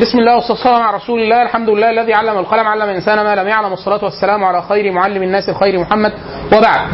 [0.00, 3.34] بسم الله والصلاة والسلام على رسول الله الحمد لله الذي علم القلم علم الإنسان ما
[3.34, 6.12] لم يعلم الصلاة والسلام على خير معلم الناس الخير محمد.
[6.52, 6.88] وبعد.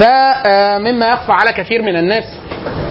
[0.00, 2.24] فمما يخفى على كثير من الناس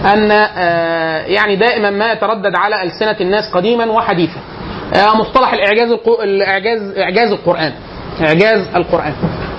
[0.04, 4.40] أن آه، يعني دائما ما يتردد على ألسنة الناس قديما وحديثا.
[4.94, 5.90] آه، مصطلح الإعجاز
[6.22, 7.72] الإعجاز إعجاز القرآن.
[8.20, 9.12] إعجاز القرآن.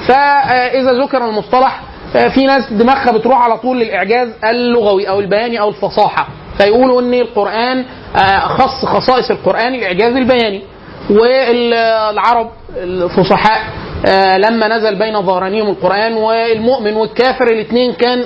[0.08, 1.82] فإذا ذكر المصطلح
[2.16, 6.28] آه، في ناس دماغها بتروح على طول للإعجاز اللغوي أو البياني أو الفصاحة.
[6.58, 7.86] فيقولوا إن القرآن
[8.16, 10.62] آه، خص خصائص القرآن الإعجاز البياني.
[11.10, 13.61] والعرب الفصحاء
[14.06, 18.25] آه، لما نزل بين ظهرانيهم القرآن والمؤمن والكافر الاثنين كان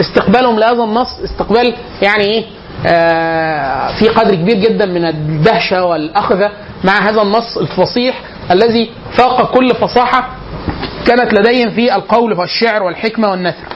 [0.00, 2.44] استقبالهم لهذا النص استقبال يعني إيه
[2.86, 6.50] آه، في قدر كبير جدا من الدهشة والأخذة
[6.84, 10.28] مع هذا النص الفصيح الذي فاق كل فصاحة
[11.06, 13.72] كانت لديهم في القول والشعر والحكمة والنثر.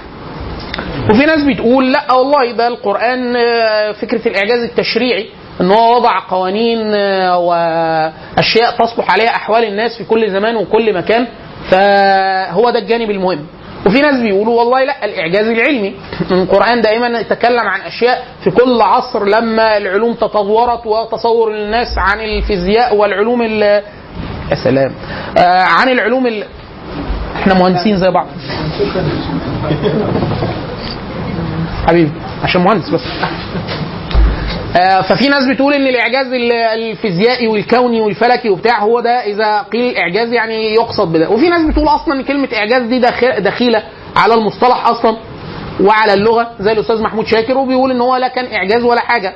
[1.11, 5.27] وفي ناس بتقول لا والله ده القرآن آه، فكرة الإعجاز التشريعي
[5.61, 11.27] إن هو وضع قوانين آه، وأشياء تصلح عليها أحوال الناس في كل زمان وكل مكان
[11.71, 13.47] فهو ده الجانب المهم.
[13.87, 15.95] وفي ناس بيقولوا والله لا الإعجاز العلمي
[16.31, 22.97] القرآن دائما يتكلم عن أشياء في كل عصر لما العلوم تطورت وتصور الناس عن الفيزياء
[22.97, 23.63] والعلوم ال
[24.51, 24.93] يا سلام
[25.39, 26.45] آه عن العلوم ال...
[27.37, 28.27] إحنا مهندسين زي بعض.
[31.87, 32.11] حبيبي
[32.43, 33.01] عشان مهندس بس.
[34.81, 39.97] آه، ففي ناس بتقول إن الإعجاز ال- الفيزيائي والكوني والفلكي وبتاع هو ده إذا قيل
[39.97, 41.29] إعجاز يعني يقصد بده.
[41.31, 42.99] وفي ناس بتقول أصلا إن كلمة إعجاز دي
[43.41, 43.83] دخيلة
[44.17, 45.17] على المصطلح أصلا
[45.81, 49.33] وعلى اللغة زي الأستاذ محمود شاكر وبيقول إن هو لا كان إعجاز ولا حاجة.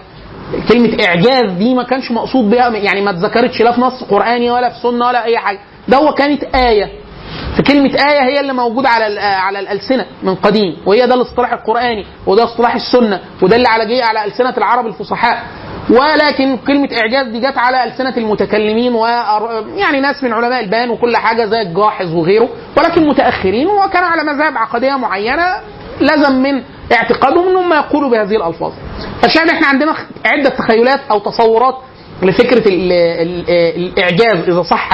[0.69, 4.69] كلمة إعجاز دي ما كانش مقصود بها يعني ما اتذكرتش لا في نص قرآني ولا
[4.69, 5.59] في سنة ولا أي حاجة.
[5.89, 6.91] ده هو كانت آية.
[7.59, 12.07] فكلمة آية هي اللي موجودة على ال- على الألسنة من قديم وهي ده الاصطلاح القرآني
[12.27, 15.43] وده اصطلاح السنة وده اللي على جه على ألسنة العرب الفصحاء
[15.91, 19.07] ولكن كلمة إعجاز دي جت على ألسنة المتكلمين و
[19.77, 24.59] يعني ناس من علماء البيان وكل حاجة زي الجاحظ وغيره ولكن متأخرين وكانوا على مذاهب
[24.59, 25.47] عقدية معينة
[26.01, 26.63] لزم من
[26.93, 28.73] اعتقادهم إنهم يقولوا بهذه الألفاظ.
[29.23, 29.95] فالشاهد إحنا عندنا
[30.27, 31.75] عدة تخيلات أو تصورات
[32.23, 33.45] لفكرة ال ال
[33.77, 34.91] الإعجاز إذا صح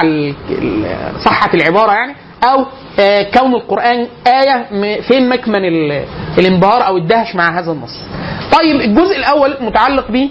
[1.25, 2.65] صحت العبارة يعني أو
[2.99, 4.65] آه، كون القرآن آية
[5.01, 6.05] فين مكمن ال-
[6.37, 8.01] الانبهار أو الدهش مع هذا النص.
[8.59, 10.27] طيب الجزء الأول متعلق ب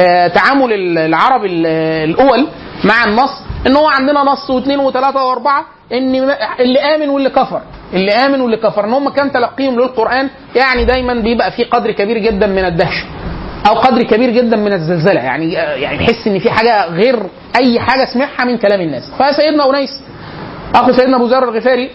[0.00, 1.66] آه، تعامل ال- العرب ال-
[2.10, 2.46] الأول
[2.84, 3.30] مع النص
[3.66, 6.14] إن هو عندنا نص واثنين وثلاثة وأربعة ان
[6.60, 7.60] اللي آمن واللي كفر.
[7.92, 8.84] اللي آمن واللي كفر.
[8.84, 13.04] إن هم كان تلقيهم للقرآن يعني دايما بيبقى في قدر كبير جدا من الدهشه
[13.68, 15.20] أو قدر كبير جدا من الزلزلة.
[15.20, 17.22] يعني يعني بيحس إن في حاجة غير
[17.56, 19.02] أي حاجة سمعها من كلام الناس.
[19.18, 19.90] فسيدنا أنيس
[20.74, 21.90] أخو سيدنا أبو ذر الغفاري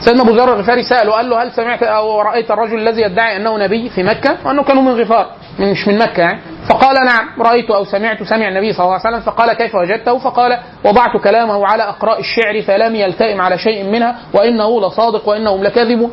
[0.00, 3.58] سيدنا أبو ذر الغفاري سأله قال له هل سمعت أو رأيت الرجل الذي يدعي أنه
[3.58, 5.26] نبي في مكة؟ وأنه كانوا من غفار
[5.60, 6.40] مش من مكة يعني.
[6.68, 9.20] فقال نعم رأيت أو سمعت سمع النبي صلى الله عليه وسلم.
[9.32, 14.80] فقال كيف وجدته؟ فقال وضعت كلامه على أقراء الشعر فلم يلتئم على شيء منها وإنه
[14.80, 16.12] لصادق وإنهم لكاذبون.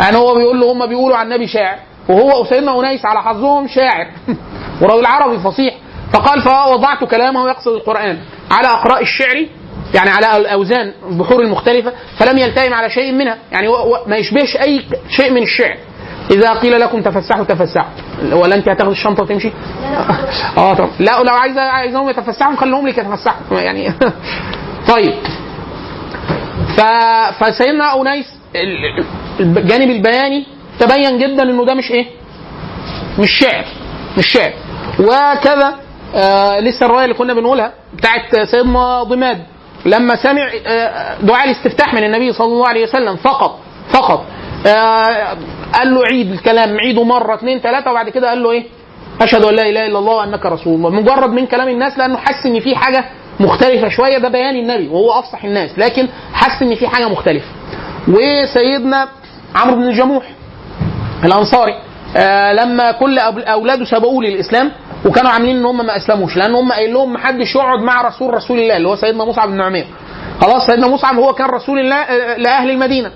[0.00, 1.78] يعني هو بيقول له هم بيقولوا عن النبي شاعر
[2.08, 4.06] وهو سيدنا أنيس على حظهم شاعر.
[4.82, 5.74] وراجل عربي فصيح.
[6.12, 8.18] فقال فوضعت كلامه يقصد القرآن
[8.50, 9.46] على أقراء الشعر
[9.94, 13.36] يعني على الأوزان البحور المختلفة فلم يلتئم على شيء منها.
[13.52, 13.68] يعني
[14.06, 15.76] ما يشبهش أي شيء من الشعر.
[16.30, 17.88] إذا قيل لكم تفسحوا تفسحوا.
[18.32, 19.50] ولا انت هتاخد الشنطة وتمشي؟
[20.56, 20.88] آه طب.
[20.98, 23.60] لا لو عايز عايزهم يتفسحوا خليهم لك يتفسحوا.
[23.60, 23.92] يعني
[24.92, 25.14] طيب.
[26.76, 26.80] ف...
[27.44, 28.26] فسيدنا أنيس
[28.56, 29.04] ال-
[29.40, 30.46] الجانب البياني
[30.80, 32.06] تبين جدا إنه ده مش إيه؟
[33.18, 33.64] مش شعر.
[34.18, 34.52] مش شعر.
[35.00, 35.74] وكذا
[36.14, 39.42] آه لسه الرواية اللي كنا بنقولها بتاعت سيدنا ضماد.
[39.86, 43.58] لما سمع آه دعاء الاستفتاح من النبي صلى الله عليه وسلم فقط
[43.92, 44.24] فقط
[44.66, 45.36] آه
[45.74, 48.64] قال له عيد الكلام عيده مرة اثنين ثلاثة وبعد كده قال له إيه؟
[49.22, 52.46] أشهد أن لا إله إلا الله وأنك رسول الله مجرد من كلام الناس لأنه حس
[52.46, 53.04] إن في حاجة
[53.40, 57.46] مختلفة شوية ده بيان النبي وهو أفصح الناس لكن حس إن في حاجة مختلفة
[58.08, 59.08] وسيدنا
[59.54, 60.24] عمرو بن الجموح
[61.24, 61.74] الأنصاري
[62.16, 64.70] آه لما كل أولاده سبقوه للإسلام
[65.06, 68.34] وكانوا عاملين إن هم ما أسلموش لأن هم قايل لهم ما حدش يقعد مع رسول
[68.34, 69.86] رسول الله اللي هو سيدنا مصعب بن عمير.
[70.40, 73.10] خلاص سيدنا مصعب هو كان رسول الله آه، لأهل المدينة.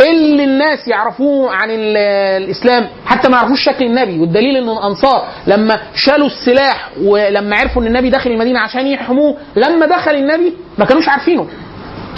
[0.00, 1.96] اللي الناس يعرفوه عن ال-
[2.42, 4.20] الإسلام حتى ما يعرفوش شكل النبي.
[4.20, 9.86] والدليل إن الأنصار لما شالوا السلاح ولما عرفوا إن النبي داخل المدينة عشان يحموه لما
[9.86, 11.46] دخل النبي ما كانوش عارفينه.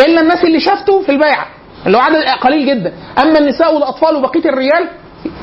[0.07, 1.47] إلا الناس اللي شافته في البيعة
[1.87, 2.93] اللي هو عدد قليل جدا.
[3.19, 4.89] أما النساء والأطفال وبقية الرجال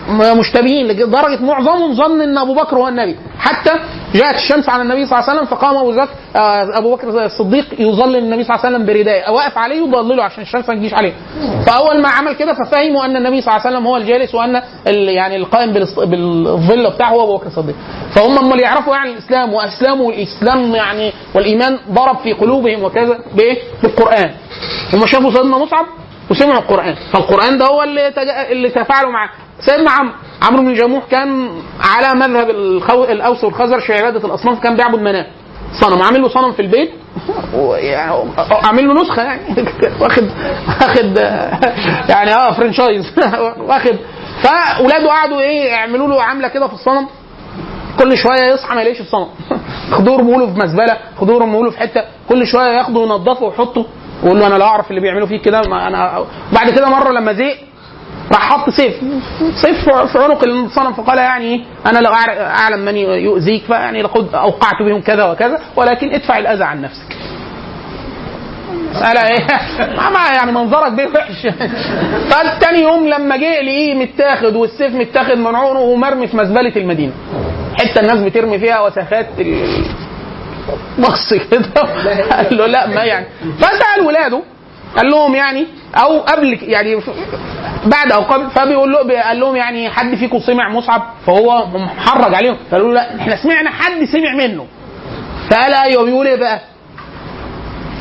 [0.10, 3.16] مشتبهين لدرجة معظمهم ظن إن أبو بكر هو النبي.
[3.40, 3.72] حتى
[4.14, 7.66] جاءت الشمس على النبي صلى الله عليه وسلم فقام أبو ذر آه، أبو بكر الصديق
[7.80, 11.14] يظلل النبي صلى الله عليه وسلم برداء واقف عليه يضلله عشان الشمس ما تجيش عليه.
[11.68, 14.62] فأول ما عمل كده ففهموا أن النبي صلى الله عليه وسلم هو الجالس وأن
[15.10, 17.76] يعني القائم بالظل بتاعه هو أبو بكر الصديق.
[18.16, 23.58] فهم هم اللي يعرفوا يعني الإسلام واسلموا الاسلام يعني والإيمان ضرب في قلوبهم وكذا بإيه؟
[23.84, 24.32] بالقران
[24.94, 25.86] هم شافوا سيدنا مصعب
[26.30, 26.96] وسمعوا القرآن.
[27.14, 29.30] فالقرآن ده هو اللي تج- اللي تفاعلوا معاه.
[29.60, 31.50] سيدنا عمرو عمرو بن جموح كان
[31.84, 33.04] على مذهب الخو...
[33.04, 35.26] الأوس والخزرج في عبادة الأصنام كان بيعبد مناه
[35.82, 36.02] صنم.
[36.02, 36.92] عامل له صنم في البيت؟
[38.66, 39.42] عامل له نسخة يعني.
[40.02, 40.24] واخد
[40.82, 41.18] واخد
[42.10, 43.06] يعني آه فرنشايز.
[43.70, 43.96] واخد.
[44.44, 47.08] فأولاده قعدوا إيه يعملوا له عامله كده في الصنم.
[48.00, 49.28] كل شوية يصحى ما يلاقيش الصنم.
[49.92, 52.02] خدوه ارموا له في مزبلة خدوه ارموا له في حتة.
[52.30, 53.86] كل شوية ياخده وينضفه ويحطه.
[54.24, 57.34] ويقول له أنا لا أعرف اللي بيعملوا فيك كده ما أنا بعد كده مرة لما
[57.34, 57.58] زهق
[58.32, 58.94] راح حط سيف
[59.62, 64.82] سيف في عنق الصنم فقال يعني إيه أنا لو أعلم من يؤذيك فيعني لقد أوقعت
[64.82, 67.16] بهم كذا وكذا ولكن ادفع الأذى عن نفسك
[68.92, 69.48] مسألة إيه؟
[70.14, 71.48] ما يعني منظرك بيه وحش.
[72.30, 77.14] فالتاني يوم لما جه لقيه متاخد والسيف متاخد من عنقه ومرمي في مزبلة المدينة.
[77.80, 79.28] حتة الناس بترمي فيها وسخات
[81.00, 81.82] بص كده.
[82.32, 83.26] قال له لا ما يعني.
[83.60, 84.42] فسأل ولاده.
[84.98, 87.00] قال لهم يعني أو قبل يعني
[87.86, 88.50] بعد أو قبل.
[88.50, 92.58] فبيقول له قال لهم يعني حد فيكم سمع مصعب؟ فهو محرج عليهم.
[92.72, 94.66] فقالوا له لا إحنا سمعنا حد سمع منه.
[95.50, 96.60] فقال أيوه بيقول إيه بقى؟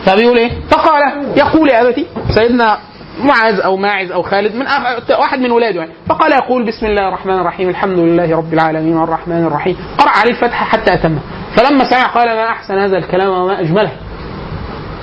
[0.07, 1.03] فبيقول إيه؟ فقال
[1.37, 2.79] يقول يا أبتي سيدنا
[3.25, 5.11] معاذ أو ماعز أو خالد من أخ...
[5.21, 5.93] واحد من ولاده يعني.
[6.09, 9.77] فقال يقول بسم الله الرحمن الرحيم الحمد لله رب العالمين الرحمن الرحيم.
[9.99, 11.21] قرأ عليه الفتحة حتى أتمه
[11.57, 13.93] فلما سمع قال ما أحسن هذا الكلام وما أجمله.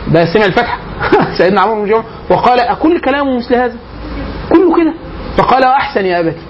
[0.07, 0.79] ده سمع الفتحة.
[1.37, 3.75] سيدنا عمرو بن وقال أكل كلامه مثل هذا؟
[4.49, 4.93] كله كده.
[5.37, 6.41] فقال أحسن يا أبتي.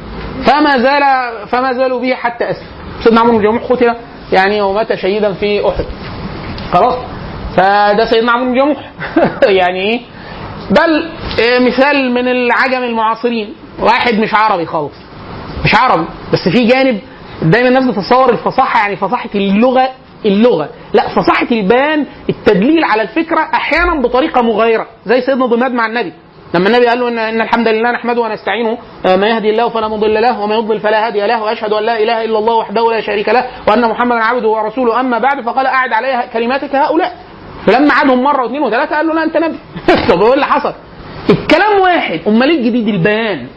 [0.46, 1.04] فما زال
[1.48, 2.68] فما زالوا به حتى أسلم.
[3.04, 3.96] سيدنا عمرو بن جمع قتل
[4.32, 5.86] يعني ومات شهيدا في أحد.
[6.74, 6.96] خلاص.
[7.58, 8.92] فده سيدنا عمرو بن جموح
[9.60, 10.02] يعني إيه؟
[10.72, 11.10] بل
[11.40, 13.54] إيه مثال من العجم المعاصرين.
[13.80, 14.94] واحد مش عربي خالص.
[15.66, 17.00] مش عربي بس في جانب
[17.42, 19.90] دايما الناس بتتصور الفصاحة يعني فصاحة اللغة
[20.26, 20.70] اللغة.
[20.94, 26.14] لا فصاحة البيان التدليل على الفكرة أحيانا بطريقة مغايرة زي سيدنا ضماد مع النبي.
[26.54, 28.78] لما النبي قال له إن إن الحمد لله نحمده ونستعينه
[29.08, 32.00] آه، ما يهدي الله فلا مضل له وما يضلل فلا هادي له وأشهد أن لا
[32.04, 35.00] إله إلا الله وحده لا شريك له وأن محمدا عبده ورسوله.
[35.00, 37.16] أما بعد فقال أعد عليها كلماتك هؤلاء.
[37.68, 39.58] فلما عادهم مرة واثنين وثلاثة قال له لا أنت نبي.
[40.10, 40.74] طب إيه اللي حصل؟
[41.30, 42.20] الكلام واحد.
[42.28, 43.48] أمال إيه الجديد البيان؟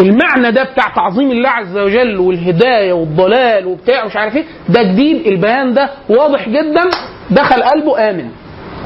[0.00, 5.26] المعنى ده بتاع تعظيم الله عز وجل والهداية والضلال وبتاع مش عارف إيه ده جديد.
[5.26, 6.90] البيان ده واضح جدا.
[7.30, 8.30] دخل قلبه آمن.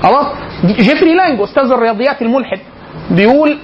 [0.03, 0.27] خلاص؟
[0.65, 2.59] جيفري لانج أستاذ الرياضيات الملحد
[3.11, 3.59] بيقول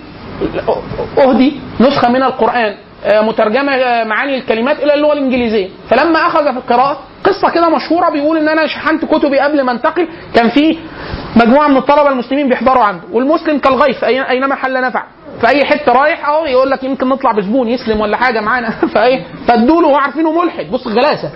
[1.19, 2.75] أهدي نسخة من القرآن.
[3.06, 5.69] مترجمة آه، معاني الكلمات إلى اللغة الإنجليزية.
[5.91, 10.08] فلما أخذ في القراءة قصة كده مشهورة بيقول إن أنا شحنت كتبي قبل ما انتقل
[10.35, 10.79] كان في
[11.37, 13.02] مجموعة من الطلبة المسلمين بيحضروا عنده.
[13.12, 15.05] والمسلم كالغيث أينما حل نفع.
[15.41, 18.70] في أي حتة رايح أهو يقول لك يمكن نطلع بزبون يسلم ولا حاجة معانا.
[18.94, 20.70] فإيه؟ فادوا له عارفينه ملحد.
[20.70, 21.31] بص الغلاسه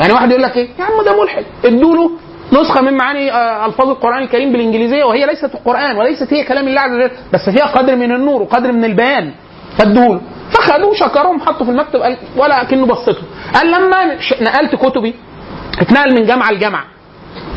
[0.00, 1.44] يعني واحد يقول لك إيه؟ يا عم ده ملحد.
[1.64, 2.10] ادوا له
[2.52, 6.80] نسخة من معاني آه، ألفاظ القرآن الكريم بالإنجليزية وهي ليست القرآن وليست هي كلام الله
[6.80, 9.32] عز وجل بس فيها قدر من النور وقدر من البيان.
[9.78, 10.18] فادوا
[10.60, 13.22] فخدوه شكرهم حطوا في المكتب قال ولا كأنه بصته
[13.54, 15.14] قال لما نقلت كتبي
[15.80, 16.84] اتنقل من جامعة لجامعة.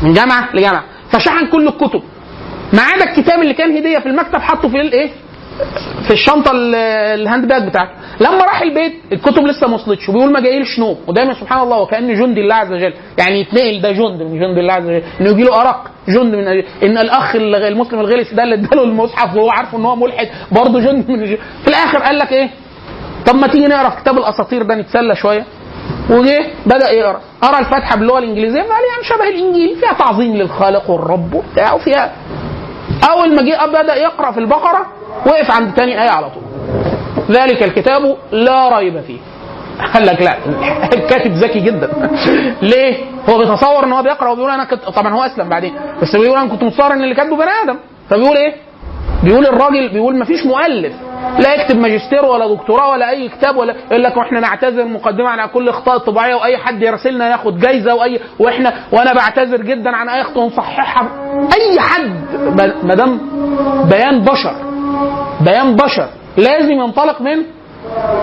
[0.02, 0.84] من جامعة لجامعة.
[1.10, 2.02] فشحن كل الكتب.
[2.72, 5.10] ما عدا الكتاب اللي كان هدية في المكتب حطه في الايه
[6.06, 6.74] في الشنطة ال-
[7.20, 7.90] ال hand bag بتاعته.
[8.20, 10.96] لما راح البيت الكتب لسه ما وصلتش وبيقول ما جايليش نوم.
[11.06, 12.94] ودايما سبحان الله وكأن جند الله عز وجل.
[13.18, 15.02] يعني يتنقل ده جند من جند الله عز وجل.
[15.20, 16.48] إنه يجي له أرق جند من
[16.82, 21.10] إن الأخ المسلم الغلس ده اللي اداله المصحف وهو عارف إن هو ملحد برضه جند
[21.10, 21.38] من الجند.
[21.62, 22.50] في الآخر قال لك إيه؟
[23.26, 25.44] طب ما تيجي نقرا في كتاب الأساطير ده نتسلى شوية؟
[26.10, 27.20] وجه بدأ يقرأ.
[27.42, 32.12] قرأ الفاتحه باللغة الإنجليزية فقال يعني شبه الإنجيل فيها تعظيم للخالق والرب وبتاع وفيها.
[33.10, 34.86] أول ما جه بدأ يقرأ في البقرة
[35.26, 36.42] وقف عند تاني آية على طول.
[37.30, 39.18] ذلك الكتاب لا ريب فيه.
[39.94, 40.36] قال لك لا
[40.94, 41.88] الكاتب ذكي جدا.
[42.72, 45.74] ليه؟ هو بيتصور إن هو بيقرأ وبيقول أنا كنت طبعا هو أسلم بعدين.
[46.02, 47.76] بس بيقول أنا كنت متصور إن اللي كاتبه بني آدم.
[48.10, 48.54] فبيقول إيه؟
[49.24, 50.92] بيقول الراجل بيقول ما فيش مؤلف.
[51.38, 55.48] لا يكتب ماجستير ولا دكتوراه ولا أي كتاب ولا يقول لك وإحنا نعتذر مقدمة عن
[55.48, 60.20] كل اخطاء طباعيه وأي حد يراسلنا ياخد جايزة وأي وإحنا وأنا بعتذر جدا عن أي
[60.20, 61.08] أخطاء نصححها
[61.60, 62.10] أي حد
[62.84, 63.20] ما دام
[63.90, 64.54] بيان بشر
[65.40, 67.42] بيان بشر لازم ينطلق من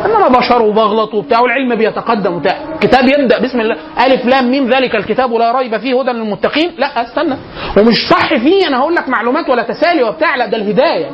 [0.06, 2.56] ان أنا بشر وبغلط وبتاع والعلم بيتقدم وبتاع.
[2.82, 3.76] كتاب يبدا بسم الله.
[4.06, 6.72] ألف لام ميم ذلك الكتاب لا ريب فيه هدى للمتقين.
[6.78, 7.36] لا استنى.
[7.78, 10.36] ومش صح فيه أنا هقول لك معلومات ولا تسالي وبتاع.
[10.36, 11.10] لا ده الهداية.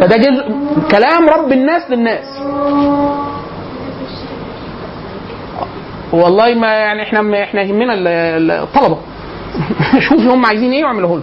[0.00, 0.44] فده جزء
[0.90, 2.24] كلام رب الناس للناس.
[6.12, 8.98] والله ما يعني إحنا إحنا يهمنا ال- ال- الطلبة.
[10.08, 11.22] شوفي هم عايزين إيه واعمله لهم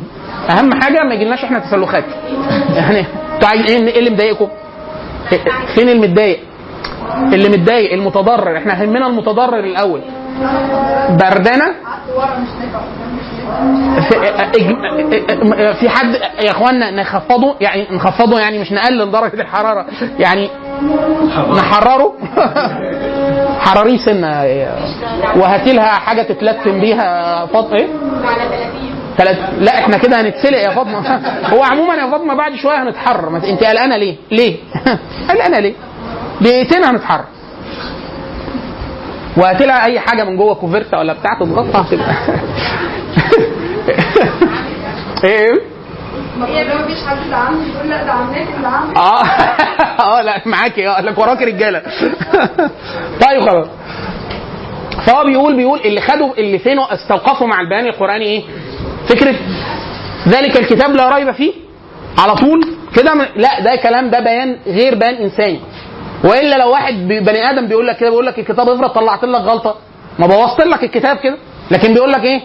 [0.50, 2.04] أهم حاجة ما يجيلناش إحنا تسلخات.
[2.78, 4.48] يعني أنتوا عايزين إيه اللي مضايقكم؟
[5.76, 6.40] فين المتضايق؟
[7.34, 8.58] اللي متضايق المتضرر.
[8.58, 10.02] إحنا همنا المتضرر الأول.
[11.10, 11.66] بردانة؟
[15.80, 19.86] في, حد يا اخوانا نخفضه يعني نخفضه يعني مش نقلل درجة الحرارة.
[20.20, 20.50] يعني
[21.50, 22.14] نحرره؟
[23.66, 24.30] حراريه سنة.
[25.36, 27.46] وهاتي لها حاجة تتلتم بيها.
[27.46, 27.88] فاطمه إيه؟
[29.20, 29.38] تلات...
[29.60, 31.00] لا إحنا كده هنتسلق يا فاطمة.
[31.54, 33.38] هو عموما يا فاطمة بعد شوية هنتحرر.
[33.38, 34.56] انت قلقانه ليه؟ ليه؟
[35.30, 35.74] قلقانه ليه؟
[36.42, 37.26] دقيقتين هنتحرر.
[39.66, 42.14] لها أي حاجة من جوه كوفرتا ولا بتاع تضغطها هتبقى
[45.24, 45.52] إيه؟
[46.46, 49.24] هي لو مفيش حد عندي يقول لأ اللي عندي آه.
[50.18, 51.82] آه لا معاكي آه لك وراك رجالة.
[53.22, 53.68] طيب خلاص.
[55.06, 58.44] فهو بيقول بيقول اللي خدوا اللي فين استوقفوا مع البيان القرآني إيه؟
[59.08, 59.36] فكره
[60.28, 61.54] ذلك الكتاب لا ريب فيه.
[62.18, 62.62] على طول
[62.96, 65.60] كده لا ده كلام ده بيان غير بيان إنساني.
[66.24, 69.76] وإلا لو واحد بني آدم بيقول لك كده بيقول لك الكتاب افرض طلعت لك غلطة.
[70.20, 71.38] ما بوظت لك الكتاب كده.
[71.72, 72.42] لكن بيقول لك إيه؟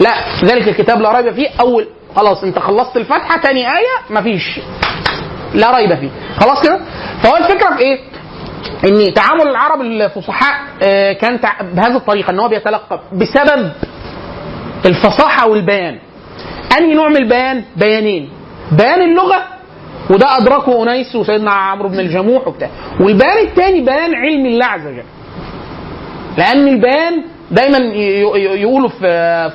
[0.00, 1.48] لا ذلك الكتاب لا ريب فيه.
[1.60, 4.60] أول خلاص أنت خلصت الفاتحه تاني آية مفيش
[5.54, 6.10] لا ريب فيه.
[6.40, 6.80] خلاص كده؟
[7.22, 7.98] فهو الفكرة في إيه؟
[8.84, 13.70] إن تعامل العرب الفصحاء آه، كان بهذه الطريقة إن هو بيتلقى بسبب
[14.86, 15.98] الفصاحة والبيان.
[16.78, 18.28] أنهي نوع من البيان؟ بيانين.
[18.72, 19.42] بيان اللغة
[20.10, 22.68] وده أدركه أنيس وسيدنا عمرو بن الجموح وبتاع.
[23.00, 25.02] والبيان الثاني بيان علم الله عز وجل.
[26.38, 27.78] لأن البيان دايما
[28.36, 29.00] يقولوا في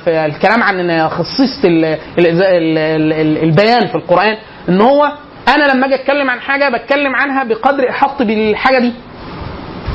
[0.04, 1.84] في الكلام عن خصيصة ال-
[2.18, 4.36] ال- ال- ال- البيان في القرآن
[4.68, 5.12] إن هو
[5.48, 8.92] أنا لما أجي أتكلم عن حاجة بتكلم عنها بقدر إحاطتي بالحاجة دي.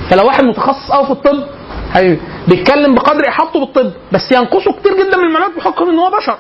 [0.10, 1.44] فلو واحد متخصص قوي في الطب
[1.94, 6.38] حبيبي بيتكلم بقدر إحاطته بالطب بس ينقصه كتير جدا من المعلومات بحكم إن هو بشر.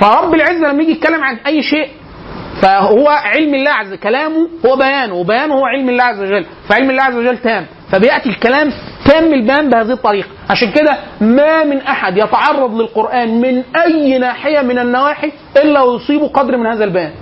[0.00, 1.88] فرب العزة لما يجي يتكلم عن أي شيء
[2.62, 7.02] فهو علم الله عز كلامه هو بيانه وبيانه هو علم الله عز وجل فعلم الله
[7.02, 7.66] عز وجل تام.
[7.92, 8.70] فبيأتي الكلام
[9.04, 10.28] تام البيان بهذه الطريقة.
[10.50, 16.56] عشان كده ما من أحد يتعرض للقرآن من أي ناحية من النواحي إلا ويصيبه قدر
[16.56, 17.12] من هذا البيان.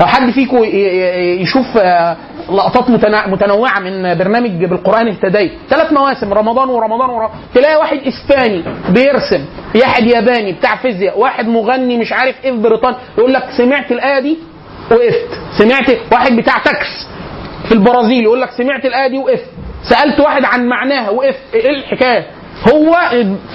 [0.00, 0.64] لو حد فيكم
[1.42, 2.16] يشوف آه،
[2.48, 2.90] لقطات
[3.28, 7.38] متنوعة من برنامج بالقرآن اهتديت ثلاث مواسم رمضان ورمضان ورمضان.
[7.54, 9.44] تلاقي واحد إسباني بيرسم
[9.76, 14.20] واحد ياباني بتاع فيزياء واحد مغني مش عارف إيه في بريطانيا يقول لك سمعت الآية
[14.20, 14.38] دي
[14.90, 15.28] وقفت.
[15.58, 17.08] سمعت واحد بتاع تاكس
[17.68, 19.46] في البرازيل يقول لك سمعت الآية دي وقفت.
[19.82, 21.54] سألت واحد عن معناها وقفت.
[21.54, 22.26] إيه الحكاية؟
[22.68, 22.96] هو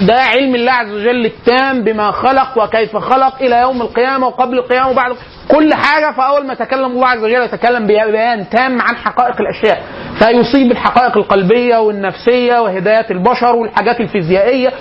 [0.00, 4.90] ده علم الله عز وجل التام بما خلق وكيف خلق إلى يوم القيامة وقبل القيامة
[4.90, 5.16] وبعد
[5.48, 9.82] كل حاجة فأول ما تكلم الله عز وجل يتكلم ببيان تام عن حقائق الأشياء.
[10.18, 14.72] فيصيب الحقائق القلبية والنفسية وهدايه البشر والحاجات الفيزيائية.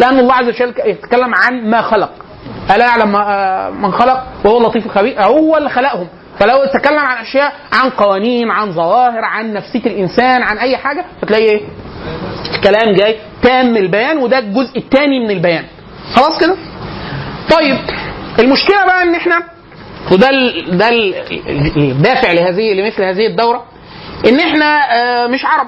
[0.00, 2.10] لأن الله عز وجل يتكلم عن ما خلق.
[2.74, 5.22] ألا يعلم آه، من خلق؟ وهو اللطيف الخبير.
[5.22, 6.08] هو اللي خلقهم.
[6.40, 11.44] فلو تكلم عن أشياء عن قوانين عن ظواهر عن نفسية الإنسان عن أي حاجة فتلاقي
[11.44, 11.60] إيه؟
[12.54, 15.64] الكلام جاي تام البيان وده الجزء الثاني من البيان.
[16.14, 16.56] خلاص كده؟
[17.50, 17.76] طيب
[18.38, 19.42] المشكلة بقى إن إحنا
[20.12, 21.14] وده ال ده ال
[21.76, 23.64] الدافع لهذه لمثل هذه الدورة
[24.28, 25.66] إن إحنا آه، مش عرب.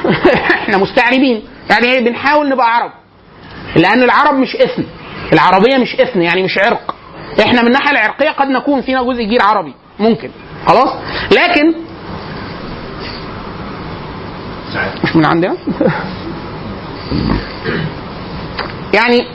[0.62, 1.42] إحنا مستعربين.
[1.70, 2.90] يعني إيه؟ بنحاول نبقى عرب.
[3.76, 4.84] لأن العرب مش اثن
[5.32, 6.94] العربية مش اثن يعني مش عرق.
[7.40, 10.30] إحنا من الناحية العرقية قد نكون فينا جزء كبير عربي ممكن.
[10.66, 10.90] خلاص؟
[11.32, 11.74] لكن
[15.04, 15.56] مش من عندنا؟
[18.94, 19.26] يعني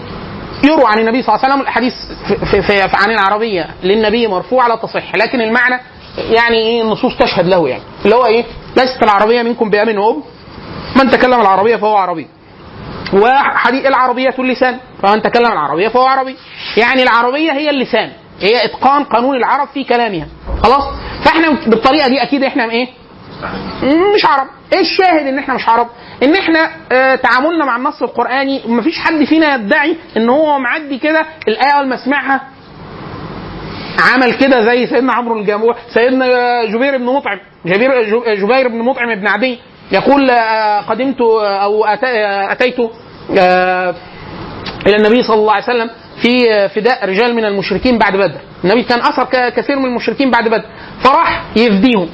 [0.63, 1.93] يروى عن النبي صلى الله عليه وسلم الحديث
[2.27, 5.79] في, في, في, عن العربية للنبي مرفوع لا تصح لكن المعنى
[6.17, 7.83] يعني إيه النصوص تشهد له يعني.
[8.05, 8.45] اللي هو إيه؟
[8.77, 10.23] ليست العربية منكم بأب وأم؟
[10.95, 12.27] من تكلم العربية فهو عربي.
[13.13, 16.35] وحديث العربية اللسان فمن تكلم العربية فهو عربي.
[16.77, 20.27] يعني العربية هي اللسان هي إتقان قانون العرب في كلامها.
[20.63, 20.83] خلاص؟
[21.25, 22.87] فإحنا بالطريقة دي أكيد إحنا إيه؟
[24.15, 24.47] مش عرب.
[24.73, 25.87] إيه الشاهد إن إحنا مش عرب؟
[26.23, 31.25] إن إحنا آه تعاملنا مع النص القرآني مفيش حد فينا يدعي إن هو معدي كده
[31.47, 32.41] الآية اول ما سمعها
[34.13, 36.25] عمل كده زي سيدنا عمرو الجموع سيدنا
[36.65, 38.03] جبير بن مطعم جبير
[38.35, 39.59] جبير بن مطعم بن عدي
[39.91, 42.75] يقول آه، قدمت آه، أو آه، أتيت
[43.39, 43.95] آه،
[44.87, 45.89] إلى النبي صلى الله عليه وسلم
[46.21, 48.39] في آه، فداء رجال من المشركين بعد بدر.
[48.63, 50.65] النبي كان أثر كثير من المشركين بعد بدر.
[51.03, 52.09] فراح يفديهم.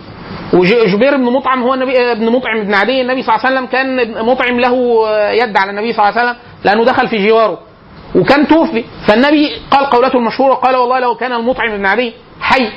[0.54, 3.66] وجبير بن مطعم هو النبي آه، ابن مطعم بن عدي النبي صلى الله عليه وسلم
[3.72, 7.60] كان مطعم له آه، يد على النبي صلى الله عليه وسلم لأنه دخل في جواره
[8.16, 8.84] وكان توفي.
[9.08, 12.70] فالنبي قال قولته المشهورة قال والله لو كان المطعم بن عدي حي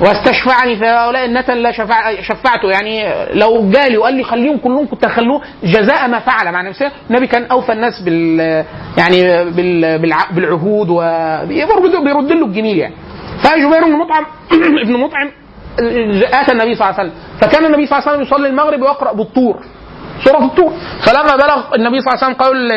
[0.00, 2.70] واستشفعني في هؤلاء النتن لا شفع شفعته.
[2.70, 6.52] يعني لو جالي وقال لي خليهم كلهم كنت أخلوه جزاء ما فعل.
[6.52, 8.40] مع نفسه النبي كان أوفى الناس بال
[8.98, 12.94] يعني بال بالع- بالعهود وبيرد بيرد له الجميل يعني.
[13.42, 14.24] فجبير بن مطعم
[14.84, 15.30] ابن مطعم
[16.40, 17.12] آتى النبي صلى الله عليه وسلم.
[17.40, 19.64] فكان النبي صلى الله عليه وسلم يصلي المغرب ويقرأ بالطور
[20.24, 20.72] سورة الطور.
[21.06, 22.70] فلما بلغ النبي صلى الله عليه وسلم قول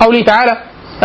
[0.00, 0.56] قوله تعالى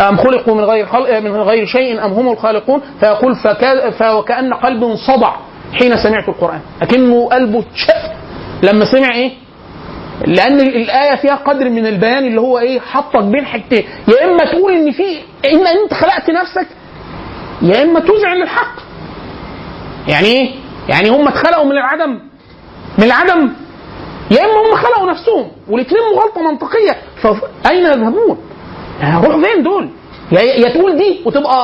[0.08, 4.94] أم خلقوا من غير خلق من غير شيء أم هم الخالقون؟ فيقول فكا فوكأن قلب
[4.94, 5.32] صدع
[5.72, 6.60] حين سمعت القرآن.
[6.82, 8.12] أكنه قلبه اتشق
[8.62, 9.32] لما سمع إيه؟
[10.26, 13.84] لأن الآية فيها قدر من البيان اللي هو إيه؟ حطك بين حاجتين.
[14.08, 16.66] يا إما تقول إن في إن أنت خلقت نفسك
[17.62, 18.74] يا إما تذعن الحق.
[20.08, 20.50] يعني إيه؟
[20.88, 22.18] يعني هم اتخلقوا من العدم
[22.98, 23.50] من العدم.
[24.30, 28.38] يا إما هم خلقوا نفسهم والاثنين مغالطة منطقية فاين يذهبون؟
[29.00, 29.90] هروح فين دول؟
[30.32, 31.56] يا تقول دي وتبقى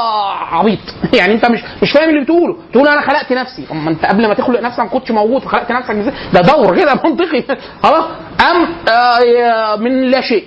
[0.59, 0.79] عبيط.
[1.19, 2.57] يعني أنت مش مش فاهم اللي بتقوله.
[2.73, 3.67] تقول أنا خلقت نفسي.
[3.73, 7.43] اما أنت قبل ما تخلق نفسك ما كنتش موجود فخلقت نفسك ده دور كده منطقي.
[7.83, 8.05] خلاص؟
[8.51, 10.45] أم آه من لا شيء.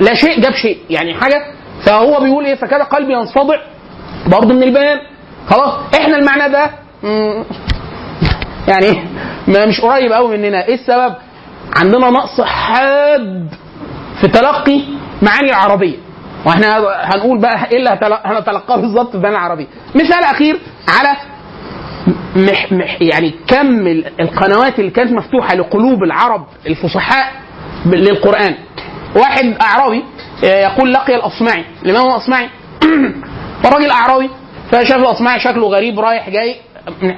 [0.00, 0.78] لا شيء جاب شيء.
[0.90, 1.42] يعني حاجة.
[1.86, 3.56] فهو بيقول إيه؟ فكده قلبي ينصدع.
[4.26, 4.98] برضه من البيان.
[5.50, 6.70] خلاص؟ إحنا المعنى ده.
[8.70, 9.04] يعني
[9.48, 10.66] ما مش قريب قوي مننا.
[10.66, 11.14] إيه السبب؟
[11.76, 13.48] عندنا نقص حاد
[14.20, 14.80] في تلقي
[15.22, 15.96] معاني العربية.
[16.46, 19.66] وإحنا هنقول بقى إيه اللي هنتلقاه بالظبط في المعاني العربية.
[19.94, 20.58] مثال أخير
[20.88, 21.16] على
[22.36, 27.32] مح مح يعني كم ال- القنوات اللي كانت مفتوحة لقلوب العرب الفصحاء
[27.86, 28.54] للقرآن.
[29.16, 30.04] واحد أعرابي
[30.44, 31.64] آه، يقول لقي الأصمعي.
[31.84, 32.48] الإمام الأصمعي
[33.62, 34.30] فالراجل أعرابي
[34.70, 36.56] فشاف الأصمعي شكله غريب رايح جاي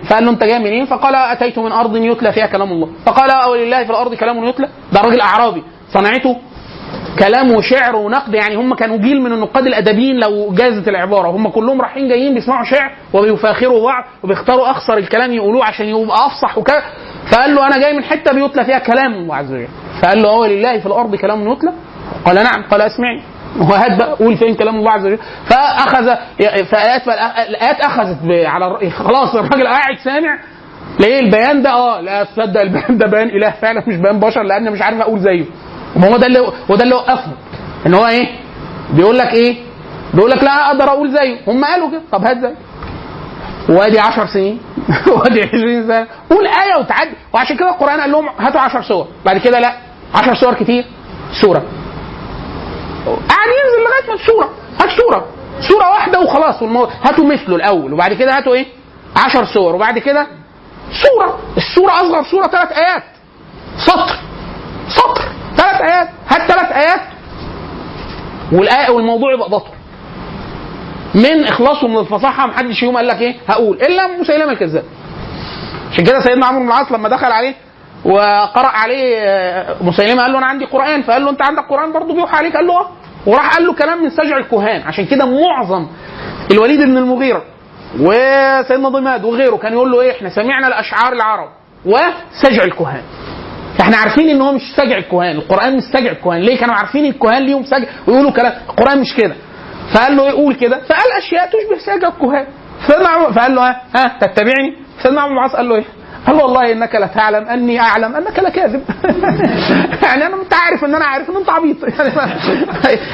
[0.09, 2.88] فقال له انت جاي منين؟ فقال أتيت من أرض يتلى فيها كلام الله.
[3.07, 4.69] فقال ولله في الأرض كلام يتلى.
[4.93, 5.62] ده راجل أعرابي.
[5.93, 6.37] صنعته
[7.19, 11.29] كلام وشعر ونقد يعني هم كانوا جيل من النقاد الأدبيين لو جازت العبارة.
[11.29, 16.59] هم كلهم رايحين جايين بيسمعوا شعر وبيفاخروا بعض وبيختاروا أخسر الكلام يقولوه عشان يبقى أفصح
[16.59, 16.83] وكذا.
[17.33, 19.12] فقال له أنا جاي من حتة بيتلى فيها كلام.
[19.14, 19.69] الله عز وجل
[20.02, 21.73] فقال له هو لله في الأرض كلام يتلى.
[22.25, 22.62] قال نعم.
[22.71, 23.23] قال اسمعي.
[23.61, 25.18] وهات بقى قول فين كلام الله عز وجل.
[25.47, 26.04] فاخذ
[26.64, 27.09] فالايات
[27.49, 30.38] الآيات أخذت على خلاص الراجل قاعد سامع
[31.00, 34.73] ليه البيان ده آه لا تصدق البيان ده بيان إله فعلا مش بيان بشر لأن
[34.73, 35.44] مش عارف أقول زيه.
[35.97, 37.32] ما هو ده اللي وده اللي وقفهم
[37.87, 38.26] إن هو إيه؟
[38.90, 39.56] بيقول لك إيه؟
[40.14, 41.37] بيقول لك لا أقدر أقول زيه.
[41.49, 42.00] هم قالوا كده.
[42.12, 42.54] طب هات زيه.
[43.69, 44.58] وأدي 10 سنين.
[45.17, 46.06] وأدي 20 سنة.
[46.30, 47.10] قول آية وتعدي.
[47.32, 49.06] وعشان كده القرآن قال لهم هاتوا 10 سور.
[49.25, 49.73] بعد كده لا.
[50.15, 50.84] 10 سور كتير.
[51.43, 51.62] سورة.
[53.06, 55.26] قاعد ينزل لغايه ما السوره هات سوره
[55.69, 56.62] سوره واحدة وخلاص.
[57.02, 58.67] هاتوا مثله الأول وبعد كده هاتوا إيه؟
[59.17, 60.26] 10 سور وبعد كده
[61.02, 63.02] سوره السوره أصغر سوره ثلاث آيات.
[63.86, 64.17] سطر.
[64.88, 65.23] سطر.
[65.56, 66.08] ثلاث آيات.
[66.28, 67.00] هات ثلاث آيات.
[68.52, 69.71] والايه والموضوع يبقى بطل.
[71.15, 73.76] من إخلاصه من الفصاحة محدش يوم قال لك إيه؟ هقول.
[73.82, 74.84] إلا مسيلمه الكذاب.
[75.93, 77.54] عشان كده سيدنا عمرو بن العاص لما دخل عليه
[78.04, 82.15] وقرأ عليه آه، مسيلمة قال له أنا عندي قرآن فقال له أنت عندك قرآن برضه؟
[82.15, 82.88] بيوحى عليك قال له آه.
[83.26, 85.86] وراح قال له كلام من سجع الكهان عشان كده معظم
[86.50, 87.43] الوليد بن المغيرة
[88.00, 91.49] وسيدنا ضماد وغيره كان يقول له إيه إحنا سمعنا الأشعار العرب
[91.86, 93.02] وسجع الكهان.
[93.80, 96.41] إحنا عارفين إن هو مش سجع الكهان القرآن مش سجع الكهان.
[96.41, 99.34] ليه كانوا عارفين الكهان ليهم سجع؟ ويقولوا كلام القرآن مش كده.
[99.95, 100.78] فقال له يقول كده.
[100.80, 102.47] فقال أشياء تشبه سجع الكهان.
[103.06, 105.84] عمر فقال له ها, ها تتبعني؟ سيدنا عمرو بن العاص قال له إيه؟
[106.26, 108.82] قال له والله إنك لتعلم أني أعلم أنك لكاذب؟
[110.04, 111.76] يعني أنا انت عارف إن أنا عارف ان أنت عبيط.
[111.85, 112.11] يعني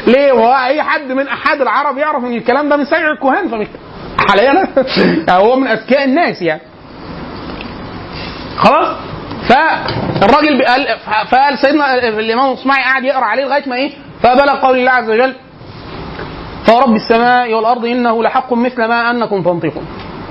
[0.12, 3.66] ليه؟ وهو أي حد من أحد العرب يعرف إن الكلام ده من سجع الكهان فمش
[4.29, 4.68] حاليا.
[5.40, 6.61] هو من أذكياء الناس يعني.
[8.57, 8.97] خلاص؟
[9.49, 10.87] فالراجل قال
[11.31, 13.90] فقال سيدنا الإمام الصمعي قعد يقرأ عليه لغاية ما إيه؟
[14.23, 15.35] فبلغ قول الله عز وجل
[16.66, 19.87] فورب السماء والارض انه لحق مثل ما انكم تنطقون.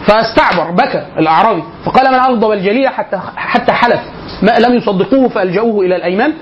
[0.08, 1.63] فاستعبر بكى الأعرابي.
[1.86, 4.02] فقال من اغضب الجليل حتى حتى حلف.
[4.41, 6.34] ما لم يصدقوه فألجأوه إلى الأيمان.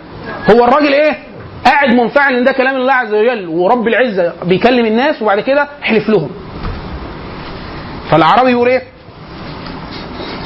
[0.51, 1.17] هو الراجل إيه؟
[1.65, 6.09] قاعد منفعل إن ده كلام الله عز وجل ورب العزة بيكلم الناس وبعد كده حلف
[6.09, 6.29] لهم.
[8.11, 8.81] فالأعرابي يقول إيه؟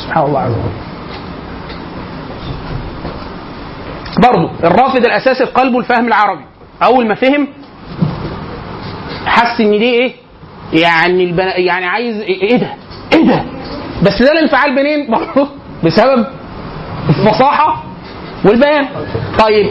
[0.05, 0.79] سبحان الله عز وجل.
[4.23, 6.43] برضه الرافض الاساسي في قلبه الفهم العربي.
[6.83, 7.47] أول ما فهم
[9.25, 10.13] حس إن دي إيه؟
[10.73, 11.57] يعني البنا...
[11.57, 12.69] يعني عايز إيه ده؟
[14.03, 15.07] بس ده الانفعال منين
[15.83, 16.25] بسبب
[17.09, 17.83] الفصاحة
[18.45, 18.87] والبيان.
[19.39, 19.67] طيب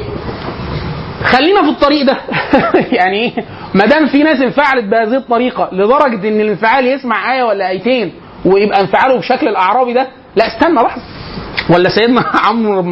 [1.24, 2.16] خلينا في الطريق ده.
[2.98, 3.32] يعني
[3.74, 8.12] ما دام في ناس انفعلت بهذه الطريقة لدرجة إن الانفعال يسمع آية ولا آيتين
[8.44, 11.02] ويبقى انفعاله بشكل الأعرابي ده لا استنى لحظه
[11.70, 12.82] ولا سيدنا عمرو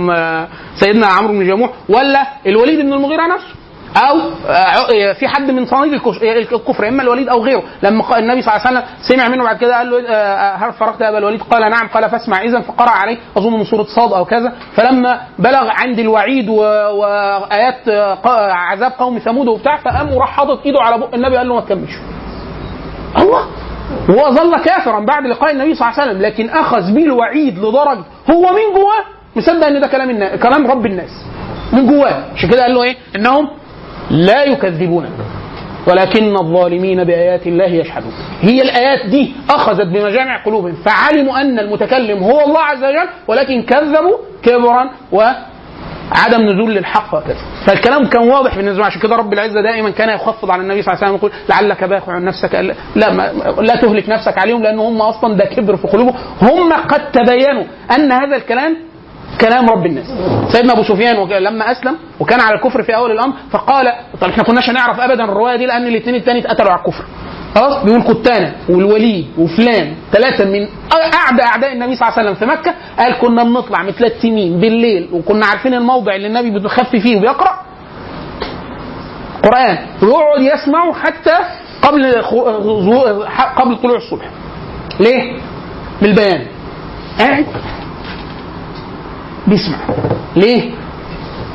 [0.81, 3.56] سيدنا عمرو بن جموح ولا الوليد بن المغيرة نفسه.
[3.97, 7.63] أو آه، في حد من صناديد الكش- الكفر إما الوليد أو غيره.
[7.83, 11.01] لما النبي صلى الله عليه وسلم سمع منه بعد كده قال له آه، هل فرغت
[11.01, 11.89] يا أبا الوليد؟ قال نعم.
[11.89, 13.19] قال فاسمع اذا فقرأ عليه.
[13.37, 14.53] أظن من سورة صاد أو كذا.
[14.77, 20.99] فلما بلغ عند الوعيد وآيات آه، عذاب قوم ثمود وبتاع فقام وراح حاطط إيده على
[20.99, 21.93] بق النبي قال له ما تكملش.
[23.19, 23.47] الله!
[24.09, 26.23] وهو ظل كافرا بعد لقاء النبي صلى الله عليه وسلم.
[26.23, 29.05] لكن أخذ به الوعيد لدرجه هو من جواه.
[29.37, 31.11] مصدق إن ده كلام الناس كلام رب الناس.
[31.73, 32.23] من جواه.
[32.35, 33.49] عشان كده قال له إيه؟ إنهم
[34.11, 35.11] لا يكذبونك
[35.87, 40.75] ولكن الظالمين بآيات الله يجحدون هي الآيات دي أخذت بمجامع قلوبهم.
[40.75, 47.37] فعلموا أن المتكلم هو الله عز وجل ولكن كذبوا كبرا وعدم نزول للحق وكذا.
[47.67, 48.87] فالكلام كان واضح بالنسبة لهم.
[48.87, 51.85] عشان كده رب العزة دائما كان يخفض على النبي صلى الله عليه وسلم يقول لعلك
[51.85, 52.55] باخع نفسك
[52.97, 56.15] لا ما لا تهلك نفسك عليهم لأن هم أصلا ده كبر في قلوبهم.
[56.43, 57.65] هم قد تبينوا
[57.97, 58.77] أن هذا الكلام
[59.41, 60.07] كلام رب الناس.
[60.53, 64.71] سيدنا أبو سفيان لما أسلم وكان على الكفر في أول الأمر فقال طب إحنا كناش
[64.71, 67.05] هنعرف ابدا الرواية دي لأن الاثنين التاني اتقتلوا على الكفر.
[67.55, 70.69] خلاص؟ بيقول كتانة والوليد وفلان ثلاثة من
[71.15, 74.61] أعدى أعداء النبي صلى الله عليه وسلم في مكة قال كنا بنطلع من ثلاث سنين
[74.61, 77.61] بالليل وكنا عارفين الموضع اللي النبي بيخفي فيه وبيقرأ.
[79.45, 79.79] قرآن.
[80.03, 81.39] ويقعد يسمعه حتى
[81.83, 82.13] قبل
[83.57, 84.31] قبل طلوع الصبح.
[85.01, 85.39] ليه؟
[86.03, 86.47] بالبيان
[87.19, 87.47] قاعد.
[89.47, 89.79] بيسمع.
[90.37, 90.71] ليه؟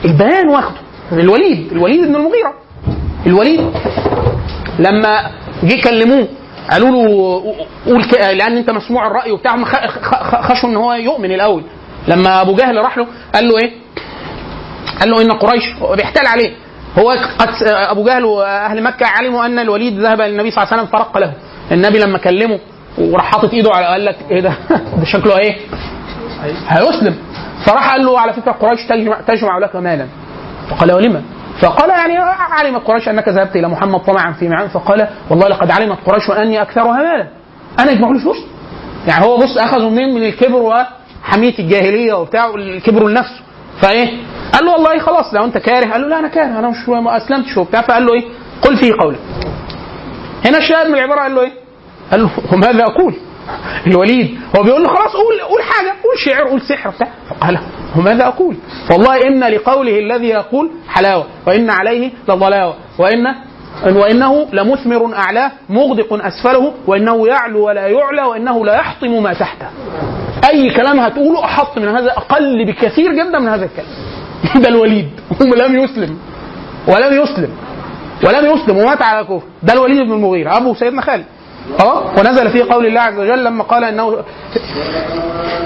[0.05, 0.75] البيان واخده.
[1.11, 2.53] الوليد الوليد بن المغيرة.
[3.25, 3.61] الوليد.
[4.79, 5.31] لما
[5.63, 6.27] جه كلموه
[6.71, 7.43] قالوا له
[7.85, 8.01] قول
[8.37, 9.63] لأن أنت مسموع الرأي وبتاع
[10.41, 11.63] خشوا إن هو يؤمن الأول.
[12.07, 13.71] لما أبو جهل راح له قال له إيه؟
[14.99, 15.63] قال له إن قريش
[15.97, 16.51] بيحتال عليه.
[16.99, 20.99] هو قد أبو جهل وأهل مكة علموا أن الوليد ذهب للنبي صلى الله عليه وسلم
[20.99, 21.33] فرق له.
[21.71, 22.59] النبي لما كلمه
[22.97, 24.53] وراح حاطط إيده على قال لك إيه ده؟
[24.99, 25.55] ده شكله إيه؟
[26.67, 27.15] هيسلم.
[27.65, 30.07] فراح قال له على فكرة قريش تجمع, تجمع لك مالا.
[30.69, 31.21] فقال ولما
[31.61, 32.17] فقال يعني
[32.51, 36.61] علمت قريش أنك ذهبت إلى محمد طمعا في معان فقال والله لقد علمت قريش اني
[36.61, 37.27] أكثرها مالا.
[37.79, 38.37] أنا اجمع له فلوس
[39.07, 43.41] يعني هو بص اخذوا منين؟ من الكبر وحمية الجاهلية وبتاع الكبر لنفسه.
[43.81, 44.07] فإيه؟
[44.53, 45.91] قال له والله خلاص لو أنت كاره.
[45.91, 46.59] قال له لا أنا كاره.
[46.59, 47.81] أنا مش ما أسلمتش وبتاع.
[47.81, 48.23] فقال له إيه؟
[48.61, 49.19] قل فيه قولك
[50.45, 51.51] هنا الشاهد من العبارة قال له إيه؟
[52.11, 53.15] قال له وماذا أقول؟
[53.87, 54.39] الوليد.
[54.57, 55.89] هو بيقول له خلاص قول قول حاجة.
[55.89, 57.07] قول شعر قول سحر بتاع
[57.41, 57.59] فقال
[57.97, 58.55] وماذا أقول؟
[58.91, 63.35] والله إن لقوله الذي يقول حلاوة وإن عليه لضلاوة وان
[63.85, 69.67] وإنه لمثمر أعلاه مغدق أسفله وإنه يعلو ولا يعلى وإنه لا يحطم ما تحته.
[70.49, 73.87] أي كلام هتقوله أحط من هذا أقل بكثير جدا من هذا الكلام.
[74.63, 75.09] ده الوليد.
[75.51, 76.17] ولم يسلم.
[76.87, 77.49] ولم يسلم.
[78.23, 78.77] ولم يسلم.
[78.77, 80.57] ومات على كفر ده الوليد بن المغيرة.
[80.57, 81.25] أبو سيدنا خالد.
[81.79, 84.23] أه؟ ونزل في قول الله عز وجل لما قال إنه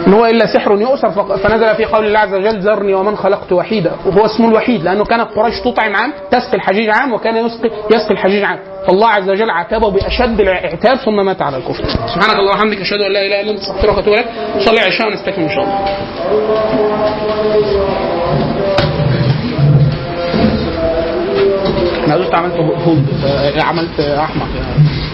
[0.08, 3.91] إن هو إلا سحر يؤثر فنزل في قول الله عز وجل ذرني ومن خلقت وحيدا
[4.05, 8.43] وهو اسمه الوحيد لأنه كانت قريش تطعم عام تسقي الحجيج عام وكان يسقي يسقي الحجيج
[8.43, 8.60] عام.
[8.88, 11.84] فالله عز وجل عاتبه بأشد العتاب ثم مات على الكفر.
[11.86, 14.25] سبحانك اللهم وبحمدك أشهد أن لا إله إلا أنت أستغفرك وأتوب إليك.
[14.60, 16.95] صلي على العشاء ونستكمل إن شاء الله.
[22.05, 23.05] أنا عملت هود
[23.63, 25.05] عملت احمق يعني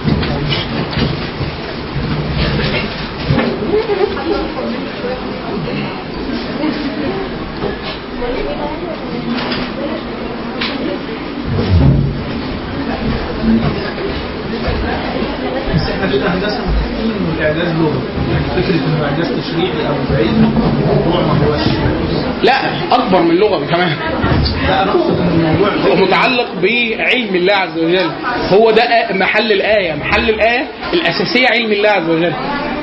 [15.92, 17.68] إحنا في الهندسه متفقين ان الاعجاز
[18.56, 19.96] فكره انه اعجاز تشريعي أو
[22.44, 22.54] لا
[22.96, 23.96] أكبر من لغة كمان.
[24.68, 28.10] لا أنا اقصد ان الموضوع متعلق بعلم الله عز وجل.
[28.50, 29.94] هو ده محل الآية.
[29.96, 32.34] محل الآية الأساسية علم الله عز وجل.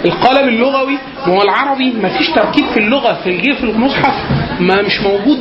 [0.05, 4.15] القالب اللغوي هو العربي ما فيش تركيب في اللغة في الجيل في المصحف.
[4.61, 5.39] ما مش موجود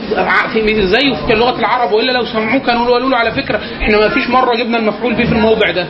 [0.53, 4.29] في زيه في لغة العرب وإلا لو سمعوه كانوا له على فكرة إحنا ما فيش
[4.29, 5.87] مرة جبنا المفعول به في الموضع ده.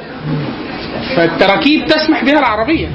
[1.15, 2.87] فالتراكيب تسمح بها العربية.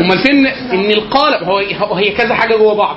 [0.00, 2.96] أمال فين إن القالب هو- هي كذا حاجة جوه بعض.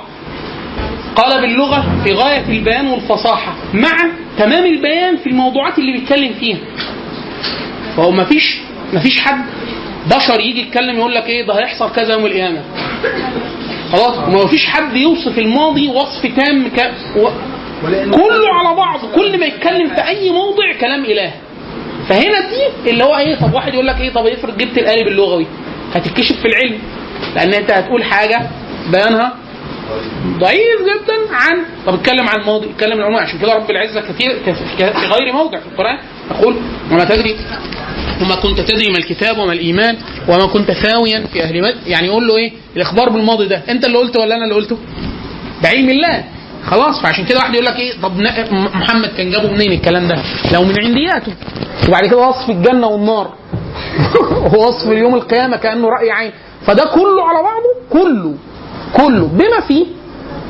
[1.16, 3.90] قالب اللغة في غاية البيان والفصاحة مع
[4.38, 6.58] تمام البيان في الموضوعات اللي بيتكلم فيها.
[7.96, 8.58] فهو ما فيش
[8.92, 9.44] ما فيش حد
[10.06, 12.62] بشر يجي يتكلم يقول لك إيه ده هيحصل كذا يوم القيامة.
[13.92, 16.92] خلاص؟ وما فيش حد يوصف الماضي وصف تام ك...
[17.16, 17.28] و...
[18.10, 21.32] كله على بعض كل ما يتكلم في أي موضع كلام إله.
[22.08, 25.46] فهنا دي اللي هو إيه طب واحد يقول لك إيه طب افرض جبت القالب اللغوي
[25.94, 26.78] هتتكشف في العلم.
[27.36, 28.50] لأن أنت هتقول حاجة
[28.92, 29.34] بيانها
[30.38, 34.82] ضعيف جدا عن طب اتكلم عن الماضي اتكلم عن عشان كده رب العزة كثير كث-
[34.98, 35.98] في غير موضع في القرآن.
[36.30, 36.56] يقول
[36.92, 37.36] وما تدري
[38.22, 39.96] وما كنت تدري ما الكتاب وما الإيمان
[40.28, 43.98] وما كنت ثاويا في أهل مد يعني يقول له إيه؟ الإخبار بالماضي ده أنت اللي
[43.98, 44.78] قلته ولا أنا اللي قلته؟
[45.62, 46.24] ده علم الله.
[46.66, 48.12] خلاص فعشان كده واحد يقول لك إيه؟ طب
[48.54, 50.18] محمد كان جابه منين الكلام ده؟
[50.52, 51.32] لو من عندياته.
[51.88, 53.34] وبعد كده وصف الجنة والنار.
[54.54, 56.32] ووصف اليوم القيامة كأنه رأي عين.
[56.66, 58.34] فده كله على بعضه؟ كله.
[58.96, 59.86] كله بما فيه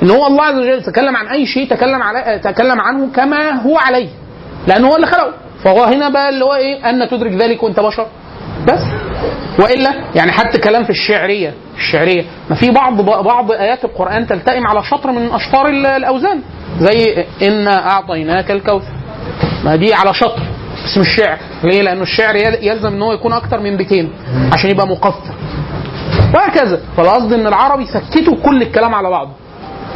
[0.03, 3.79] إن هو الله عز وجل تكلم عن أي شيء تكلم على تكلم عنه كما هو
[3.79, 4.09] عليه.
[4.67, 5.33] لأنه هو اللي خلقه.
[5.65, 8.07] فهو هنا بقى اللي هو إيه؟ أن تدرك ذلك وأنت بشر.
[8.69, 8.81] بس.
[9.59, 12.25] وإلا يعني حتى كلام في الشعرية الشعرية.
[12.51, 16.41] ما في بعض بعض آيات القرآن تلتئم على شطر من أشطار ال- الأوزان.
[16.81, 18.93] زي انا أعطيناك الكوثر.
[19.65, 20.43] ما دي على شطر.
[20.85, 24.13] بس مش شعر ليه؟ لأنه الشعر يل- يلزم إن هو يكون أكتر من بيتين
[24.53, 25.35] عشان يبقى مقفر.
[26.35, 26.81] وهكذا.
[26.97, 29.31] فالقصد إن العربي سكتوا كل الكلام على بعضه.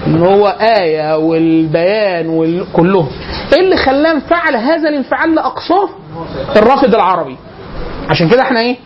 [0.06, 3.08] إن هو آية والبيان وكلهم
[3.56, 5.88] إيه اللي خلاه انفعل هذا الانفعال لأقصاه؟
[6.56, 7.36] الرافد العربي.
[8.10, 8.76] عشان كده إحنا إيه؟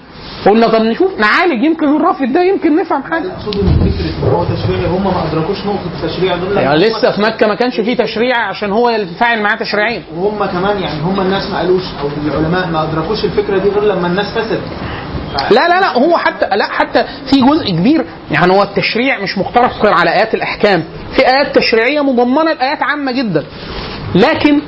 [0.47, 1.65] قلنا طب نشوف نعالج.
[1.65, 3.29] يمكن الرافد ده يمكن نفهم حاجة.
[3.29, 6.57] فكرة هو تشريعي هم ما أدركوش نقطة التشريع دول.
[6.57, 10.03] يعني لسه في مكة ما كانش فيه تشريع عشان هو ينفعل معاه تشريعين.
[10.17, 14.07] وهم كمان يعني هم الناس ما قالوش أو العلماء ما أدركوش الفكرة دي غير لما
[14.07, 14.61] الناس فسدت.
[15.51, 19.93] لا لا لا هو حتى لا حتى في جزء كبير يعني هو التشريع مش مقتصر
[19.93, 20.85] على آيات الأحكام.
[21.17, 23.45] في آيات تشريعية مضمنة لايات عامة جدا.
[24.15, 24.61] لكن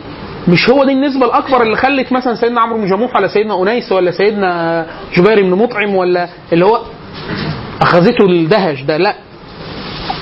[0.48, 3.92] مش هو دي النسبة الأكبر اللي خلت مثلا سيدنا عمرو بن جموح ولا سيدنا أنيس
[3.92, 6.80] ولا سيدنا جبير بن مطعم ولا اللي هو
[7.82, 9.14] أخذته الدهش ده لا.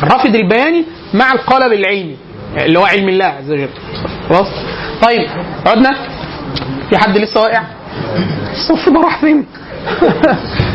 [0.02, 2.16] الرافد البياني مع القالب العلمي
[2.56, 3.68] اللي هو علم الله عز وجل.
[4.28, 4.46] خلاص؟
[5.02, 5.28] طيب
[5.66, 5.96] عدنا.
[6.90, 7.62] في حد لسه واقع؟
[8.52, 9.46] الصف ده راح فين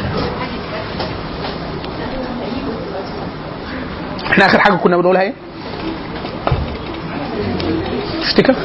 [4.31, 5.33] إحنا آخر حاجة كنا بنقولها إيه؟
[8.23, 8.55] سفيان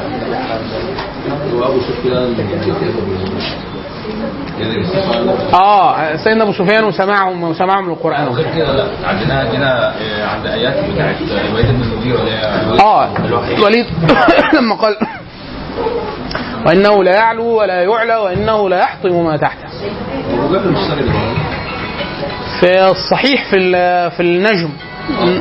[5.53, 8.87] آه سيدنا أبو سفيان وسماعهم وسماعهم للقران غير كده لا.
[9.03, 13.09] عندنا عندنا آه، عند آيات بتاعت الوليد بن المغيره اللي هي آه
[13.57, 13.85] الوليد
[14.57, 14.97] لما قال
[16.65, 19.67] وإنه لا يعلو ولا يعلى وإنه لا يحطم ما تحته.
[22.59, 23.59] في الصحيح في
[24.09, 24.69] في النجم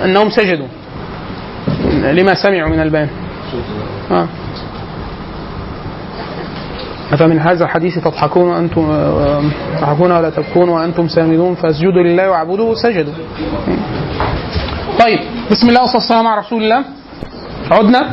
[0.05, 0.69] انهم سجدوا.
[1.93, 3.09] لما سمعوا من البيان.
[4.11, 4.27] آه.
[7.12, 9.43] أفمن هذا الحديث تضحكون وأنتم آه،
[9.79, 13.12] تضحكون ولا تبكون وأنتم سامدون فاسجدوا لله واعبدوا سجدوا
[15.01, 15.19] طيب
[15.51, 16.85] بسم الله والصلاة والسلام على رسول الله.
[17.71, 18.11] عدنا.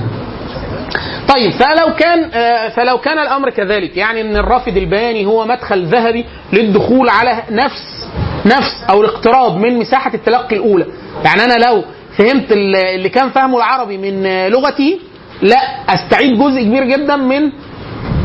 [1.36, 6.26] طيب فلو كان آه، فلو كان الأمر كذلك يعني إن الرافد البياني هو مدخل ذهبي
[6.54, 8.08] للدخول على نفس
[8.46, 10.86] نفس أو الاقتراب من مساحة التلقي الأولى.
[11.26, 11.84] يعني أنا لو
[12.18, 15.00] فهمت ال- اللي كان فهمه العربي من لغتي
[15.42, 15.58] لا
[15.90, 17.52] أستعيد جزء كبير جدا من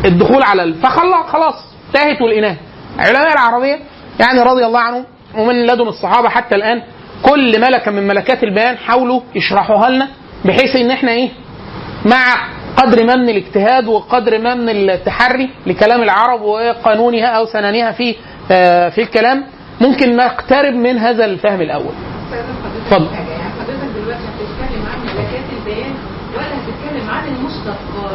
[0.05, 1.55] الدخول على فخلاص خلاص
[1.93, 2.55] تاهت والاناه
[2.99, 3.79] علماء العربية
[4.19, 5.05] يعني رضي الله عنهم
[5.37, 6.81] ومن لدن الصحابة حتى الآن
[7.23, 10.07] كل ملكة من ملكات البيان حاولوا يشرحوها لنا
[10.45, 11.29] بحيث إن إحنا إيه
[12.05, 18.15] مع قدر ما من الاجتهاد وقدر ما من التحري لكلام العرب وقانونها أو سننها في
[18.51, 19.43] آه، في الكلام
[19.81, 21.93] ممكن نقترب من هذا الفهم الأول.
[22.85, 23.07] اتفضل.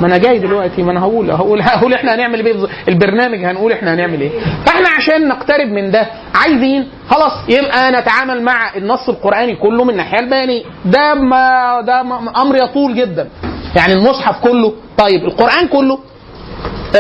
[0.01, 2.67] ما أنا جاي دلوقتي ما أنا هقول هقول هقول إحنا هنعمل إيه.
[2.89, 4.31] البرنامج هنقول إحنا هنعمل إيه
[4.67, 10.19] فإحنا عشان نقترب من ده عايزين خلاص يبقى نتعامل مع النص القرآني كله من الناحية
[10.21, 12.01] البيانية ده ما ده
[12.43, 13.29] أمر يطول جدا
[13.77, 15.99] يعني المصحف كله طيب القرآن كله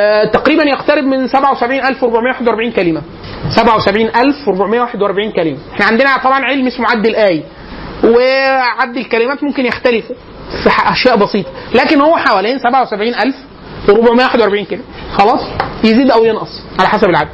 [0.00, 3.02] آه تقريبا يقترب من 77441 كلمة.
[3.50, 5.58] 77441 كلمة.
[5.74, 7.42] إحنا عندنا طبعا علم اسمه عد الايه
[8.04, 10.14] وعد الكلمات ممكن يختلفوا
[10.64, 14.82] في أشياء بسيطة لكن هو حوالين 77441 كلمة.
[15.18, 15.40] خلاص؟
[15.84, 17.28] يزيد أو ينقص على حسب العدد.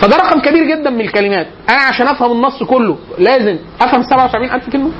[0.00, 1.46] فده رقم كبير جدا من الكلمات.
[1.68, 4.90] أنا عشان أفهم النص كله لازم أفهم 77000 كلمة؟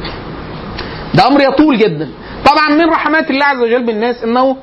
[1.15, 2.09] ده أمر يطول جدا.
[2.51, 4.57] طبعا من رحمات الله عز وجل بالناس إنه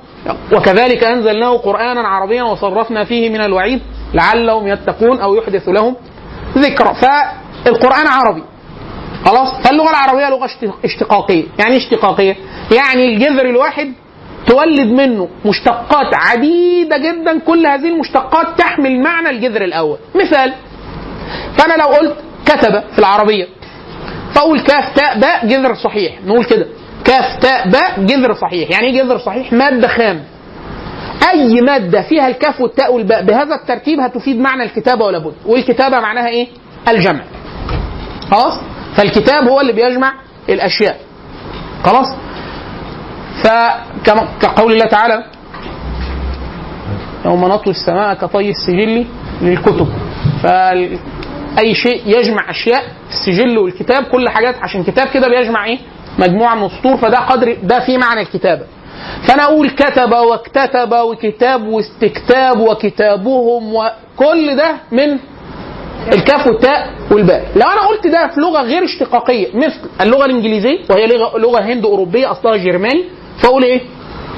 [0.54, 3.82] وكذلك أنزلناه قرانا عربيا وصرفنا فيه من الوعيد
[4.13, 5.95] لعلهم يتقون أو يحدث لهم
[6.58, 8.43] ذكرى فالقرآن عربي.
[9.26, 11.43] خلاص؟ فاللغة العربية لغة اشت- اشتقاقية.
[11.60, 12.36] يعني إيه اشتقاقية؟
[12.71, 13.93] يعني الجذر الواحد
[14.47, 17.39] تولد منه مشتقات عديدة جدا.
[17.39, 19.97] كل هذه المشتقات تحمل معنى الجذر الأول.
[20.15, 20.54] مثال
[21.58, 23.47] فأنا لو قلت كتب في العربية
[24.36, 26.13] فأقول كاف تاء باء جذر صحيح.
[26.26, 26.67] نقول كده.
[27.08, 28.72] كاف تاء باء جذر صحيح.
[28.72, 30.24] يعني إيه جذر صحيح؟ مادة خام.
[31.34, 36.28] أي مادة فيها الكاف والتاء والباء بهذا الترتيب هتفيد معنى الكتابة ولا بد؟ والكتابة معناها
[36.28, 36.48] إيه؟
[36.88, 37.22] الجمع.
[38.32, 38.60] خلاص؟
[38.96, 40.13] فالكتاب هو اللي بيجمع
[40.50, 40.98] الأشياء.
[41.84, 42.08] خلاص؟
[43.43, 45.24] فكما كقول الله تعالى
[47.26, 49.06] يوم نطوي السماء كطي السجل
[49.41, 49.88] للكتب.
[50.43, 55.80] فأي شيء يجمع أشياء السجل والكتاب كل حاجات عشان كتاب كده بيجمع إيه؟
[56.20, 58.64] مجموعة من السطور فده قدر ده في معنى الكتابة.
[59.28, 65.18] فأنا أقول كتب واكتتب وكتاب واستكتاب وكتابهم وكل ده من
[66.14, 67.46] الكاف والتاء والباء.
[67.56, 71.86] لو أنا قلت ده في لغة غير اشتقاقية مثل اللغة الإنجليزية وهي لغة لغة هند
[71.86, 73.04] أوروبية أصلها جرماني
[73.44, 73.82] فأقول إيه؟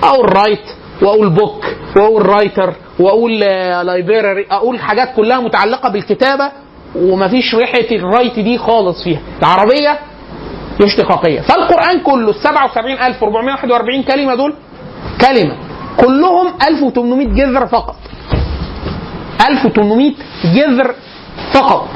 [0.04, 0.66] أقول write
[1.02, 1.66] وأقول book
[1.96, 6.52] وأقول writer وأقول library أقول حاجات كلها متعلقة بالكتابة
[6.96, 9.20] ومفيش ريحة ال write دي خالص فيها.
[9.40, 10.00] العربية
[10.86, 14.54] اشتقاقيه فالقرآن كله ال 77441 كلمة دول
[15.22, 15.56] كلمة.
[15.98, 17.96] كلهم 1800 جذر فقط.
[19.50, 20.14] 1800
[20.46, 20.96] جذر
[21.54, 21.88] فقط.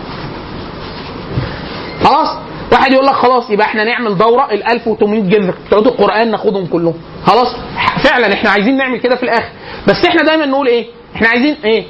[2.03, 2.37] خلاص؟
[2.71, 5.55] واحد يقول لك خلاص يبقى إحنا نعمل دورة ال 1800 جذر.
[5.67, 6.93] بتوع القرآن ناخدهم كلهم.
[7.25, 7.55] خلاص؟
[8.03, 9.49] فعلا إحنا عايزين نعمل كده في الآخر.
[9.87, 11.83] بس إحنا دايما نقول إيه؟ إحنا عايزين إيه؟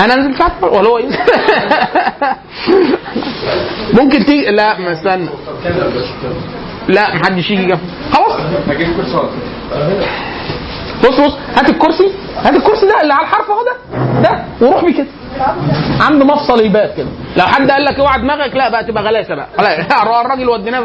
[0.00, 1.00] أنا نزلت فاتحه ولا هو
[3.92, 5.28] ممكن تيجي لا ما استنى.
[6.88, 7.78] لا محدش يجي جنب.
[8.12, 8.40] خلاص.
[11.04, 12.10] بص بص هات الكرسي.
[12.44, 13.76] هات الكرسي ده اللي على الحرف اهو ده.
[14.22, 15.06] ده وروح بيه كده.
[16.00, 17.08] عند مفصل الباب كده.
[17.36, 19.48] لو حد قال لك اوعى دماغك لا بقى تبقى غلاسة بقى.
[20.20, 20.80] الراجل وديناه.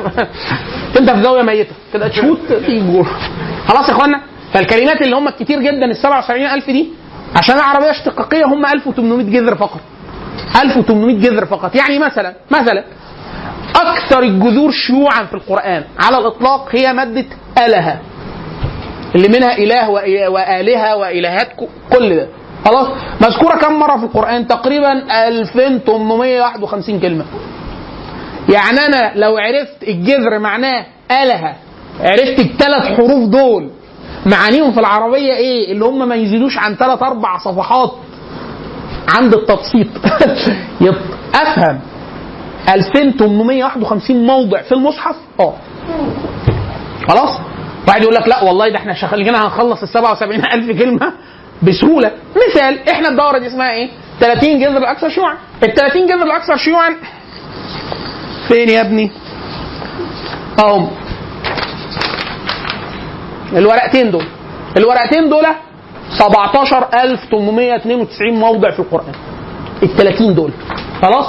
[1.00, 1.76] انت في زاوية ميتة.
[1.94, 3.04] كده تشوت تيجي
[3.68, 4.22] خلاص يا اخوانا.
[4.54, 6.88] فالكلمات اللي هم الكتير جدا ال 77000 دي
[7.36, 9.80] عشان العربية اشتقاقيه هم 1800 جذر فقط.
[10.64, 11.76] 1800 جذر فقط.
[11.76, 12.84] يعني مثلا مثلا
[13.76, 17.26] أكثر الجذور شيوعا في القرآن على الإطلاق هي مادة
[17.66, 18.00] آلهة.
[19.16, 19.90] اللي منها إله
[20.30, 21.48] وآلهة وإلهات
[21.94, 22.28] كل ده.
[22.66, 22.88] خلاص؟
[23.22, 24.92] مذكورة كم مرة في القرآن؟ تقريبا
[25.28, 27.26] 2851 كلمة.
[28.50, 31.56] يعني أنا لو عرفت الجذر معناه آلهة
[32.00, 33.70] عرفت الثلاث حروف دول
[34.26, 37.92] معانيهم في العربية إيه؟ اللي هم ما يزيدوش عن ثلاث أربع صفحات
[39.16, 39.88] عند التبسيط.
[40.82, 41.80] يط- أفهم.
[42.70, 45.54] 2851 موضع في المصحف؟ آه.
[47.08, 47.38] خلاص؟
[47.88, 51.14] واحد يقول لك لا والله ده إحنا شغالين هنخلص ال 77000 كلمة
[51.64, 52.12] بسهولة.
[52.50, 55.34] مثال إحنا الدورة دي اسمها إيه؟ 30 جذر الاكثر شيوعا.
[55.64, 56.96] ال 30 جذر الاكثر شيوعا.
[58.48, 59.12] فين يا ابني؟
[60.66, 60.90] اهم
[63.54, 64.24] الورقتين دول.
[64.78, 65.46] الورقتين دول
[66.18, 69.14] 17892 موضع في القرآن.
[69.84, 70.52] ال 30 دول.
[71.02, 71.26] خلاص؟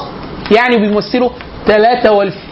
[0.56, 1.30] يعني بيمثلوا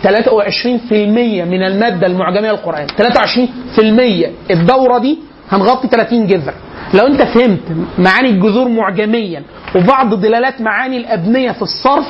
[0.02, 2.86] 23% من المادة المعجمية للقرآن.
[2.86, 5.18] 23% الدورة دي
[5.50, 6.54] هنغطي 30 جذر.
[6.94, 7.60] لو انت فهمت
[7.98, 9.42] معاني الجذور معجميا
[9.76, 12.06] وبعض دلالات معاني الأبنية في الصرف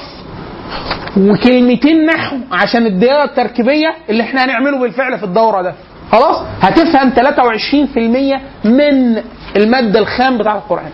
[1.17, 5.75] وكلمتين نحو عشان الدلاله التركيبية اللي إحنا هنعمله بالفعل في الدورة ده.
[6.13, 9.23] خلاص؟ هتفهم 23% من
[9.57, 10.91] المادة الخام بتاع القرآن.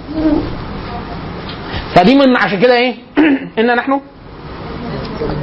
[1.94, 2.94] فدي من عشان كده إيه؟
[3.58, 4.00] إن نحن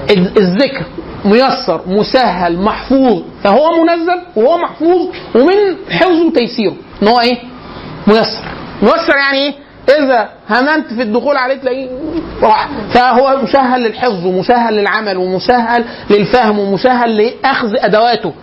[0.10, 0.86] الذ- الذكر
[1.26, 3.22] ميسر مسهل محفوظ.
[3.44, 6.76] فهو منزل وهو محفوظ ومن حفظه وتيسيره.
[7.04, 7.38] إن هو إيه؟
[8.08, 8.44] ميسر.
[8.82, 9.54] ميسر يعني إيه؟
[10.00, 11.90] إذا همنت في الدخول عليه تلاقيه
[12.44, 12.70] راح.
[12.94, 18.34] فهو مسهل للحفظ ومسهل للعمل ومسهل للفهم ومسهل لأخذ أدواته.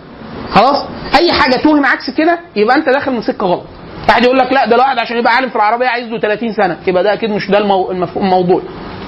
[0.55, 0.85] خلاص؟
[1.15, 3.63] أي حاجة توهم عكس كده يبقى أنت داخل من سكة غلط.
[4.09, 6.77] واحد يقول لك لا ده الواحد عشان يبقى عالم في العربية عايز له 30 سنة.
[6.87, 7.91] يبقى ده أكيد مش ده المو...
[8.17, 8.61] الموضوع.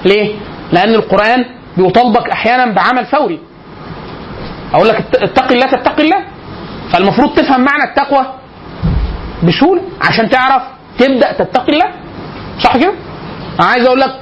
[0.04, 0.34] ليه؟
[0.72, 1.44] لأن القرآن
[1.76, 3.40] بيطالبك أحيانا بعمل فوري.
[4.74, 6.24] أقول لك ات- اتق الله تتقي الله.
[6.92, 8.26] فالمفروض تفهم معنى التقوى
[9.48, 10.62] بسهولة عشان تعرف
[10.98, 11.90] تبدأ تتقي الله.
[12.60, 12.92] صح كده؟
[13.60, 14.14] أنا عايز أقول لك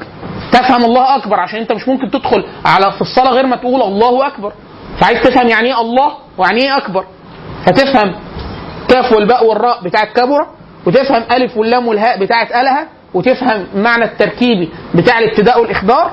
[0.52, 4.26] تفهم الله أكبر عشان أنت مش ممكن تدخل على في الصلاة غير ما تقول الله
[4.26, 4.52] أكبر.
[5.00, 7.04] فعايز تفهم يعني إيه الله ويعني إيه أكبر.
[7.66, 8.14] فتفهم
[8.88, 10.46] كاف والباء والراء بتاعت كبره
[10.86, 16.10] وتفهم ألف واللام والهاء بتاعت ألها وتفهم معنى التركيبي بتاع الابتداء والإخبار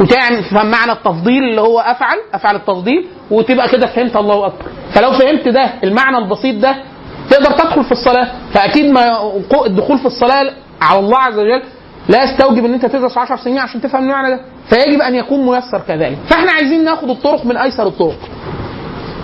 [0.00, 4.64] وتفهم معنى التفضيل اللي هو أفعل أفعل التفضيل وتبقى كده فهمت الله أكبر.
[4.94, 6.76] فلو فهمت ده المعنى البسيط ده
[7.30, 8.28] تقدر تدخل في الصلاة.
[8.54, 9.32] فأكيد ما
[9.66, 11.62] الدخول في الصلاة على الله عز وجل
[12.10, 14.40] لا يستوجب إن أنت تدرس 10 سنين عشان تفهم المعنى ده.
[14.68, 16.18] فيجب أن يكون ميسر كذلك.
[16.30, 18.18] فإحنا عايزين ناخد الطرق من أيسر الطرق.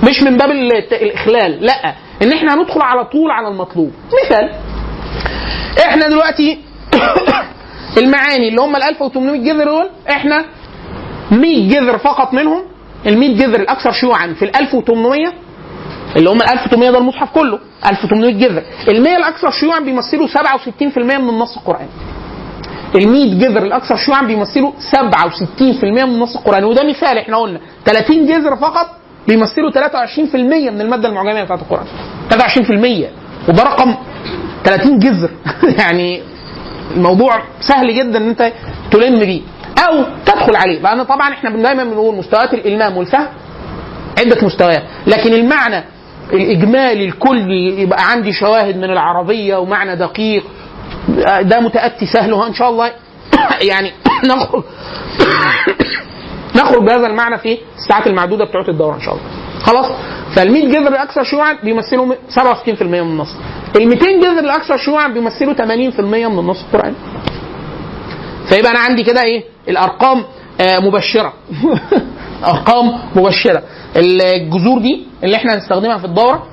[0.03, 1.95] مش من باب الإخلال لأ.
[2.23, 3.93] إن إحنا هندخل على طول على المطلوب.
[4.25, 4.51] مثال
[5.89, 6.59] إحنا دلوقتي
[7.99, 10.45] المعاني اللي هم ال 1800 جذر دول إحنا
[11.31, 12.63] 100 جذر فقط منهم
[13.07, 15.33] ال 100 جذر الأكثر شيوعا في ال 1800
[16.17, 18.63] اللي هم ال 1800 ده المصحف كله 1800 جذر.
[18.89, 21.89] ال 100 الأكثر شيوعا بيمثلوا 67% من النص القراني
[22.95, 26.65] ال 100 جذر الاكثر شيوعا بيمثلوا 67% من النص القرآني.
[26.67, 28.87] وده مثال إحنا قلنا 30 جذر فقط
[29.29, 30.35] بيمثلوا 23%
[30.71, 31.87] من المادة المعجميه بتاعت القرآن.
[32.31, 33.95] 23% وده رقم
[34.65, 35.31] 30 جذر.
[35.81, 36.23] يعني
[36.97, 38.53] الموضوع سهل جدا إن أنت
[38.91, 39.43] تلم بيه.
[39.89, 40.81] أو تدخل عليه.
[40.81, 43.27] لأن طبعا إحنا دايما بنقول مستويات الإلمام والفهم
[44.19, 44.83] عدة مستويات.
[45.07, 45.85] لكن المعنى
[46.33, 50.45] الإجمالي الكلي يبقى عندي شواهد من العربية ومعنى دقيق
[51.41, 52.93] ده متأتي سهله إن شاء الله.
[53.71, 53.93] يعني
[54.31, 54.63] نخرج
[56.59, 59.25] نخرج بهذا المعنى في الساعات المعدودة بتوعت الدورة إن شاء الله.
[59.63, 59.87] خلاص؟
[60.35, 63.35] فال 100 جذر الاكثر شيوعا بيمثلوا 67% من النص.
[63.77, 65.61] ال 200 جذر الاكثر شيوعا بيمثلوا 80%
[66.01, 66.95] من النص القراني
[68.49, 70.25] فيبقى أنا عندي كده إيه؟ الأرقام
[70.61, 71.33] آه مبشرة.
[72.53, 73.63] أرقام مبشرة.
[73.97, 76.47] الجذور دي اللي إحنا هنستخدمها في الدورة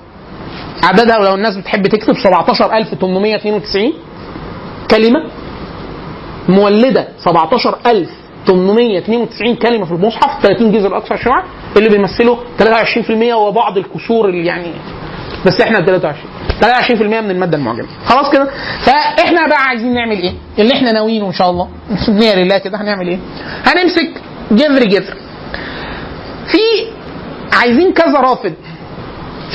[0.84, 3.94] عددها لو الناس بتحب تكتب 17892
[4.92, 5.20] كلمة
[6.50, 11.44] مولدة 17892 كلمة في المصحف 30 جزء الاكثر شيوعا
[11.78, 14.72] اللي بيمثلوا 23% وبعض الكسور اللي يعني
[15.46, 16.30] بس إحنا 23
[16.62, 17.88] 23% من المادة المعجمة.
[18.06, 18.48] خلاص كده؟
[18.86, 21.70] فإحنا بقى عايزين نعمل إيه؟ اللي إحنا ناويينه إن شاء الله.
[22.10, 23.20] نية لله كده هنعمل إيه؟
[23.66, 24.10] هنمسك
[24.52, 25.14] جذر جذر.
[26.48, 26.58] في
[27.60, 28.54] عايزين كذا رافد.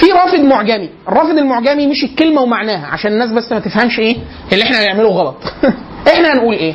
[0.01, 0.89] في رافد معجمي.
[1.09, 2.87] الرافد المعجمي مش الكلمة ومعناها.
[2.87, 4.17] عشان الناس بس ما تفهمش إيه
[4.53, 5.37] اللي إحنا هنعمله غلط.
[6.15, 6.75] إحنا هنقول إيه؟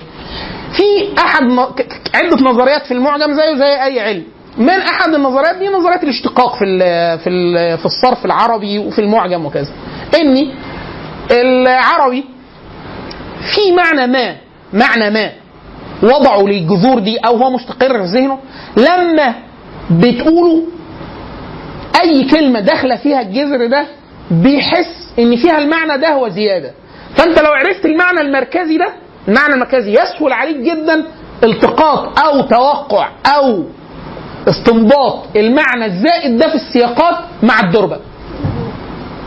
[0.73, 1.43] في أحد
[2.13, 4.23] عدة نظريات في المعجم زيه زي أي علم.
[4.57, 6.65] من أحد النظريات دي؟ نظرية الاشتقاق في
[7.23, 7.29] في
[7.77, 9.71] في الصرف العربي وفي المعجم وكذا.
[10.21, 10.51] ان
[11.31, 12.23] العربي
[13.55, 14.35] في معنى ما
[14.73, 15.31] معنى ما
[16.03, 18.37] وضعوا للجذور دي أو هو مستقر في ذهنه
[18.77, 19.35] لما
[19.91, 20.61] بتقولوا
[22.01, 23.85] أي كلمة داخلة فيها الجذر ده
[24.31, 26.71] بيحس إن فيها المعنى ده وزياده
[27.17, 28.93] فأنت لو عرفت المعنى المركزي ده
[29.27, 31.05] المعنى المركزي يسهل عليك جدا
[31.43, 33.63] التقاط أو توقع أو
[34.49, 37.99] استنباط المعنى الزائد ده في السياقات مع الدربة.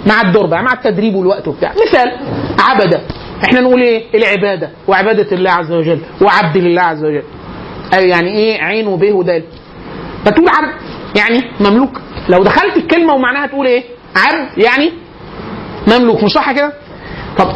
[0.07, 1.73] مع الدربة مع التدريب والوقت وبتاع.
[1.89, 2.13] مثال
[2.61, 3.01] عبدة.
[3.45, 7.23] إحنا نقول إيه؟ العبادة وعبادة الله عز وجل وعبد لله عز وجل.
[7.93, 9.43] يعني إيه؟ عين وبه ودال
[10.25, 10.73] فتقول عبد
[11.17, 12.01] يعني مملوك.
[12.29, 13.85] لو دخلت الكلمة ومعناها تقول إيه؟
[14.17, 14.93] عبد يعني
[15.89, 16.73] مملوك مش صح كده؟
[17.39, 17.53] طب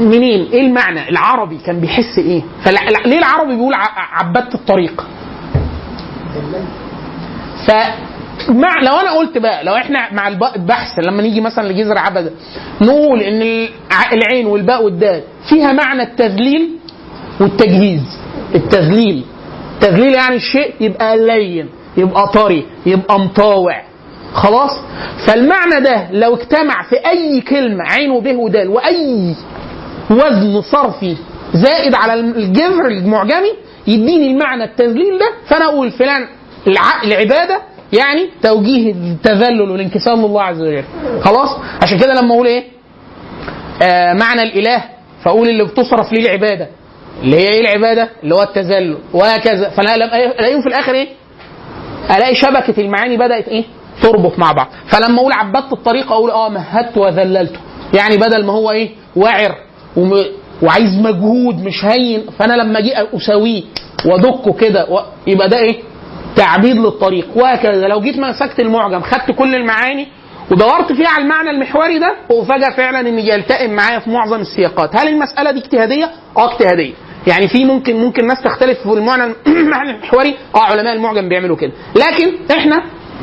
[0.00, 3.74] منين؟ إيه المعنى؟ العربي كان بيحس إيه؟ فليه العربي بيقول
[4.12, 5.06] عبدت الطريق؟
[7.66, 7.70] ف
[8.48, 12.30] مع لو أنا قلت بقى لو إحنا مع الب- البحث لما نيجي مثلا لجذر عبده
[12.80, 16.70] نقول إن الع- العين والباء والدال فيها معنى التذليل
[17.40, 18.02] والتجهيز.
[18.54, 19.24] التذليل.
[19.74, 21.68] التذليل يعني الشيء يبقى لين.
[21.96, 23.82] يبقى طري يبقى مطاوع.
[24.34, 24.70] خلاص؟
[25.26, 29.34] فالمعنى ده لو اجتمع في أي كلمة عين وبه ودال وأي
[30.10, 31.16] وزن صرفي
[31.54, 33.52] زائد على الجذر المعجمي
[33.86, 36.26] يديني المعنى التذليل ده فأنا أقول فلان
[36.66, 37.60] الع- العبادة
[37.92, 40.84] يعني توجيه التذلل والانكسار لله عز وجل.
[41.24, 41.48] خلاص؟
[41.82, 42.64] عشان كده لما أقول إيه؟
[43.82, 44.84] آه معنى الإله
[45.24, 46.68] فأقول اللي بتصرف ليه العباده
[47.22, 48.98] اللي هي إيه العبادة؟ اللي هو التذلل.
[49.12, 49.68] وهكذا.
[49.70, 51.08] فأنا لما ألاقيهم في الآخر إيه؟
[52.16, 53.64] ألاقي شبكة المعاني بدأت إيه؟
[54.02, 54.68] تربط مع بعض.
[54.88, 57.60] فلما أقول عبدت الطريق أقول آه مهدت وذللته.
[57.94, 59.54] يعني بدل ما هو إيه؟ واعر
[59.96, 60.24] وم...
[60.62, 63.62] وعايز مجهود مش هين فأنا لما أجي أساويه
[64.06, 65.00] وادكه كده و...
[65.26, 65.80] يبقى ده إيه؟
[66.36, 67.26] تعبيد للطريق.
[67.36, 67.88] وهكذا.
[67.88, 70.06] لو جيت مسكت المعجم خدت كل المعاني
[70.50, 74.96] ودورت فيها على المعنى المحوري ده وفجأة فعلا ان يلتئم معايا في معظم السياقات.
[74.96, 76.92] هل المسألة دي اجتهادية؟ آه اجتهادية.
[77.26, 81.72] يعني في ممكن ممكن ناس تختلف في المعنى المعنى المحوري آه علماء المعجم بيعملوا كده.
[81.96, 82.82] لكن إحنا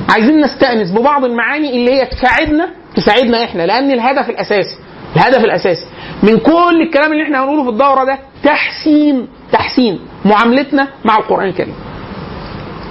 [0.09, 4.77] عايزين نستأنس ببعض المعاني اللي هي تساعدنا تساعدنا إحنا لأن الهدف الاساسي
[5.15, 5.85] الهدف الاساسي
[6.23, 11.75] من كل الكلام اللي إحنا هنقوله في الدورة ده تحسين تحسين معاملتنا مع القرآن الكريم.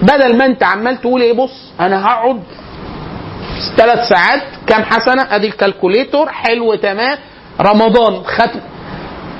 [0.02, 2.42] بدل ما أنت عمال تقول إيه بص أنا هقعد
[3.76, 7.18] ثلاث ساعات كام حسنة أدي الكالكوليتور حلو تمام.
[7.60, 8.60] رمضان ختم.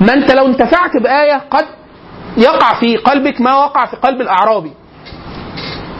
[0.01, 1.65] ما انت لو انتفعت بآية قد
[2.37, 4.71] يقع في قلبك ما وقع في قلب الأعرابي.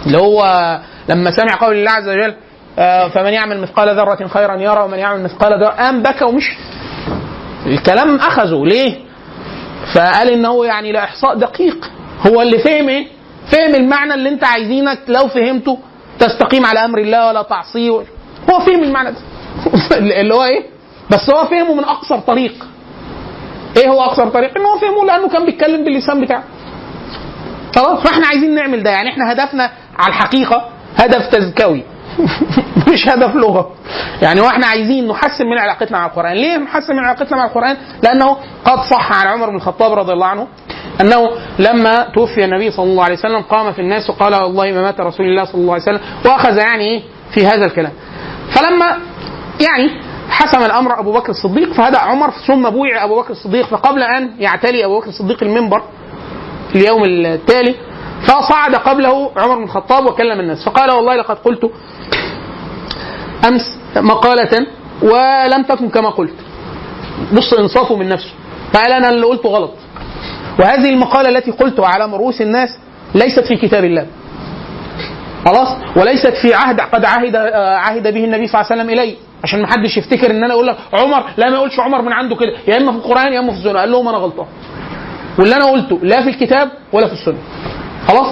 [0.05, 0.43] اللي هو
[1.09, 2.35] لما سمع قول الله عز وجل
[2.79, 6.57] آه، فمن يعمل مثقال ذرة خيرا يرى ومن يعمل مثقال ذرة قام بكى ومشي.
[7.65, 8.65] الكلام أخذه.
[8.65, 8.97] ليه؟
[9.95, 11.91] فقال إن هو يعني لا إحصاء دقيق.
[12.27, 13.07] هو اللي فهم إيه؟
[13.51, 15.79] فهم المعنى اللي أنت عايزينك لو فهمته
[16.19, 17.91] تستقيم على أمر الله ولا تعصيه.
[18.51, 19.17] هو فهم المعنى ده.
[20.21, 20.63] اللي هو إيه؟
[21.11, 22.65] بس هو فهمه من أقصر طريق.
[23.77, 26.43] إيه هو اقصر طريق؟ ان هو فهمه لأنه كان بيتكلم باللسان بتاعه.
[27.75, 28.89] خلاص فإحنا عايزين نعمل ده.
[28.89, 31.83] يعني إحنا هدفنا على الحقيقة هدف تزكوي.
[32.93, 33.71] مش هدف لغة.
[34.21, 36.33] يعني وإحنا عايزين نحسن من علاقتنا مع القرآن.
[36.33, 40.27] ليه نحسن من علاقتنا مع القرآن؟ لأنه قد صح عن عمر بن الخطاب رضي الله
[40.27, 40.47] عنه
[41.01, 44.99] أنه لما توفي النبي صلى الله عليه وسلم قام في الناس وقال والله ما مات
[45.01, 47.01] رسول الله صلى الله عليه وسلم وأخذ يعني إيه
[47.33, 47.91] في هذا الكلام.
[48.51, 48.97] فلما
[49.61, 49.91] يعني
[50.33, 54.85] حسم الأمر أبو بكر الصديق فهدأ عمر ثم بويع أبو بكر الصديق فقبل أن يعتلي
[54.85, 55.81] أبو بكر الصديق المنبر
[56.75, 57.75] اليوم التالي
[58.27, 61.71] فصعد قبله عمر بن الخطاب وكلم الناس فقال والله لقد قلت
[63.47, 64.67] أمس مقالة
[65.01, 66.33] ولم تكن كما قلت.
[67.33, 68.33] بص انصافه من نفسه
[68.73, 69.71] فقال أنا اللي قلته غلط.
[70.59, 72.69] وهذه المقالة التي قلتها على رؤوس الناس
[73.15, 74.07] ليست في كتاب الله.
[75.45, 79.15] خلاص؟ وليست في عهد قد عهد آه، عهد به النبي صلى الله عليه وسلم إلي.
[79.43, 82.35] عشان ما حدش يفتكر إن أنا أقول لك عمر لا ما يقولش عمر من عنده
[82.35, 82.53] كده.
[82.67, 83.79] يا إما في القرآن يا إما في السنة.
[83.79, 84.45] قال لهم أنا غلطان.
[85.39, 87.37] واللي أنا قلته لا في الكتاب ولا في السنة.
[88.07, 88.27] خلاص؟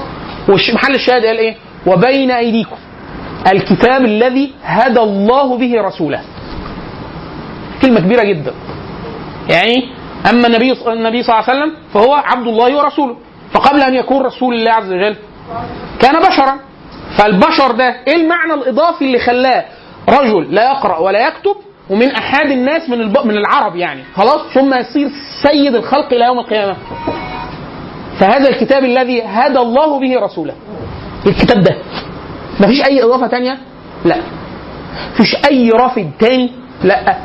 [0.49, 1.55] ومحل الشاهد قال إيه؟
[1.87, 2.75] وبين أيديكم.
[3.51, 6.21] الكتاب الذي هدى الله به رسوله.
[7.81, 8.53] كلمة كبيرة جدا.
[9.49, 9.89] يعني
[10.29, 13.15] أما النبي النبي صلى الله عليه وسلم فهو عبد الله ورسوله.
[13.53, 15.15] فقبل أن يكون رسول الله عز وجل
[15.99, 16.70] كان بشرا.
[17.17, 19.65] فالبشر ده إيه المعنى الإضافي اللي خلاه
[20.09, 21.55] رجل لا يقرأ ولا يكتب
[21.89, 23.17] ومن أحد الناس من الب...
[23.25, 25.09] من العرب يعني؟ خلاص ثم يصير
[25.43, 26.75] سيد الخلق إلى يوم القيامة.
[28.19, 30.53] فهذا الكتاب الذي هدى الله به رسوله.
[31.25, 31.75] الكتاب ده.
[32.59, 33.57] مفيش أي إضافة تانية؟
[34.05, 34.15] لا.
[35.13, 36.51] مفيش أي رافد تاني؟
[36.83, 37.17] لا.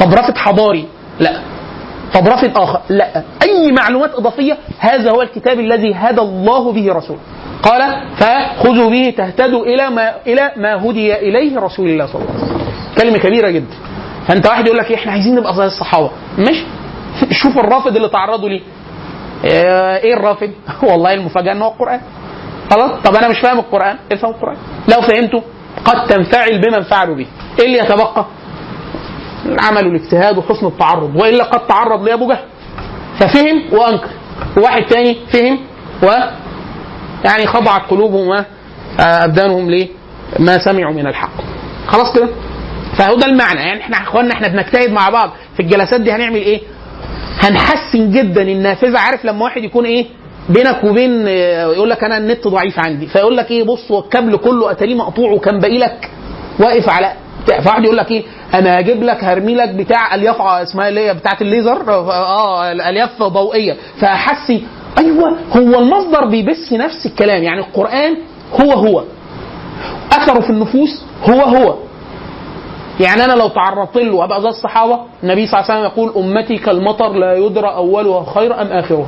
[0.00, 0.88] طب رافد حضاري؟
[1.20, 1.40] لا.
[2.14, 3.22] طب رافد آخر؟ لا.
[3.42, 7.20] أي معلومات إضافية؟ هذا هو الكتاب الذي هدى الله به رسوله.
[7.62, 12.44] قال فخذوا به تهتدوا إلى ما إلى ما هدي إليه رسول الله صلى الله عليه
[12.44, 12.60] وسلم.
[12.98, 13.74] كلمة كبيرة جدا.
[14.28, 16.10] فأنت واحد يقول لك إيه، إحنا عايزين نبقى زي الصحابة.
[16.38, 16.64] ماشي.
[17.42, 18.60] شوف الرافض اللي تعرضوا ليه.
[19.44, 20.50] إيه الرافض؟
[20.90, 22.00] والله المفاجأة ان هو القرآن.
[22.70, 23.96] خلاص؟ طب أنا مش فاهم القرآن.
[24.12, 24.56] افهم القرآن.
[24.88, 25.42] لو فهمته
[25.84, 27.26] قد تنفعل بمن فعلوا به.
[27.60, 28.26] إيه اللي يتبقى؟
[29.46, 31.16] العمل والاجتهاد وحسن التعرض.
[31.16, 32.44] وإلا قد تعرض لأبو جهل.
[33.18, 34.08] ففهم وأنكر.
[34.56, 35.58] وواحد تاني فهم
[36.02, 36.06] و
[37.24, 38.28] يعني خضعت قلوبهم
[38.98, 39.70] وابدانهم
[40.38, 41.30] لما سمعوا من الحق.
[41.86, 42.28] خلاص كده؟
[42.98, 43.60] فهو ده المعنى.
[43.60, 45.30] يعني إحنا إخواننا إحنا بنجتهد مع بعض.
[45.56, 46.60] في الجلسات دي هنعمل إيه؟
[47.40, 50.06] هنحسن جدا النافذه عارف لما واحد يكون إيه؟
[50.48, 53.06] بينك وبين آه، يقول لك أنا النت ضعيف عندي.
[53.06, 56.10] فيقول لك إيه؟ بص هو الكابل كله أتاريه مقطوع وكان باقي لك
[56.58, 57.12] واقف على.
[57.64, 58.22] فواحد يقول لك إيه؟
[58.54, 63.22] أنا هجيب لك هرمي لك بتاع ألياف ع- اسمها اللي هي بتاعة الليزر آه ألياف
[63.22, 63.76] ضوئية.
[64.00, 64.62] فاحسي
[64.98, 67.42] أيوه هو المصدر بيبث نفس الكلام.
[67.42, 68.16] يعني القرآن
[68.60, 69.04] هو هو.
[70.12, 71.74] أثره في النفوس هو هو.
[73.00, 76.56] يعني أنا لو تعرضت له ابقى زي الصحابة النبي صلى الله عليه وسلم يقول أمتي
[76.58, 79.06] كالمطر لا يدرى أولها خير أم آخرها.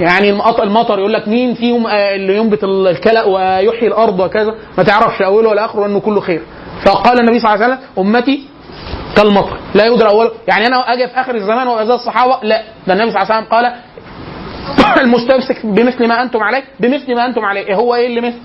[0.00, 4.84] يعني المط- المطر يقول لك مين فيهم آه، اللي ينبت الكلأ ويحيي الأرض وكذا؟ ما
[4.84, 6.42] تعرفش أوله ولا آخره انه كله خير.
[6.84, 8.42] فقال النبي صلى الله عليه وسلم أمتي
[9.16, 9.58] كالمطر.
[9.74, 12.62] لا يدرى اوله يعني أنا أجي في آخر الزمان وابقى زي الصحابة لا.
[12.86, 13.74] ده النبي صلى الله عليه وسلم قال
[15.04, 17.66] المستمسك بمثل ما أنتم عليه بمثل ما أنتم عليه.
[17.66, 18.38] إيه هو إيه اللي مثل؟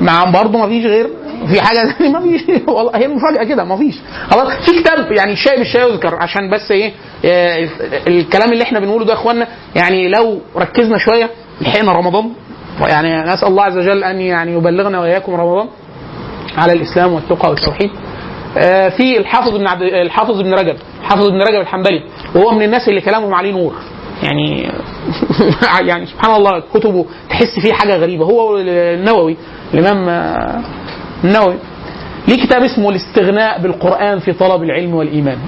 [0.00, 1.06] مع برضه ما فيش غير
[1.46, 2.42] في حاجة ثانية ما فيش.
[2.68, 3.94] والله هي المفاجأة كده ما فيش.
[4.30, 6.92] خلاص في كتاب يعني الشاي بالشاي يذكر عشان بس إيه
[7.24, 7.68] آه،
[8.06, 11.30] الكلام اللي إحنا بنقوله ده يا اخوانا يعني لو ركزنا شوية
[11.60, 12.30] لحقنا رمضان.
[12.80, 15.68] يعني نسأل الله عز وجل أن يعني يبلغنا وإياكم رمضان
[16.56, 17.90] على الإسلام والتقى والتوحيد.
[18.96, 22.02] في الحافظ ابن عبد الحافظ ابن رجب الحافظ ابن رجب الحنبلي
[22.34, 23.74] وهو من الناس اللي كلامهم عليه نور.
[24.22, 24.72] يعني
[25.88, 28.24] يعني سبحان الله كتبه تحس فيه حاجة غريبة.
[28.24, 29.36] هو النووي
[29.74, 30.60] الإمام آه،
[31.24, 31.54] النووي
[32.28, 35.38] ليه كتاب اسمه الاستغناء بالقرآن في طلب العلم والإيمان.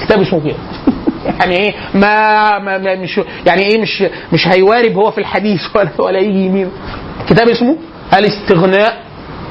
[0.00, 0.56] كتاب اسمه كده.
[1.40, 5.90] يعني إيه؟ ما, ما, ما مش يعني إيه؟ مش مش هيوارب هو في الحديث ولا
[5.98, 6.70] ولا يجي يمين
[7.28, 7.76] كتاب اسمه
[8.18, 9.03] الاستغناء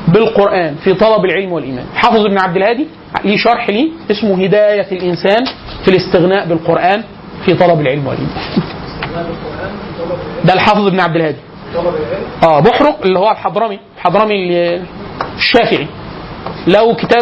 [0.08, 1.86] بالقرآن في طلب العلم والإيمان.
[1.96, 2.88] حافظ ابن عبد الهادي
[3.26, 5.46] ليه شرح ليه اسمه هداية الإنسان
[5.86, 7.04] في الاستغناء بالقرآن
[7.46, 8.34] في طلب العلم والإيمان.
[10.46, 11.38] ده الحافظ ابن عبد الهادي.
[12.44, 14.58] آه بحرق اللي هو الحضرمي الحضرمي
[15.38, 15.88] الشافعي.
[16.68, 17.22] لو كتاب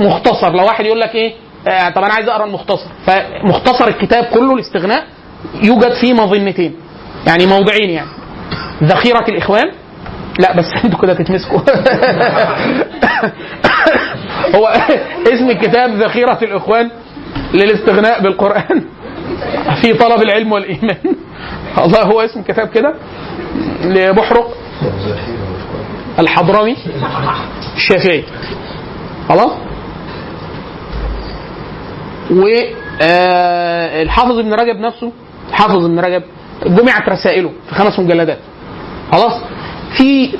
[0.00, 1.32] مختصر لو واحد يقول لك إيه
[1.68, 2.86] آه طب أنا عايز أقرأ المختصر.
[3.06, 5.04] فمختصر الكتاب كله الاستغناء
[5.62, 6.74] يوجد فيه مظنتين
[7.26, 8.08] يعني موضعين يعني.
[8.82, 9.70] ذخيرة الإخوان
[10.38, 11.60] لا بس أنتوا كده تتمسكوا
[14.56, 14.68] هو
[15.32, 16.90] اسم الكتاب ذخيرة الإخوان
[17.54, 18.84] للاستغناء بالقرآن.
[19.82, 20.96] في طلب العلم والإيمان.
[21.78, 22.94] الله هو اسم الكتاب كده
[23.84, 24.54] لبحرق
[26.18, 26.76] الحضرمي
[27.76, 28.24] الشافعي.
[29.28, 29.50] خلاص؟
[32.30, 35.12] والحافظ ابن رجب نفسه
[35.52, 36.22] حافظ ابن رجب
[36.66, 38.38] جمعت رسائله في خمس مجلدات.
[39.12, 39.42] خلاص؟
[39.96, 40.30] في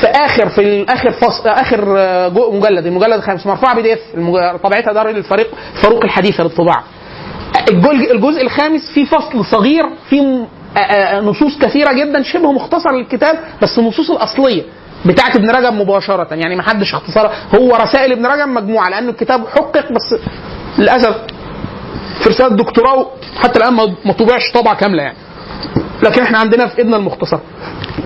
[0.00, 1.84] في آخر في آخر فصل آخر
[2.28, 2.86] جو- مجلد.
[2.86, 3.98] المجلد الخامس مرفوع بي دي إف.
[4.62, 5.50] طبيعتها دار الفريق
[5.82, 6.84] فاروق الحديثه للطباعه
[8.12, 10.46] الجزء, الخامس فيه فصل صغير فيه م-
[10.76, 14.62] آ- آ- نصوص كثيرة جدا شبه مختصر للكتاب بس النصوص الأصلية
[15.06, 16.34] بتاعت ابن رجب مباشرة.
[16.34, 20.20] يعني ما حدش اختصرها هو رسائل ابن رجب مجموعة لأنه الكتاب حقق بس
[20.78, 21.16] للأسف
[22.22, 23.06] في رساله دكتوراه
[23.42, 23.74] حتى الآن
[24.04, 25.16] ما طبعش طبعة كاملة يعني.
[26.02, 27.38] لكن إحنا عندنا في إيدنا المختصر.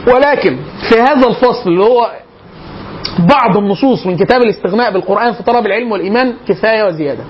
[0.06, 2.10] ولكن في هذا الفصل اللي هو
[3.18, 7.24] بعض النصوص من كتاب الاستغناء بالقرآن في طلب العلم والإيمان كفاية وزيادة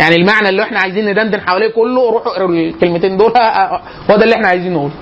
[0.00, 3.32] يعني المعنى اللي إحنا عايزين ندندن حواليه كله روحوا اقروا الكلمتين دول
[4.10, 4.92] هو ده اللي إحنا عايزين نقوله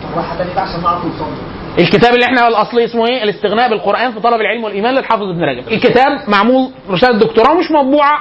[1.78, 5.68] الكتاب اللي إحنا الأصلي اسمه إيه؟ الاستغناء بالقرآن في طلب العلم والإيمان للحافظ ابن رجب.
[5.68, 8.18] الكتاب معمول رساله دكتوراه مش مطبوعة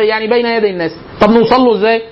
[0.00, 0.90] يعني بين يدي الناس.
[1.20, 2.02] طب نوصل له إزاي؟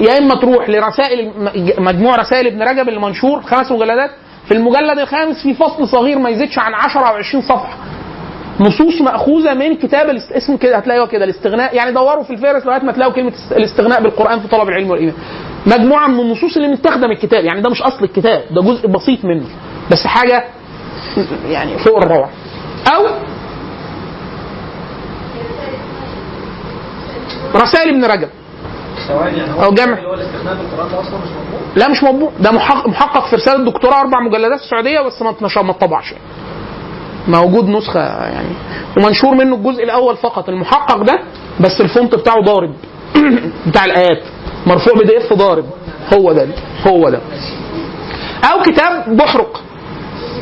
[0.00, 1.32] يا إما تروح لرسائل
[1.78, 4.10] مجموع رسائل ابن رجب اللي منشور خمس مجلدات
[4.48, 7.76] في المجلد الخامس في فصل صغير ما يزيدش عن 10 أو 20 صفحة.
[8.60, 12.82] نصوص مأخوذة من كتاب الاست- اسمه كده هتلاقيه كده الاستغناء يعني دوروا في الفهرس لغاية
[12.84, 15.14] ما تلاقوا كلمة است- الاستغناء بالقرآن في طلب العلم والإيمان.
[15.66, 19.24] مجموعة من النصوص اللي متاخده من الكتاب يعني ده مش أصل الكتاب ده جزء بسيط
[19.24, 19.46] منه
[19.90, 20.44] بس حاجة
[21.48, 22.30] يعني فوق الروعة.
[22.94, 23.06] أو
[27.54, 28.28] رسائل ابن رجب.
[29.08, 29.70] ثواني يعني هو
[30.54, 34.20] بالقران ده أصلا مش مضمون لا مش مطبوع ده محقق, محقق في رسالة دكتوراه أربع
[34.20, 36.14] مجلدات في السعودية بس ما اتنشر ما اتطبعش.
[37.28, 38.54] موجود نسخة يعني.
[38.96, 41.18] ومنشور منه الجزء الأول فقط المحقق ده
[41.60, 42.74] بس ال font بتاعه ضارب.
[43.66, 44.22] بتاع الآيات.
[44.66, 45.64] مرفوع PDF ضارب.
[46.14, 46.48] هو ده
[46.86, 47.20] هو ده.
[48.52, 49.62] أو كتاب بحرق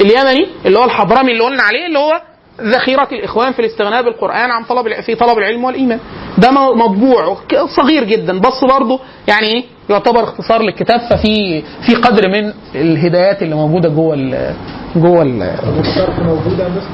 [0.00, 2.20] اليمني اللي هو الحضرمي اللي قلنا عليه اللي هو
[2.60, 5.98] ذخيرة الإخوان في الاستغناء بالقرآن عن طلب في طلب العلم والإيمان.
[6.38, 7.36] ده مطبوع
[7.76, 8.38] صغير جدا.
[8.40, 14.14] بس برضه يعني إيه؟ يعتبر اختصار للكتاب ففي في قدر من الهدايات اللي موجودة جوه
[14.14, 14.54] ال
[14.96, 15.42] جوه ال
[15.80, 16.88] الشرح موجود يا هندسه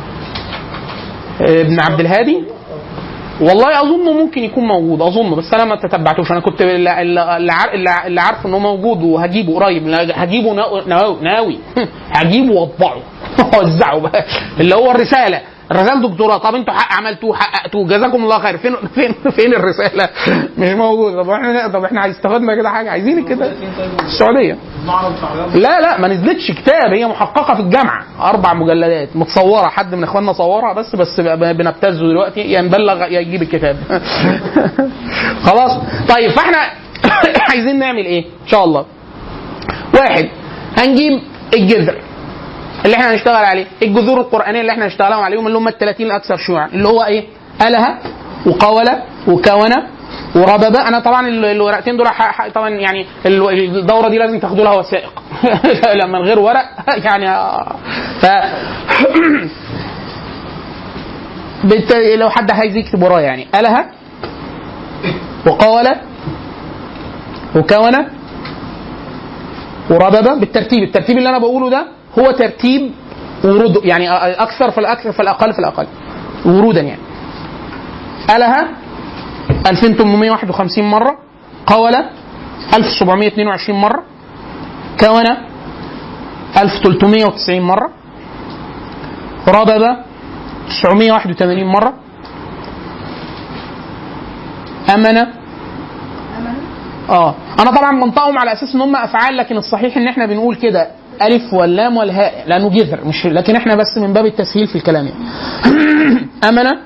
[1.40, 2.44] ابن عبد الهادي؟
[3.40, 6.30] والله أظن ممكن يكون موجود أظن بس أنا ما تتبعتوش.
[6.32, 7.20] أنا كنت اللي, اللي,
[7.52, 9.88] عار- اللي اللي عارف إنه موجود وهجيبه قريب.
[10.14, 11.58] هجيبه ناو- ناوي, ناوي.
[12.16, 12.96] هجيبه وأطبعه.
[13.54, 14.24] اوزعه بقى
[14.60, 15.40] اللي هو الرسالة.
[15.72, 17.86] رسالة دكتوراه طب أنتوا حق عملتوه حققتوه.
[17.88, 18.58] جزاكم الله خير.
[18.58, 20.08] فين فين فين الرسالة؟
[20.58, 23.52] مش موجود طب إحنا طب إحنا استفدنا كده حاجة؟ عايزين كده.
[24.06, 24.56] السعودية.
[25.54, 26.92] لا لا ما نزلتش كتاب.
[26.92, 28.04] هي محققة في الجامعة.
[28.20, 29.08] أربع مجلدات.
[29.16, 29.68] متصورة.
[29.68, 32.40] حد من إخواننا صورها بس بس بنبتزه دلوقتي.
[32.40, 33.76] يا نبلغ يا يجيب الكتاب.
[35.46, 35.72] خلاص.
[36.08, 36.58] طيب فاحنا
[37.50, 38.84] عايزين نعمل إيه؟ إن شاء الله.
[39.94, 40.28] واحد
[40.78, 41.20] هنجيب
[41.54, 41.94] الجذر.
[42.84, 43.66] اللي إحنا هنشتغل عليه.
[43.82, 46.66] الجذور القرآنية اللي إحنا هنشتغل عليهم اللي هم ال 30 الأكثر شيوعا.
[46.66, 47.24] اللي هو إيه؟
[47.66, 47.98] اله
[48.46, 49.86] وقوله وكونه
[50.36, 52.06] ورببه أنا طبعا ال- الورقتين دول
[52.54, 55.22] طبعا يعني ال- الدورة دي لازم تاخدوا لها وثائق.
[56.04, 56.64] لما من غير ورق
[57.06, 57.76] يعني آه،
[58.20, 58.26] ف.
[62.16, 63.46] لو حد عايز يكتب ورايا يعني.
[63.54, 63.84] اله
[65.46, 65.96] وقوله
[67.56, 68.06] وكونه
[69.90, 70.82] ورببه بالترتيب.
[70.82, 71.86] الترتيب اللي أنا بقوله ده
[72.18, 72.92] هو ترتيب
[73.44, 74.10] ورود يعني
[74.42, 75.86] أكثر فالاكثر فالاقل فالاقل
[76.44, 77.00] ورودا يعني.
[78.36, 78.68] اله
[79.70, 81.18] 2851 مرة.
[81.66, 82.10] قوله
[82.74, 84.02] 1722 مرة.
[85.00, 85.36] كونه
[86.58, 87.90] 1390 مرة.
[89.48, 89.96] رببه
[90.68, 91.94] 981 مرة.
[94.94, 95.26] امنه
[97.10, 97.34] آه.
[97.60, 100.90] أنا طبعا بنطقهم على أساس إن هم أفعال لكن الصحيح إن إحنا بنقول كده.
[101.22, 102.44] ألف واللام والهاء.
[102.48, 105.24] لأنه جذر مش لكن إحنا بس من باب التسهيل في الكلام يعني.
[106.48, 106.80] امنه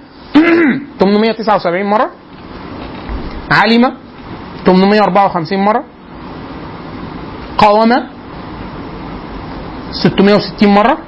[1.01, 2.11] 879 مرة.
[3.51, 3.95] علم.
[4.67, 5.85] 854 مرة.
[7.59, 7.93] قاوم.
[9.93, 10.99] 660 مرة.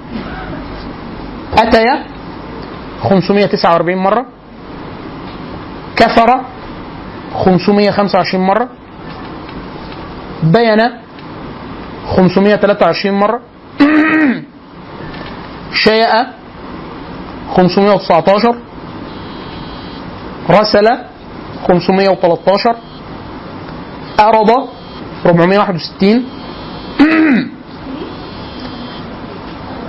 [1.59, 2.05] اتي
[3.03, 4.27] 549 مرة.
[5.97, 6.41] كفر.
[7.35, 8.69] 525 مرة.
[10.43, 11.06] بين
[12.07, 13.41] 523 مرة.
[15.85, 16.07] شيء
[17.57, 18.55] 519
[20.51, 20.99] رسل.
[21.69, 22.77] 513
[24.21, 24.51] أرض
[25.27, 26.25] 461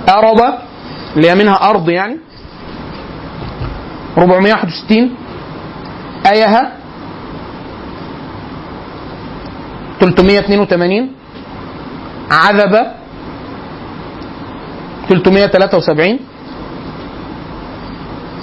[0.08, 0.40] أرض
[1.16, 2.18] اللي هي منها أرض يعني.
[4.18, 5.10] 461
[6.32, 6.72] أيها
[10.00, 11.10] 382
[12.30, 12.86] عذب
[15.08, 16.18] 373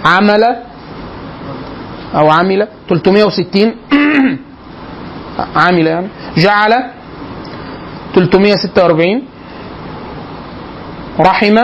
[0.05, 0.43] عمل
[2.15, 3.75] أو عمل 360
[5.55, 6.07] عمل يعني.
[6.37, 6.73] جعل
[8.15, 9.23] 346
[11.19, 11.57] رحم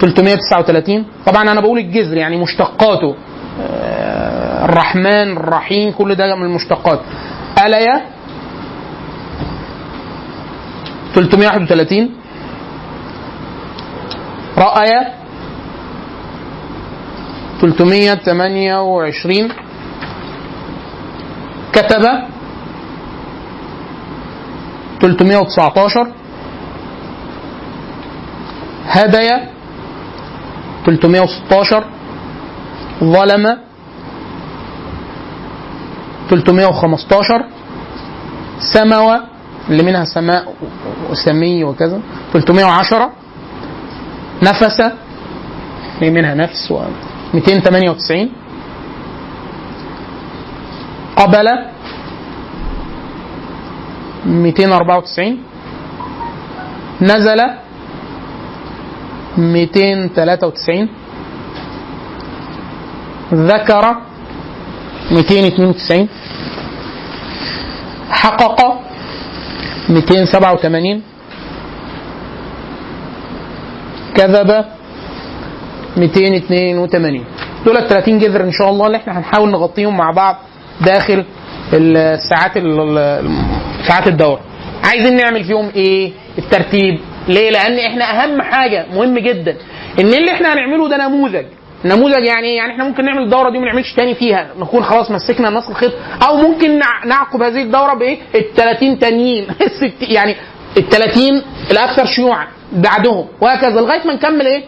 [0.00, 3.14] 339 طبعا أنا بقول الجذر يعني مشتقاته.
[3.60, 7.00] آه، الرحمن الرحيم كل ده من المشتقات.
[7.66, 8.00] أليا
[11.14, 12.10] 331
[14.58, 14.90] رأي
[17.60, 19.48] 328
[21.72, 22.04] كتب
[25.00, 26.12] 319
[28.86, 29.48] هدايا
[30.86, 31.84] 316
[33.04, 33.56] ظلم
[36.30, 37.44] 315
[38.60, 39.29] سموى
[39.68, 40.54] اللي منها سماء
[41.10, 42.00] وسمي وكذا.
[42.32, 43.10] 310
[44.42, 44.80] نفس
[46.00, 46.80] اللي منها نفس و
[47.34, 48.30] 298
[51.16, 51.46] قبل
[54.26, 55.38] 294
[57.02, 57.40] نزل
[59.38, 60.88] 293
[63.34, 63.96] ذكر
[65.10, 66.08] 292
[68.10, 68.80] حقق
[69.90, 71.02] 287
[74.16, 74.64] كذب
[75.96, 77.24] 282
[77.66, 80.36] دول ال 30 جذر إن شاء الله اللي إحنا هنحاول نغطيهم مع بعض
[80.80, 81.24] داخل
[81.72, 83.30] الساعات ال-
[83.88, 84.40] ساعات الدورة.
[84.84, 86.98] عايزين نعمل فيهم إيه؟ الترتيب.
[87.28, 89.56] ليه؟ لأن إحنا أهم حاجة مهم جدا
[90.00, 91.44] إن اللي إحنا هنعمله ده نموذج.
[91.84, 94.48] نموذج يعني؟ يعني إحنا ممكن نعمل الدورة دي وما نعملش تاني فيها.
[94.58, 95.92] نكون خلاص مسكنا نسق الخيط
[96.28, 99.46] أو ممكن نع- نعقب هذه الدورة بإيه؟ ال 30 تانيين
[100.16, 100.36] يعني
[100.76, 103.26] ال 30 الأكثر شيوعا بعدهم.
[103.40, 104.64] وهكذا لغاية ما نكمل إيه؟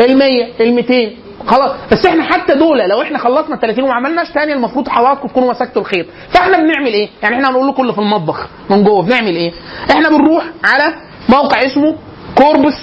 [0.00, 1.10] ال 100 ال 200
[1.46, 1.70] خلاص.
[1.92, 5.50] بس إحنا حتى دول لو إحنا خلصنا ال 30 وما عملناش تاني المفروض حضراتكم تكونوا
[5.50, 6.06] مسكتوا الخيط.
[6.30, 9.52] فاحنا بنعمل إيه؟ يعني إحنا هنقول لكم اللي في المطبخ من جوه بنعمل إيه؟
[9.90, 10.94] إحنا بنروح على
[11.28, 11.96] موقع اسمه
[12.34, 12.74] corpus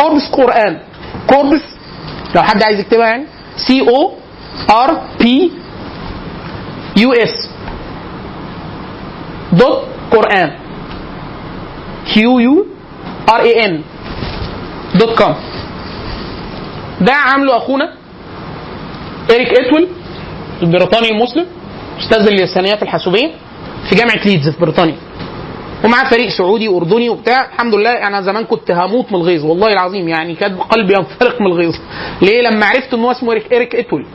[0.00, 0.78] corpus قران
[1.26, 1.60] corpus
[2.34, 3.24] لو حد عايز يكتبها يعني.
[3.56, 4.12] C O
[4.70, 5.52] R P
[6.96, 7.48] U S
[9.52, 10.50] dot قران
[12.14, 12.66] Q U
[13.30, 13.82] R A N
[14.94, 15.34] dot com
[17.00, 17.92] ده عامله أخونا
[19.30, 19.88] اريك اتول
[20.62, 21.46] البريطاني المسلم
[22.00, 23.30] أستاذ اللسانيات الحاسوبية
[23.88, 24.96] في جامعة ليدز في بريطانيا.
[25.84, 30.08] ومعاه فريق سعودي اردني وبتاع الحمد لله أنا زمان كنت هموت من الغيظ والله العظيم
[30.08, 31.74] يعني كان قلبي ينفرق من الغيظ.
[32.22, 34.06] ليه؟ لما عرفت ان هو اسمه اريك اريك اتول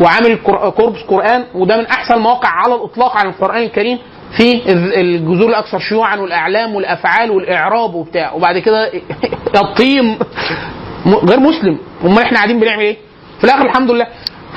[0.00, 3.98] وعامل cor- corpus قرآن وده من أحسن المواقع على الإطلاق عن القرآن الكريم
[4.36, 8.32] في ال- الجذور الأكثر شيوعا والإعلام والأفعال والإعراب وبتاع.
[8.32, 8.90] وبعد كده
[9.56, 10.18] يطلع
[11.06, 11.78] م- غير مسلم.
[12.04, 12.96] أمال إحنا قاعدين بنعمل إيه؟
[13.38, 14.06] في الآخر الحمد لله.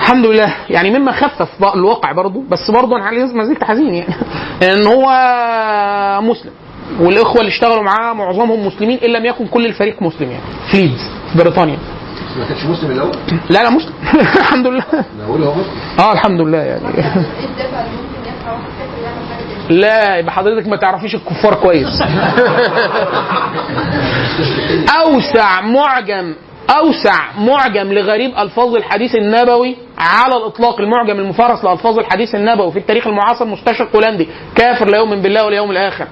[0.04, 0.54] الحمد لله.
[0.70, 4.16] يعني مما خفف الواقع برضه بس برضه أنا ما زلت حزين يعني؟
[4.74, 5.06] إن هو
[6.22, 6.52] مسلم.
[7.00, 10.44] والإخوة اللي اشتغلوا معاه معظمهم مسلمين إن لم يكن كل الفريق مسلم يعني.
[10.72, 11.78] في ليدز في بريطانيا.
[12.38, 13.12] ما كانش مسلم الأول؟
[13.50, 13.94] لا لا مسلم.
[14.42, 14.84] الحمد لله.
[14.94, 15.74] أنا بقول هو مسلم.
[16.00, 16.88] آه الحمد لله يعني.
[16.88, 21.16] إيه الدافع اللي ممكن يدفع واحد كافر يعمل حاجة زي لا يبقى حضرتك ما تعرفيش
[21.16, 22.02] الكفار كويس.
[25.02, 26.34] أوسع معجم.
[26.70, 33.08] أوسع معجم لغريب ألفاظ الحديث النبوي على الإطلاق المعجم المفرس لألفاظ الحديث النبوي في التاريخ
[33.08, 36.08] المعاصر مستشرق هولندي كافر لا يؤمن بالله واليوم الآخر.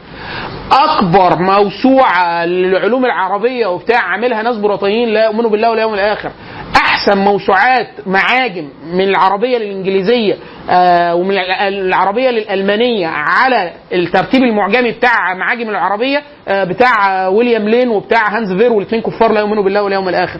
[0.71, 6.31] أكبر موسوعة للعلوم العربية وبتاع عاملها ناس بريطانيين لا يؤمنوا بالله واليوم الآخر.
[6.75, 10.35] أحسن موسوعات معاجم من العربية للإنجليزية
[10.69, 17.89] آه ومن الع- العربية للألمانية على الترتيب المعجمي بتاع معاجم العربية آه بتاع ويليام لين
[17.89, 20.39] وبتاع هانز فير والاثنين كفار لا يؤمنوا بالله واليوم الآخر.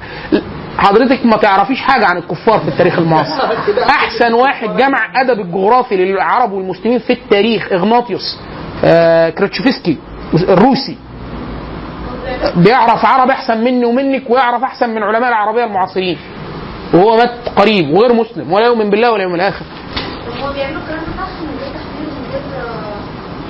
[0.78, 3.44] حضرتك ما تعرفيش حاجة عن الكفار في التاريخ المعاصر
[3.90, 8.40] أحسن واحد جمع أدب الجغرافي للعرب والمسلمين في التاريخ إغناطيوس
[8.86, 9.98] آه كرتشوفسكي
[10.34, 10.98] الروسي.
[12.56, 16.18] بيعرف عرب أحسن مني ومنك ويعرف أحسن من علماء العربية المعاصرين.
[16.94, 19.66] وهو مات قريب وغير مسلم ولا يؤمن بالله ولا يوم الآخر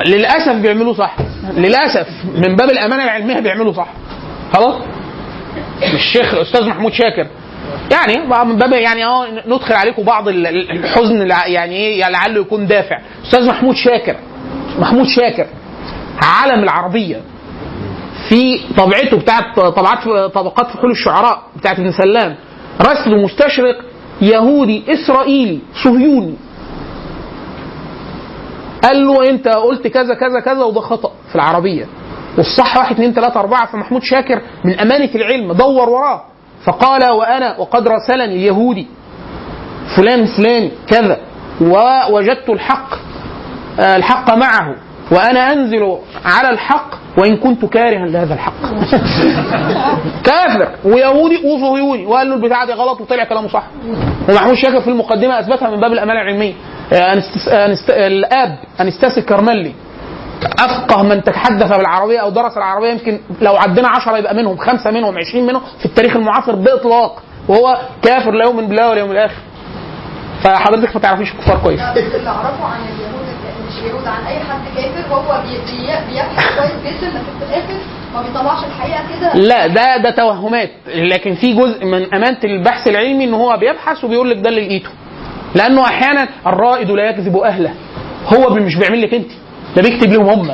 [0.05, 1.15] للاسف بيعملوا صح؟
[1.57, 3.87] للأسف من باب الأمانة العلمية بيعملوا صح.
[4.53, 4.75] خلاص؟
[5.93, 7.27] الشيخ الأستاذ محمود شاكر.
[7.91, 12.41] يعني من باب يعني آه ندخل عليكم بعض ال- ال- الحزن يعني إيه يعني لعله
[12.41, 12.99] يكون دافع.
[13.25, 14.15] أستاذ محمود شاكر.
[14.79, 15.45] محمود شاكر
[16.23, 17.21] عالم العربية.
[18.31, 22.35] في طبعته بتاعت طبعات طبقات فحول الشعراء بتاعت ابن سلام
[22.81, 23.75] رسل مستشرق
[24.21, 26.35] يهودي إسرائيلي صهيوني.
[28.83, 31.85] قال له أنت قلت كذا كذا كذا وده خطأ في العربية.
[32.37, 36.21] والصح واحد اثنين ثلاثة أربعة فمحمود شاكر من أمانة العلم دور وراه.
[36.63, 38.87] فقال وأنا وقد راسلني اليهودي
[39.95, 41.17] فلان فلان كذا
[41.61, 42.93] ووجدت الحق
[43.79, 44.75] آه، الحق معه.
[45.11, 48.53] وأنا أنزل على الحق وإن كنت كارها لهذا الحق.
[50.27, 53.63] كافر ويهودي وصهيوني وقال له البتاعة دي غلط وطلع كلامه صح.
[54.29, 56.53] ومحمود شاكر في المقدمة أثبتها من باب الأمانة العلمية.
[56.93, 57.47] آه، أنستس...
[57.47, 57.89] أنست...
[57.89, 59.73] الآب أنستاس الكرملي
[60.59, 62.89] أفقه من تحدث بالعربية أو درس العربية.
[62.89, 64.57] يمكن لو عدينا 10 يبقى منهم.
[64.57, 67.23] خمسة منهم 20 منهم في التاريخ المعاصر بإطلاق.
[67.47, 69.41] وهو كافر لا يؤمن بالله واليوم الآخر
[70.43, 71.81] فحضرتك ما تعرفيش الكفار كويس.
[71.81, 72.79] اللي أعرفه عن
[73.83, 77.73] بيرد عن أي حد كافر وهو بي- بي- بيبحث كويس جدا لكن في الآخر
[78.13, 79.33] ما بيطلعش الحقيقة كده.
[79.35, 80.69] لا ده ده توهمات.
[80.95, 84.89] لكن في جزء من أمانة البحث العلمي إن هو بيبحث وبيقول لك ده اللي لقيته.
[85.55, 87.73] لأنه أحيانا الرائد لا يكذب أهله.
[88.33, 89.31] هو مش بيعمل لك أنت
[89.75, 90.51] ده بيكتب لهم هم.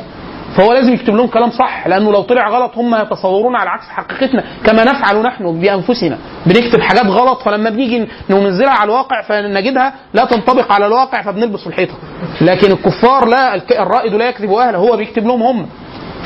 [0.57, 4.43] فهو لازم يكتب لهم كلام صح لأنه لو طلع غلط هم يتصورون على عكس حقيقتنا.
[4.63, 6.17] كما نفعل نحن بأنفسنا.
[6.45, 11.93] بنكتب حاجات غلط فلما بنيجي ننزلها على الواقع فنجدها لا تنطبق على الواقع فبنلبس الحيطة.
[12.41, 15.67] لكن الكفار لا الرائد لا يكذب أهله هو بيكتب لهم هم.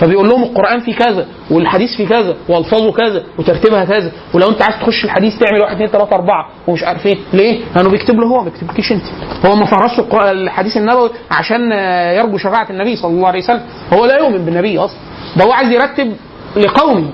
[0.02, 4.76] فبيقول لهم القرآن فيه كذا والحديث فيه كذا والفاظه كذا وترتيبها كذا ولو انت عايز
[4.82, 8.38] تخش الحديث تعمل واحد اثنين ثلاثة أربعة ومش عارف إيه ليه؟ لأنه بيكتب له هو
[8.38, 9.04] ما بيكتبلكيش انت.
[9.45, 9.66] هو ما
[9.99, 11.72] القرآن- الحديث النبوي عشان
[12.18, 13.62] يرجو شفاعه النبي صلى الله عليه وسلم.
[13.93, 14.97] هو لا يؤمن بالنبي أصلا.
[15.38, 16.14] ده هو عايز يرتب
[16.58, 17.10] لقومه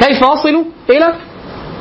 [0.00, 1.14] كيف يصلوا إلى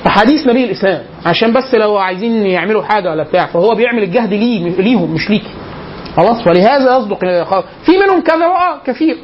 [0.07, 1.01] أحاديث نبي الإسلام.
[1.26, 5.51] عشان بس لو عايزين يعملوا حاجة ولا بتاع فهو بيعمل الجهد ليه ليهم مش ليكي.
[6.18, 7.20] خلاص؟ ولهذا يصدق
[7.86, 9.18] في منهم كذا كثير.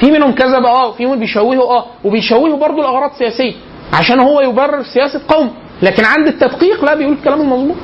[0.00, 3.52] في منهم كذب آه في منهم بيشوهوا آه وبيشوهوا برضه الأغراض السياسيه
[3.92, 5.50] عشان هو يبرر سياسة قوم.
[5.82, 7.76] لكن عند التدقيق لا بيقول الكلام المظبوط.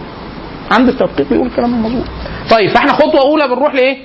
[0.71, 2.05] عند التدقيق بيقول الكلام المظبوط.
[2.51, 3.97] طيب فإحنا خطوة أولى بنروح لإيه؟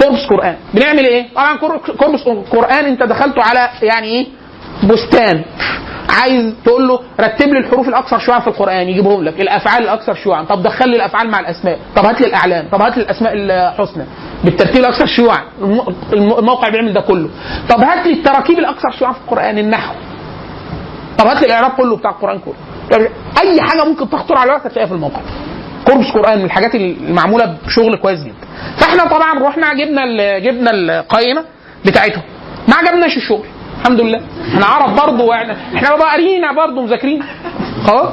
[0.00, 0.56] corpus قرآن.
[0.74, 2.20] بنعمل إيه؟ طبعا cor- corpus
[2.52, 4.26] قرآن أنت دخلته على يعني إيه؟
[4.84, 5.44] بستان.
[6.22, 9.40] عايز تقول له رتب لي الحروف الأكثر شيوعا في القرآن يجيبهم لك.
[9.40, 10.44] الأفعال الأكثر شيوعا.
[10.44, 11.78] طب دخل لي الأفعال مع الأسماء.
[11.96, 12.68] طب هات لي الأعلام.
[12.72, 14.04] طب هات لي الأسماء الحسنى.
[14.44, 15.42] بالترتيب الأكثر شيوعا.
[15.62, 17.30] الم- الم- الموقع بيعمل ده كله.
[17.68, 19.94] طب هات لي التراكيب الأكثر شيوعا في القرآن النحو.
[21.18, 22.54] طب هات لي الإعراب كله بتاع القرآن كله.
[22.90, 23.00] طب
[23.42, 25.20] أي حاجة ممكن تخطر على بالك هتلاقيها في الموقع.
[25.86, 28.34] corpus قرآن من الحاجات المعمولة بشغل كويس جدا.
[28.76, 31.44] فإحنا طبعا رحنا جبنا جبنا القائمة
[31.86, 32.22] بتاعتهم.
[32.68, 33.46] ما عجبناش الشغل.
[33.80, 34.20] الحمد لله.
[34.54, 37.22] إحنا عرب برضه إحنا بقى قاريين برضه مذاكرين.
[37.86, 38.08] خلاص.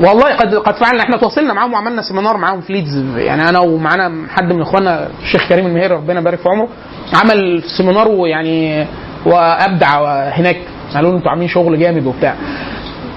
[0.00, 1.02] والله قد قد فعلنا.
[1.02, 3.16] إحنا تواصلنا معاهم وعملنا seminar معاهم في ليدز.
[3.16, 6.68] يعني انا ومعانا حد من اخواننا الشيخ كريم المهيري ربنا يبارك في عمره
[7.14, 8.86] عمل سيمينار ويعني
[9.26, 10.56] وابدع هناك.
[10.94, 12.34] قالوا له أنتوا عاملين شغل جامد وبتاع.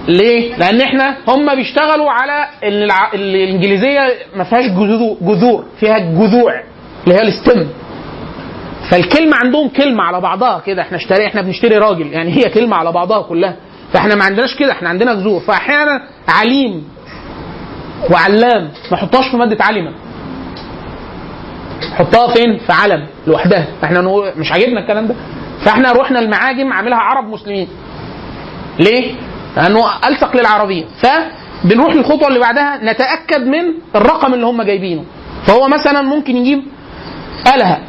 [0.08, 2.90] ليه؟ لأن إحنا هم بيشتغلوا على ان.
[3.14, 4.00] الانجليزية
[4.36, 6.62] ما فيهاش جذو- جذور فيها جذوع
[7.04, 7.68] اللي هي الستم
[8.90, 12.92] فالكلمة عندهم كلمة على بعضها كده إحنا اشتري إحنا بنشتري راجل يعني هي كلمة على
[12.92, 13.56] بعضها كلها.
[13.94, 16.88] فاحنا ما عندناش كده إحنا عندنا جذور فأحيانا عليم
[18.12, 19.92] وعلام ما نحطهاش في مادة علمة.
[21.98, 23.68] حطها فين؟ في علم لوحدها.
[23.84, 25.16] إحنا نقول مش عاجبنا الكلام ده.
[25.66, 27.68] فاحنا رحنا المعاجم عاملها عرب مسلمين.
[28.80, 29.16] ليه؟
[29.58, 30.86] لأنه ألصق للعربية.
[31.02, 35.04] فبنروح للخطوه اللي بعدها نتأكد من الرقم اللي هم جايبينه.
[35.48, 36.64] فهو مثلا ممكن يجيب
[37.56, 37.80] الها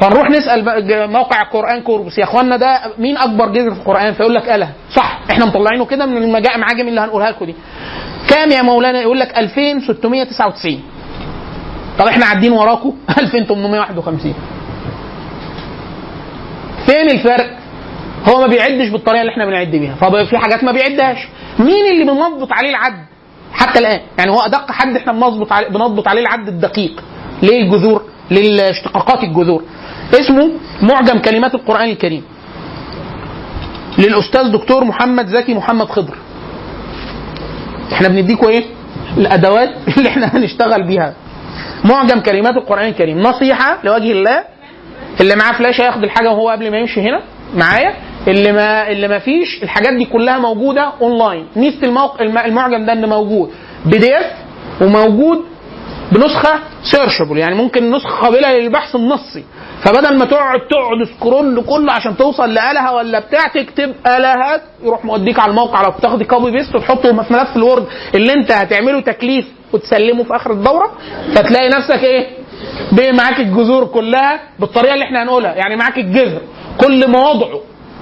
[0.00, 0.64] فنروح نسأل
[1.12, 5.18] موقع القران كوربس يا أخوانا ده مين أكبر جذر في القرآن؟ فيقول لك اله صح
[5.30, 7.54] إحنا مطلعينه كده من المعاجم اللي هنقولها لكم دي.
[8.28, 10.80] كام يا مولانا؟ يقول لك 2699
[11.98, 14.34] طب إحنا عادين وراكم؟ 2851
[16.86, 17.50] فين الفرق؟
[18.28, 19.94] هو ما بيعدش بالطريقة اللي إحنا بنعد بيها.
[19.94, 21.28] ففي حاجات ما بيعدهاش.
[21.58, 23.04] مين اللي بنضبط عليه العد؟
[23.52, 24.00] حتى الآن.
[24.18, 27.04] يعني هو أدق حد إحنا بنضبط عليه بنضبط عليه العد الدقيق.
[27.42, 29.62] ليه الجذور؟ للاشتقاقات الجذور.
[30.14, 30.50] اسمه
[30.82, 32.22] معجم كلمات القرآن الكريم.
[33.98, 36.14] للأستاذ دكتور محمد زكي محمد خضر.
[37.92, 38.64] إحنا بنديكوا إيه؟
[39.16, 41.14] الأدوات اللي إحنا هنشتغل بيها.
[41.84, 43.18] معجم كلمات القرآن الكريم.
[43.18, 44.44] نصيحة لوجه الله.
[45.20, 47.20] اللي معاه فلاشة ياخد الحاجة وهو قبل ما يمشي هنا.
[47.56, 47.94] معايا.
[48.28, 52.92] اللي ما اللي ما فيش الحاجات دي كلها موجودة اونلاين ميزه الموقع الم- المعجم ده
[52.92, 53.50] انه موجود.
[53.86, 54.24] PDF
[54.80, 55.38] وموجود
[56.12, 59.44] بنسخة searchable يعني ممكن نسخة قابلة للبحث النصي.
[59.84, 65.38] فبدل ما تقعد تقعد scroll كله عشان توصل لآلهة ولا بتاع تكتب آلهات يروح موديك
[65.38, 69.46] على الموقع لو بتاخدي copy paste وتحطه في ملف ال Word اللي انت هتعمله تكليف
[69.72, 70.92] وتسلمه في آخر الدورة
[71.34, 72.26] فتلاقي نفسك إيه؟
[72.92, 76.40] بقى معاك الجذور كلها بالطريقة اللي إحنا هنقولها يعني معاك الجذر
[76.80, 77.60] كل مواضعه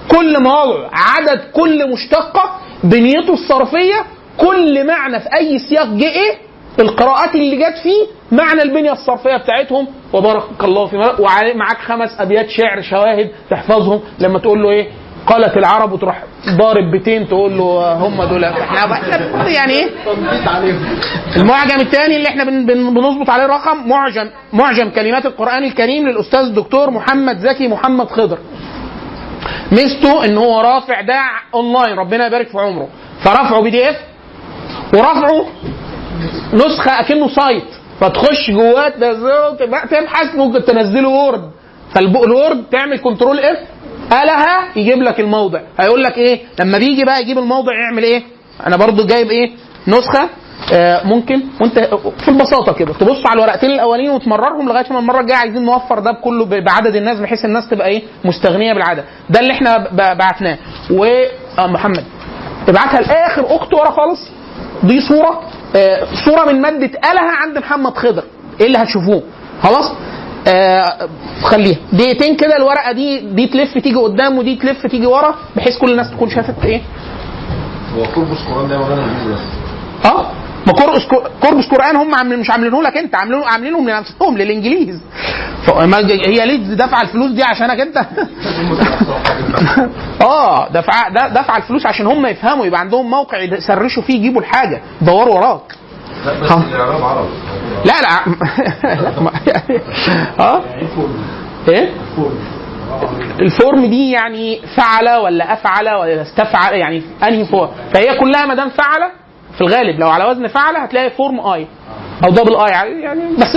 [0.09, 2.51] كل مواضعه عدد كل مشتقة
[2.85, 4.05] بنيته الصرفية
[4.39, 6.46] كل معنى في أي سياق جه إيه؟
[6.79, 8.07] القراءات اللي جت فيه
[8.37, 9.87] معنى البنية الصرفية بتاعتهم.
[10.13, 14.01] وبارك الله في ومعاك خمس أبيات شعر شواهد تحفظهم.
[14.19, 14.89] لما تقول له إيه؟
[15.27, 18.45] قالت العرب وتروح ضارب بيتين تقول له هم دول.
[18.45, 19.89] إحنا يعني إيه؟
[21.37, 26.41] المعجم الثاني اللي إحنا بن بن بنظبط عليه رقم معجم معجم كلمات القرآن الكريم للأستاذ
[26.41, 28.39] الدكتور محمد زكي محمد خضر.
[29.73, 31.21] ميزته إن هو رافع ده
[31.55, 32.89] اونلاين ربنا يبارك في عمره.
[33.25, 33.97] فرفعه PDF
[34.95, 35.47] ورفعه
[36.53, 37.65] نسخة أكنه site.
[38.01, 38.89] فتخش جواه
[39.91, 41.51] تبحث ممكن تنزله Word.
[41.95, 43.59] فال Word تعمل control F.
[44.11, 45.61] قالها يجيب لك الموضع.
[45.81, 48.23] هيقول لك إيه؟ لما بيجي بقى يجيب الموضع يعمل إيه؟
[48.67, 49.51] أنا برضو جايب إيه؟
[49.89, 50.29] نسخة.
[50.73, 51.43] آه، ممكن.
[51.61, 51.79] وانت
[52.25, 52.93] في البساطة كده.
[52.93, 57.21] تبص على الورقتين الأولين وتمررهم لغاية ما المرة الجاية عايزين نوفر ده بكله بعدد الناس
[57.21, 59.05] بحيث الناس تبقى إيه؟ مستغنية بالعدد.
[59.31, 60.59] ده اللي إحنا بعتناه.
[60.91, 62.05] ومحمد
[62.69, 64.21] ابعتها لآخر أخت ورا خالص.
[64.83, 65.29] دي صورة.
[65.29, 65.47] آه،
[66.25, 68.25] صورة من ماده آلهة عند محمد خضر.
[68.61, 69.23] إيه اللي هتشوفوه؟
[69.63, 69.93] خلاص؟
[70.49, 71.09] آه
[71.43, 71.77] خليها.
[71.93, 76.11] دقيقتين كده الورقة دي دي تلف تيجي قدام ودي تلف تيجي ورا بحيث كل الناس
[76.11, 76.81] تكون شافت إيه؟
[77.97, 78.05] هو
[78.99, 79.41] انجليزي بس.
[80.11, 80.27] آه.
[80.67, 81.03] ما كوربس
[81.43, 85.01] كوربس قرآن هم عاملين مش عاملينه لك انت عاملينه عاملينهم لنفسهم للإنجليز.
[85.67, 87.97] فما هي ليه دفع الفلوس دي عشانك انت؟
[90.23, 95.35] آه دفع دفع الفلوس عشان هم يفهموا يبقى عندهم موقع يسرشوا فيه يجيبوا الحاجة يدوروا
[95.35, 95.75] وراك.
[97.85, 98.21] لا لا.
[100.47, 100.63] آه؟
[101.69, 101.91] إيه؟
[103.41, 108.55] ال form دي يعني فعل ولا أفعل ولا استفعل؟ يعني أنهي form؟ فهي كلها ما
[108.55, 109.11] دام فعل
[109.57, 111.67] في الغالب لو على وزن فعل هتلاقي form I
[112.25, 113.57] أو double I يعني بس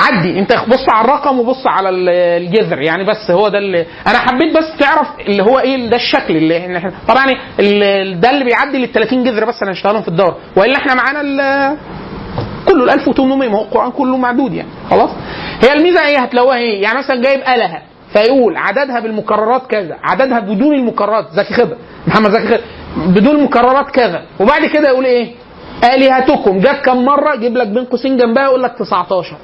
[0.00, 0.38] عدي.
[0.38, 2.08] أنت بص على الرقم وبص على ال-
[2.42, 2.80] الجذر.
[2.82, 6.58] يعني بس هو ده اللي أنا حبيت بس تعرف اللي هو إيه ده الشكل اللي
[6.76, 7.26] إحنا طبعا
[7.60, 11.76] ال- ده اللي بيعدي لل 30 جذر بس أنا هنشتغلهم في الدوره وإلا إحنا معانا
[12.68, 14.68] كله ال 1800 ما هو القرآن كله معدود يعني.
[14.90, 15.10] خلاص؟
[15.62, 17.82] هي الميزة إيه؟ هتلاقوها إيه؟ يعني مثلا جايب الها
[18.12, 21.26] فيقول عددها بالمكررات كذا عددها بدون المكررات.
[21.32, 21.76] زكي خضر
[22.06, 22.60] محمد زكي خضر
[22.96, 24.22] بدون المكررات كذا.
[24.40, 25.34] وبعد كده يقول إيه؟
[25.94, 26.58] آلهتكم.
[26.58, 29.36] جت كم مرة؟ يجيب لك بين قوسين جنبها يقول لك 19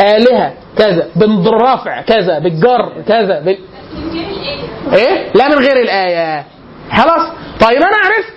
[0.00, 1.08] آلهة كذا.
[1.16, 2.38] بالرافع كذا.
[2.38, 3.40] بالجر كذا.
[3.40, 3.58] بال...
[4.92, 6.44] إيه؟ لا من غير الآية.
[6.92, 7.28] خلاص؟
[7.60, 8.34] طيب أنا عرفت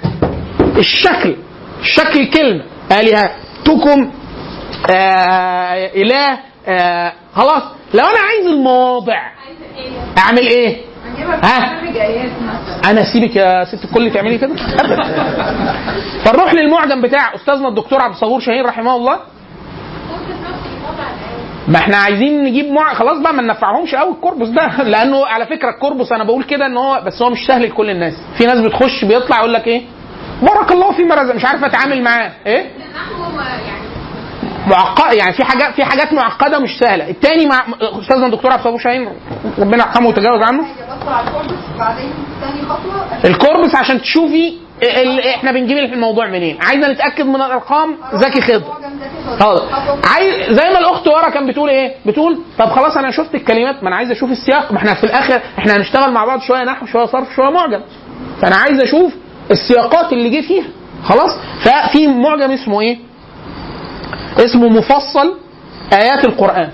[0.77, 1.35] الشكل.
[1.83, 4.11] شكل الكلمة آلهتكم.
[4.91, 6.39] آه إله.
[6.67, 7.63] آه خلاص.
[7.93, 9.19] لو أنا عايز المواضع
[10.17, 10.77] أعمل إيه؟
[11.43, 11.81] ها؟
[12.91, 15.03] أنا اسيبك يا ست الكل تعملي كده؟ أبداً.
[16.25, 19.19] فنروح للمعجم بتاع أستاذنا الدكتور عبد الصبور شاهين رحمه الله.
[21.67, 22.93] ما إحنا عايزين نجيب مع...
[22.93, 24.67] خلاص بقى ما ننفعهمش قوي الكوربوس ده.
[24.93, 28.13] لأنه على فكرة الكوربوس أنا بقول كده إن هو بس هو مش سهل لكل الناس.
[28.37, 29.81] في ناس بتخش بيطلع يقول لك إيه؟
[30.41, 31.35] بارك الله فيما رزق.
[31.35, 32.31] مش عارف أتعامل معاه.
[32.45, 32.71] إيه؟
[34.67, 37.09] معقد يعني في حاجات في حاجات معقدة مش سهلة.
[37.09, 37.65] التاني مع
[38.01, 39.09] أستاذنا الدكتور عبد الصبور شاهين
[39.59, 40.65] ربنا يرحمه ويتجاوز عنه؟
[43.25, 44.53] الكوربس عشان تشوفي
[44.83, 45.19] ال...
[45.19, 46.57] إحنا بنجيب الموضوع منين.
[46.61, 48.73] عايزة نتأكد من الأرقام؟ زكي خضر.
[50.13, 53.87] عايز زي ما الأخت ورا كانت بتقول إيه؟ بتقول طب خلاص أنا شفت الكلمات ما
[53.89, 54.71] أنا عايز أشوف السياق.
[54.71, 57.81] ما إحنا في الآخر إحنا هنشتغل مع بعض شوية نحو شوية صرف شوية معجم.
[58.41, 59.13] فأنا عايز أشوف
[59.51, 60.65] السياقات اللي جه فيها.
[61.03, 61.31] خلاص؟
[61.63, 62.97] ففي معجم اسمه إيه؟
[64.37, 65.37] اسمه مفصل
[65.93, 66.69] آيات القرآن.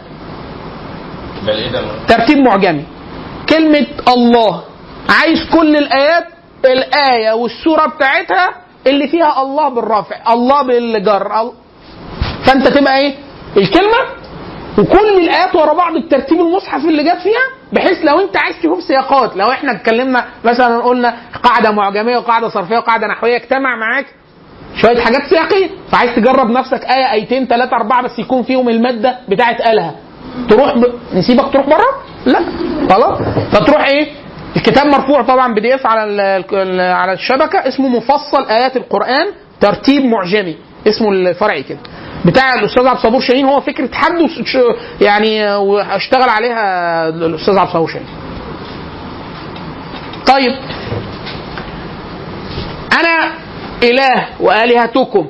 [1.47, 2.83] إيه ده؟ ترتيب معجمي.
[3.49, 4.63] كلمة الله.
[5.09, 6.23] عايز كل الآيات
[6.65, 8.49] الآية والسورة بتاعتها
[8.87, 11.51] اللي فيها الله بالرافع الله بالجر ال-
[12.45, 13.15] فأنت تبقى إيه؟
[13.57, 13.97] الكلمة
[14.77, 19.35] وكل الآيات ورا بعض بترتيب المصحف اللي جت فيها بحيث لو أنت عايز تشوف سياقات
[19.37, 24.05] لو إحنا اتكلمنا مثلا قلنا قاعدة معجمية وقاعدة صرفية وقاعدة نحوية اجتمع معاك
[24.75, 29.61] شوية حاجات سياقيه فعايز تجرب نفسك آية آيتين ثلاثة أربعة بس يكون فيهم المادة بتاعت
[29.61, 29.95] آلها.
[30.49, 30.85] تروح ب...
[31.13, 31.85] نسيبك تروح بره؟
[32.25, 32.39] لا.
[32.89, 33.19] خلاص.
[33.51, 34.07] فتروح إيه؟
[34.55, 36.79] الكتاب مرفوع طبعا بي دي على ال...
[36.81, 39.27] على الشبكة اسمه مفصل آيات القرآن
[39.61, 40.55] ترتيب معجمي.
[40.87, 41.79] اسمه الفرعي كده.
[42.25, 44.11] بتاع الأستاذ عبد الصبور شاهين هو فكرة حد
[45.01, 48.07] يعني وأشتغل عليها الأستاذ عبد الصبور شاهين.
[50.27, 50.55] طيب.
[52.99, 53.42] أنا
[53.83, 55.27] إله وآلهتكم.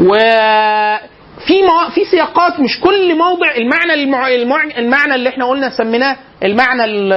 [0.00, 1.90] وفي مو...
[1.94, 4.28] في سياقات مش كل موضع المعنى المع...
[4.28, 4.64] المع...
[4.78, 7.12] المعنى اللي إحنا قلنا سميناه المعنى ال...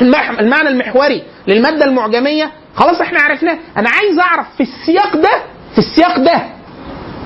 [0.40, 2.50] المعنى المحوري للمادة المعجمية.
[2.74, 3.58] خلاص إحنا عرفناه.
[3.76, 6.56] أنا عايز أعرف في السياق ده في السياق ده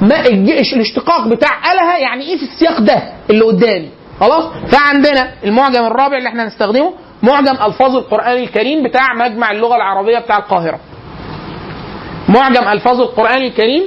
[0.01, 0.21] ما
[0.75, 3.89] الاشتقاق بتاع الها يعني إيه في السياق ده اللي قدامي؟
[4.21, 6.93] خلاص؟ فعندنا المعجم الرابع اللي إحنا هنستخدمه
[7.23, 10.81] معجم ألفاظ القرآن الكريم بتاع مجمع اللغة العربية بتاع القاهرة.
[12.29, 13.83] معجم ألفاظ القرآن الكريم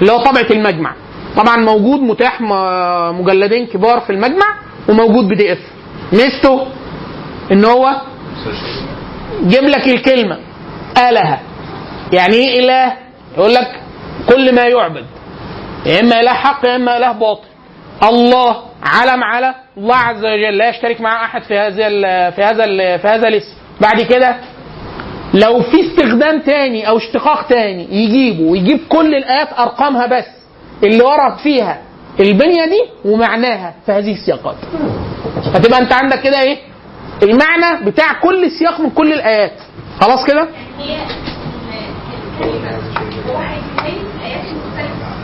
[0.00, 0.94] اللي هو طبعة المجمع.
[1.36, 2.40] طبعا موجود متاح
[3.12, 4.46] مجلدين كبار في المجمع
[4.88, 5.58] وموجود بي دي اف
[6.12, 6.66] ميزته
[7.52, 7.90] إن هو
[9.46, 10.38] جيب لك الكلمة
[11.08, 11.38] اله
[12.12, 12.92] يعني إيه إله؟
[13.36, 13.80] يقول لك
[14.28, 15.06] كل ما يعبد.
[15.86, 17.48] يا إما إله حق يا إما إله باطل.
[18.02, 20.58] الله علم على الله عز وجل.
[20.58, 22.64] لا يشترك معه أحد في هذا في هذا
[22.96, 23.54] في هذا الاسم.
[23.80, 24.36] بعد كده
[25.34, 30.24] لو في استخدام تاني أو اشتقاق تاني يجيبه ويجيب كل الآيات أرقامها بس
[30.82, 31.78] اللي ورد فيها
[32.20, 34.56] البنية دي ومعناها في هذه السياقات.
[35.54, 36.58] فتبقى أنت عندك كده إيه؟
[37.22, 39.52] المعنى بتاع كل سياق من كل الآيات.
[40.00, 40.48] خلاص كده؟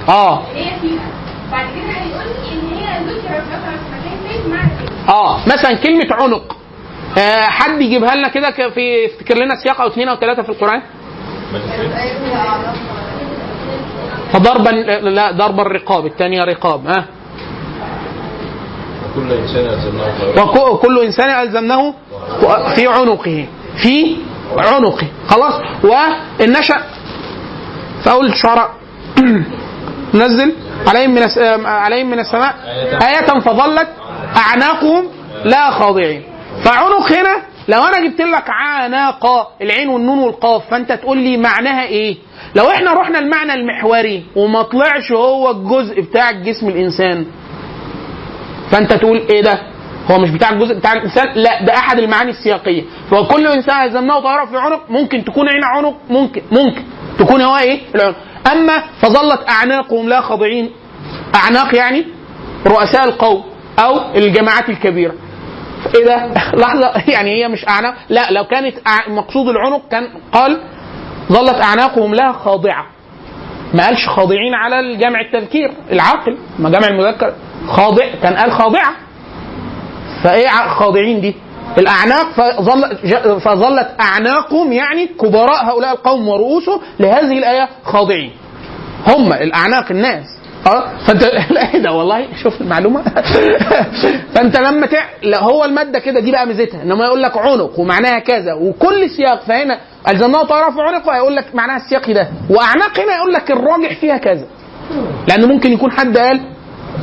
[0.09, 0.43] آه.
[5.09, 5.41] آه.
[5.47, 6.57] مثلا كلمة عنق.
[7.49, 10.83] حد يجيبها لنا كده في يفتكر لنا سياق أو اثنين أو ثلاثة في القرآن؟
[14.33, 14.71] فضربا
[15.11, 17.05] لا ضرب الرقاب الثانية رقاب ها؟
[19.15, 21.95] كل إنسان ألزمناه وكل إنسان ألزمناه
[22.75, 23.47] في عنقه
[23.77, 24.17] في
[24.57, 25.55] عنقه خلاص؟
[25.85, 26.83] والنشأ
[28.05, 28.71] فأول الشعراء
[30.15, 30.53] نزل
[30.87, 31.23] عليهم من
[31.67, 32.55] عليهم من السماء
[33.03, 33.89] آية فظلت
[34.37, 35.05] أعناقهم
[35.45, 36.36] لا خاضعين.
[36.65, 39.27] فعنق هنا لو أنا جبت لك عناق
[39.63, 42.17] العين والنون والقاف فأنت تقول لي معناها إيه؟
[42.57, 47.27] لو إحنا رحنا المعنى المحوري وما طلعش هو الجزء بتاع جسم الإنسان
[48.71, 49.59] فأنت تقول إيه ده؟
[50.11, 54.45] هو مش بتاع الجزء بتاع الإنسان لا ده أحد المعاني السياقية فكل إنسان الزمناه طائره
[54.45, 56.83] في عنق ممكن تكون عين عنق ممكن ممكن
[57.19, 58.17] تكون هو إيه؟ العنق
[58.53, 60.71] أما فظلت أعناقهم لا خاضعين
[61.35, 62.07] أعناق يعني
[62.67, 63.45] رؤساء القوم
[63.79, 65.15] أو الجماعات الكبيرة
[65.95, 67.95] إيه ده؟ لحظة يعني هي مش أعناق.
[68.09, 68.75] لا لو كانت
[69.09, 70.61] مقصود العنق كان قال
[71.33, 72.87] ظلت أعناقهم لا خاضعة.
[73.75, 77.33] ما قالش خاضعين على الجمع التذكير العاقل ما جمع المذكر.
[77.69, 78.93] خاضع كان قال خاضعة.
[80.25, 81.35] فإيه خاضعين دي؟
[81.79, 82.97] الأعناق فظل
[83.41, 88.33] فظلت أعناقهم يعني كبراء هؤلاء القوم ورؤوسهم لهذه الآية خاضعين.
[89.07, 90.27] هم الأعناق الناس.
[90.67, 91.23] آه فانت
[91.55, 93.03] لا إيه ده والله شوف المعلومة.
[94.35, 95.05] فانت لما تع...
[95.39, 99.79] هو المادة كده دي بقى ميزتها إنما يقول لك عنق ومعناها كذا وكل سياق فهنا
[100.09, 104.17] الزمناه طائره في عنقه هيقول لك معناها السياق ده وأعناق هنا يقول لك الراجح فيها
[104.17, 104.47] كذا.
[105.29, 106.41] لأن ممكن يكون حد قال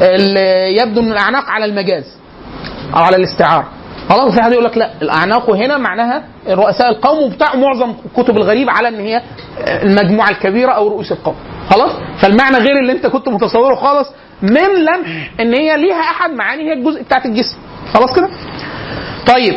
[0.01, 2.03] ال- يبدو إن الأعناق على المجاز
[2.95, 3.68] أو على الاستعاره
[4.10, 8.70] خلاص في حد يقول لك لا الأعناق هنا معناها رؤساء القوم وبتاع معظم كتب الغريب
[8.70, 9.22] على إن هي
[9.68, 11.36] المجموعة الكبيرة أو رؤوس القوم.
[11.70, 14.08] خلاص؟ فالمعنى غير اللي أنت كنت متصوره خالص
[14.41, 17.58] من لمح إن هي ليها أحد معاني هي الجزء بتاعت الجسم.
[17.93, 18.30] خلاص كده؟
[19.28, 19.54] طيب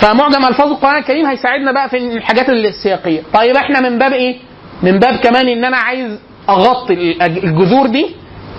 [0.00, 3.22] فمعجم ألفاظ القرآن الكريم هيساعدنا بقى في الحاجات السياقية.
[3.34, 4.36] طيب إحنا من باب إيه؟
[4.82, 6.18] من باب كمان إن أنا عايز
[6.48, 6.94] أغطي
[7.26, 8.06] الجذور دي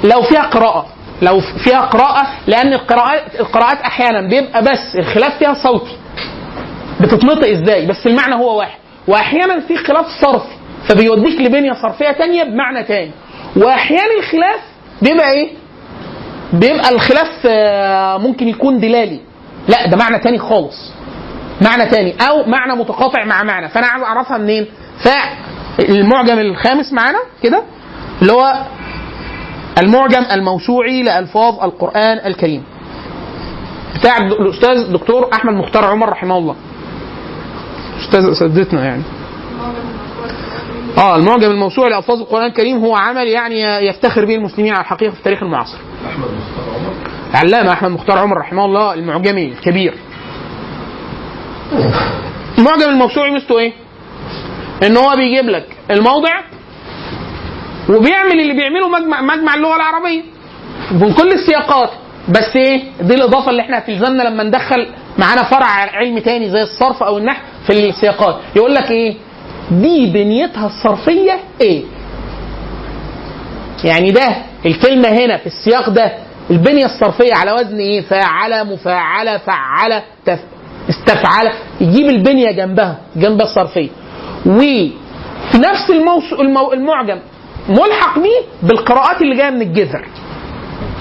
[0.03, 0.86] لو فيها قراءة.
[1.24, 5.97] لو فيها قراءة لأن القراءات القراءات أحيانا بيبقى بس الخلاف فيها صوتي.
[7.01, 8.78] بتتنطق إزاي؟ بس المعنى هو واحد.
[9.07, 10.53] وأحيانا في خلاف صرفي
[10.89, 13.11] فبيوديك لبنية صرفية تانية بمعنى تاني.
[13.55, 14.59] واحيانا الخلاف
[15.01, 15.49] بيبقى إيه؟
[16.53, 19.19] بيبقى الخلاف آه، ممكن يكون دلالي.
[19.67, 20.91] لا ده معنى تاني خالص.
[21.61, 23.69] معنى تاني أو معنى متقاطع مع معنى.
[23.69, 24.65] فأنا عايز أعرفها منين؟
[25.03, 27.63] فالمعجم الخامس معانا كده
[28.21, 28.53] اللي هو
[29.78, 32.63] المعجم الموسوعي لألفاظ القرآن الكريم.
[33.99, 36.55] بتاع الأستاذ دكتور أحمد مختار عمر رحمه الله.
[37.99, 39.03] أستاذ اساتذتنا يعني.
[40.97, 45.17] آه المعجم الموسوعي لألفاظ القرآن الكريم هو عمل يعني يفتخر به المسلمين على الحقيقة في
[45.17, 45.78] التاريخ المعاصر.
[46.09, 46.93] أحمد مصطفى عمر.
[47.34, 49.93] علامة أحمد مختار عمر رحمه الله المعجمي الكبير.
[52.57, 53.74] المعجم الموسوعي ميزته إيه؟
[54.84, 56.41] إن هو بيجيب لك الموضع
[57.89, 60.21] وبيعمل اللي بيعمله مجمع مجمع اللغة العربية
[60.91, 61.89] من كل السياقات
[62.29, 67.03] بس إيه؟ دي الإضافة اللي إحنا هتلزمنا لما ندخل معانا فرع علم تاني زي الصرف
[67.03, 69.13] أو النحو في السياقات يقول لك إيه؟
[69.71, 71.84] دي بنيتها الصرفية إيه؟
[73.84, 76.11] يعني ده الكلمة هنا في السياق ده
[76.51, 80.39] البنية الصرفية على وزن إيه؟ فاعل مفاعلة فعل تف...
[80.89, 83.89] استفعل يجيب البنية جنبها جنب الصرفية
[84.45, 84.91] وفي
[85.57, 86.34] نفس الموس...
[86.39, 86.73] المو...
[86.73, 87.19] المعجم
[87.70, 90.07] ملحق بيه بالقراءات اللي جاية من الجذر.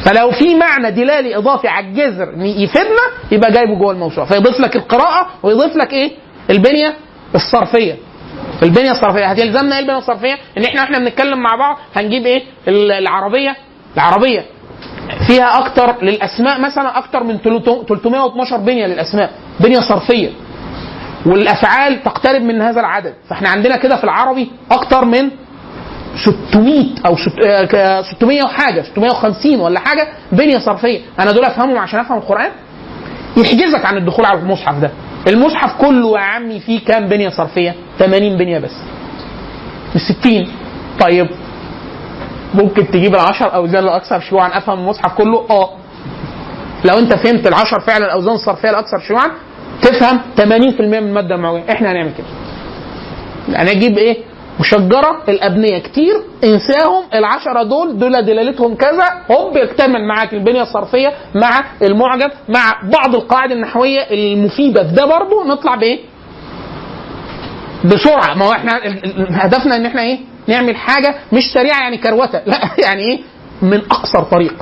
[0.05, 3.03] فلو في معنى دلالي إضافي على الجذر يفيدنا
[3.33, 4.27] يبقى جايبه جوه الموسوعة.
[4.27, 6.11] فيضيف لك القراءة ويضيف لك إيه؟
[6.51, 6.95] البنية
[7.35, 7.97] الصرفية.
[8.63, 9.25] البنية الصرفية.
[9.27, 13.57] هتلزمنا إيه البنية الصرفية؟ إن إحنا إحنا بنتكلم مع بعض هنجيب إيه؟ ال- العربية.
[13.97, 14.45] العربية
[15.27, 19.31] فيها أكتر للأسماء مثلا أكتر من 312 بنية للأسماء.
[19.61, 20.31] بنية صرفية.
[21.27, 23.15] والأفعال تقترب من هذا العدد.
[23.29, 25.31] فإحنا عندنا كده في العربي أكتر من
[26.17, 31.01] 600 أو ست- آه، ك- 600 وحاجة 650 ولا حاجة بنية صرفية.
[31.21, 32.51] أنا دول أفهمهم عشان أفهم القرآن؟
[33.37, 34.91] يحجزك عن الدخول على المصحف ده.
[35.29, 38.75] المصحف كله يا عمي فيه كام بنية صرفية؟ 80 بنية بس.
[39.95, 40.49] من 60
[41.01, 41.27] طيب.
[42.55, 44.59] ممكن تجيب العشر اوزان الأكثر شيوعا.
[44.59, 45.71] أفهم المصحف كله؟ آه.
[46.85, 49.29] لو أنت فهمت العشر فعلا الاوزان الصرفية الأكثر شيوعا
[49.83, 51.63] تفهم 80% من المادة المعوية.
[51.73, 52.27] إحنا هنعمل كده.
[53.49, 54.17] يعني أجيب إيه؟
[54.61, 56.15] مشجرة الأبنية كتير
[56.45, 63.15] إنساهم العشرة دول دول دلالتهم كذا هوب يكتمل معاك البنية الصرفية مع المعجم مع بعض
[63.15, 64.83] القواعد النحوية المفيدة.
[64.89, 66.01] في ده برضه نطلع بإيه؟
[67.85, 68.35] بسرعة.
[68.35, 68.81] ما هو إحنا
[69.31, 70.19] هدفنا إن إحنا إيه؟
[70.49, 72.41] نعمل حاجة مش سريعة يعني كروتة.
[72.47, 73.21] لا يعني إيه؟
[73.63, 74.55] من أقصر طريق.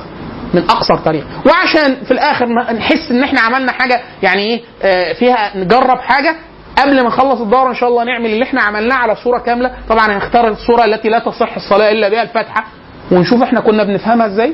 [0.53, 1.25] من أقصر طريق.
[1.45, 6.35] وعشان في الآخر نحس إن إحنا عملنا حاجة يعني إيه؟ آه، فيها نجرب حاجة
[6.81, 9.71] قبل ما نخلص الدورة إن شاء الله نعمل اللي إحنا عملناه على صورة كاملة.
[9.89, 12.63] طبعا هنختار الصورة التي لا تصح الصلاة إلا بها الفاتحة.
[13.11, 14.53] ونشوف إحنا كنا بنفهمها إزاي؟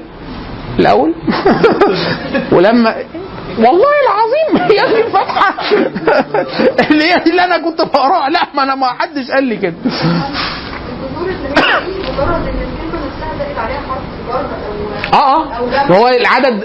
[0.79, 1.13] الأول.
[2.55, 2.95] ولما
[3.57, 5.53] والله العظيم هي دي الفاتحة.
[6.91, 8.29] اللي هي اللي أنا كنت بقراها.
[8.29, 9.73] لا ما أنا ما حدش قال لي كده.
[15.13, 15.45] آه آه.
[15.91, 16.63] هو العدد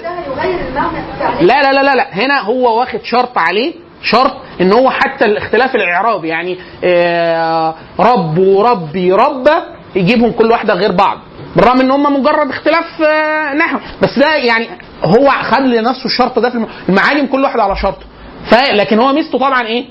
[1.41, 2.07] لا لا لا لا.
[2.13, 3.73] هنا هو واخد شرط عليه
[4.03, 9.63] شرط إن هو حتى الاختلاف الاعرابي يعني آه، رب وربي ربه
[9.95, 11.17] يجيبهم كل واحدة غير بعض
[11.55, 14.67] بالرغم إن هم مجرد اختلاف آه، نحو بس ده يعني
[15.03, 18.05] هو خد لنفسه الشرط ده في الم- المعاجم كل واحد على شرطه.
[18.49, 19.85] ف لكن هو ميزته طبعا إيه؟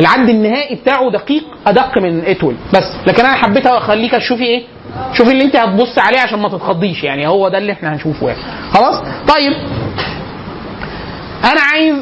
[0.00, 2.92] العد النهائي بتاعه دقيق أدق من اتول بس.
[3.06, 4.62] لكن أنا حبيت أخليك تشوفي إيه؟
[5.12, 8.40] شوفي اللي أنت هتبص عليه عشان ما تتخضيش يعني هو ده اللي إحنا هنشوفه يعني.
[8.72, 9.52] خلاص؟ طيب.
[11.44, 11.96] أنا عايز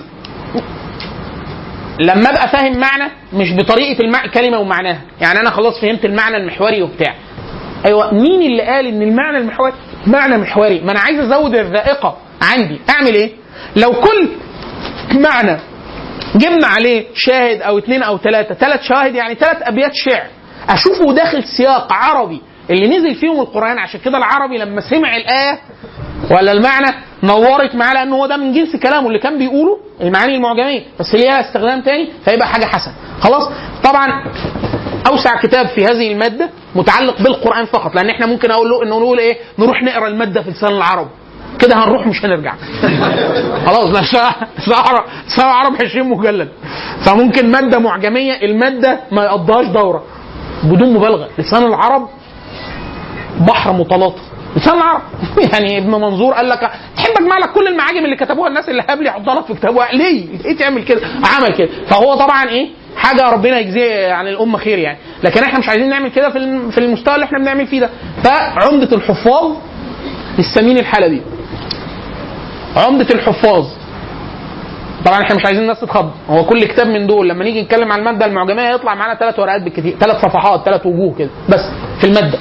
[2.01, 4.27] لما ابقى فاهم معنى مش بطريقة المع...
[4.27, 5.01] كلمة ومعناها.
[5.21, 7.15] يعني أنا خلاص فهمت المعنى المحوري وبتاع.
[7.87, 9.73] أيوه مين اللي قال إن المعنى المحوري
[10.07, 12.81] معنى محوري؟ ما أنا عايز أزود الذائقة عندي.
[12.91, 13.31] أعمل إيه؟
[13.77, 14.29] لو كل
[15.21, 15.59] معنى
[16.37, 20.27] جبنا عليه شاهد أو اثنين أو ثلاثة ثلاث شواهد يعني ثلاث أبيات شعر.
[20.69, 22.41] أشوفه داخل سياق عربي.
[22.71, 25.59] اللي نزل فيهم القرآن عشان كده العربي لما سمع الآية
[26.31, 30.83] ولا المعنى نورت معاه لأن هو ده من جنس كلامه اللي كان بيقوله المعاني المعجميه
[31.01, 32.95] بس ليها استخدام تاني؟ فيبقى حاجة حسنة.
[33.21, 33.49] خلاص؟
[33.85, 34.25] طبعا
[35.07, 39.19] أوسع كتاب في هذه المادة متعلق بالقرآن فقط لأن إحنا ممكن أقول له انه نقول
[39.19, 41.09] إيه؟ نروح نقرأ المادة في لسان العرب.
[41.59, 42.55] كده هنروح مش هنرجع.
[43.67, 46.49] خلاص لسان العرب 20 مجلد.
[47.05, 50.03] فممكن مادة معجمية المادة ما يقضيهاش دورة.
[50.65, 51.29] بدون مبالغة.
[51.39, 52.09] لسان العرب
[53.41, 54.23] بحر متلاطم.
[54.57, 55.03] لسان العرب
[55.53, 59.09] يعني ابن منظور قال لك تحب اجمع لك كل المعاجم اللي كتبوها الناس اللي قبلي
[59.09, 61.01] يحطها لك في كتابه ليه؟ ليه تعمل كده؟
[61.37, 61.69] عمل كده.
[61.89, 64.99] فهو طبعا إيه؟ حاجة ربنا يجزيه عن الأمة خير يعني.
[65.23, 67.91] لكن إحنا مش عايزين نعمل كده في في المستوى اللي إحنا بنعمل فيه ده.
[68.25, 69.57] فعمدة الحفاظ
[70.39, 71.23] للسمين الحلبي
[72.77, 73.67] عمدة الحفاظ.
[75.05, 76.11] طبعا إحنا مش عايزين الناس تتخض.
[76.31, 79.63] هو كل كتاب من دول لما نيجي نتكلم عن المادة المعجمية يطلع معانا ثلاث ورقات
[79.63, 81.31] بالكثير ثلاث صفحات ثلاث وجوه كده.
[81.49, 81.61] بس
[82.01, 82.39] في المادة.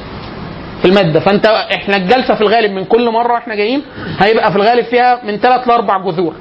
[0.84, 1.20] في المادة.
[1.20, 3.82] فأنت إحنا الجلسة في الغالب من كل مرة إحنا جايين
[4.20, 6.34] هيبقى في الغالب فيها من ثلاث لأربع جذور.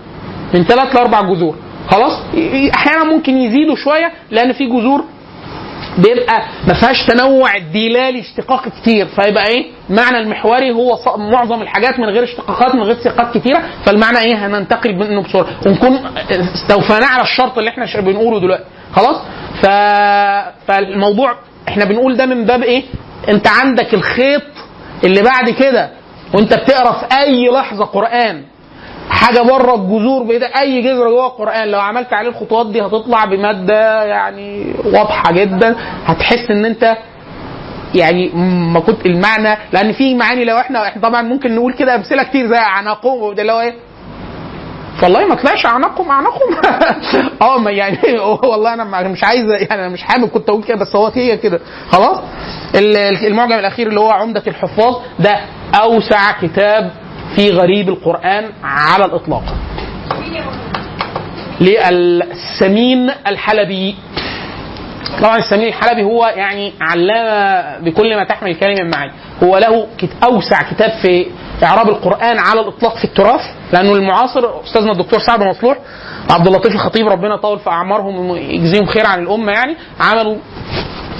[0.55, 1.57] من ثلاث لأربع جذور.
[1.91, 2.13] خلاص؟
[2.75, 5.05] أحيانا ممكن يزيدوا شوية لأن في جذور
[5.99, 9.07] بيبقى ما فيهاش تنوع دلالي اشتقاق كتير.
[9.07, 13.63] فيبقى إيه؟ المعنى المحوري هو معظم الحاجات من غير اشتقاقات من غير سياقات كتيرة.
[13.87, 15.47] فالمعنى إيه؟ هننتقل منه بسرعة.
[15.67, 16.01] ونكون
[16.31, 18.65] استوفيناه على الشرط اللي إحنا بنقوله دلوقتي.
[18.93, 19.17] خلاص؟
[19.63, 19.67] ف...
[20.69, 21.35] فالموضوع
[21.69, 22.83] إحنا بنقول ده من باب إيه؟
[23.29, 24.43] انت عندك الخيط
[25.05, 25.91] اللي بعد كده
[26.35, 28.43] وانت بتقرأ في أي لحظة قرآن.
[29.11, 31.69] حاجة بره الجذور بيد أي جذر جوه القرآن.
[31.69, 35.77] لو عملت عليه الخطوات دي هتطلع بمادة يعني واضحة جدا.
[36.05, 36.97] هتحس إن أنت
[37.95, 38.29] يعني
[38.73, 42.47] ما كنت المعنى لأن في معاني لو إحنا إحنا طبعا ممكن نقول كده أمثلة كتير
[42.49, 43.75] زي عناقهم وده اللي هو إيه؟
[45.03, 46.55] والله ما طلعش اعناقهم اعناقهم
[47.43, 47.99] آه يعني
[48.45, 51.61] والله أنا مش عايز يعني أنا مش حابب كنت أقول كده بس هو هي كده.
[51.91, 52.19] خلاص؟
[52.75, 55.41] ال- المعجم الأخير اللي هو عمدة الحفاظ ده
[55.75, 56.91] أوسع كتاب
[57.37, 59.43] في غريب القرآن على الإطلاق.
[61.61, 63.97] للسمين الحلبي.
[65.23, 69.13] طبعا السمين الحلبي هو يعني علامة بكل ما تحمل الكلمة من معاني
[69.43, 69.87] هو له
[70.25, 71.27] أوسع كتاب في
[71.63, 73.41] إعراب القرآن على الإطلاق في التراث.
[73.73, 75.79] لأنه المعاصر أستاذنا الدكتور سعد مصلوح
[76.31, 80.37] عبد اللطيف الخطيب ربنا يطول في أعمارهم ويجزيهم خير عن الأمة يعني عملوا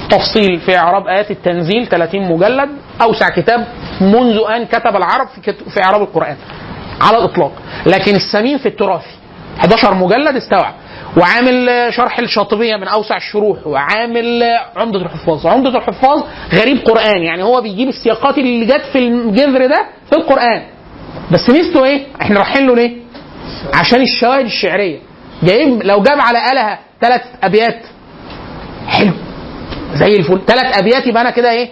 [0.09, 2.69] تفصيل في إعراب آيات التنزيل 30 مجلد
[3.01, 3.67] أوسع كتاب
[4.01, 6.35] منذ أن كتب العرب في في إعراب القرآن
[7.01, 7.51] على الإطلاق.
[7.85, 9.05] لكن السمين في التراث
[9.59, 10.73] 11 مجلد استوعب.
[11.17, 14.43] وعامل شرح الشاطبية من أوسع الشروح وعامل
[14.77, 15.47] عمدة الحفاظ.
[15.47, 16.23] عمدة الحفاظ
[16.53, 20.63] غريب قرآن يعني هو بيجيب السياقات اللي جت في الجذر ده في القرآن.
[21.31, 22.97] بس ميزته إيه؟ إحنا رايحين له ليه؟
[23.73, 24.99] عشان الشواهد الشعرية.
[25.43, 27.79] جايب لو جاب على آلهة ثلاث أبيات
[28.87, 29.11] حلو.
[29.95, 30.41] زي الفل.
[30.47, 31.69] ثلاث أبيات يبقى أنا كده إيه؟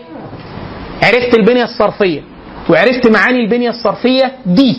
[1.04, 2.22] عرفت البنية الصرفية.
[2.70, 4.78] وعرفت معاني البنية الصرفية دي.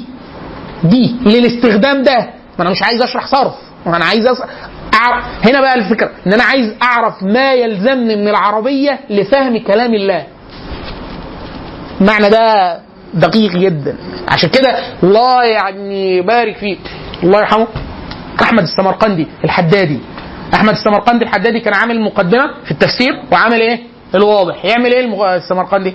[0.84, 2.16] دي للاستخدام ده.
[2.58, 3.54] ما أنا مش عايز أشرح صرف.
[3.86, 4.38] ما أنا عايز أص...
[4.94, 6.10] أعرف هنا بقى الفكرة.
[6.26, 10.26] إن أنا عايز أعرف ما يلزمني من العربية لفهم كلام الله.
[12.00, 12.78] المعنى ده
[13.14, 13.96] دقيق جدا.
[14.28, 16.76] عشان كده الله يعني يبارك فيه.
[17.22, 17.66] الله يرحمه.
[18.42, 20.00] أحمد السمرقندي الحدادي.
[20.54, 23.78] أحمد السمرقندي الحدادي كان عامل مقدمة في التفسير وعامل إيه؟
[24.14, 24.64] الواضح.
[24.64, 25.94] يعمل إيه السمرقندي؟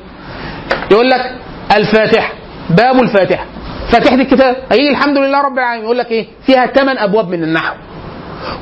[0.92, 1.36] يقول لك
[1.78, 2.34] الفاتحة.
[2.70, 3.46] باب الفاتحة.
[3.92, 4.56] فاتحة الكتاب.
[4.72, 5.84] هيجي الحمد لله رب العالمين.
[5.86, 7.76] يقول لك إيه؟ فيها ثمان أبواب من النحو.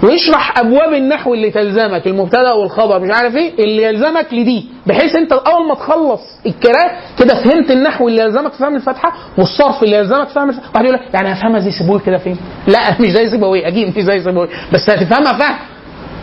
[0.04, 5.34] ويشرح أبواب النحو اللي تلزمك المبتدأ والخبر مش عارف إيه؟ اللي يلزمك لدي بحيث أنت
[5.34, 6.90] اول ما تخلص الكلام
[7.20, 10.94] كده فهمت النحو اللي يلزمك في فهم الفاتحه والصرف اللي يلزمك في فهم واحد يقول
[10.94, 12.38] لك يعني هفهمها زي سيبوي كده فين؟
[12.68, 15.56] لا مش زي سيبوي أكيد مش زي سيبوي بس هتفهمها فهم.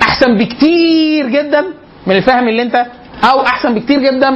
[0.02, 1.64] أحسن بكتير جدا
[2.06, 2.86] من الفهم اللي أنت
[3.24, 4.30] أو أحسن بكتير جدا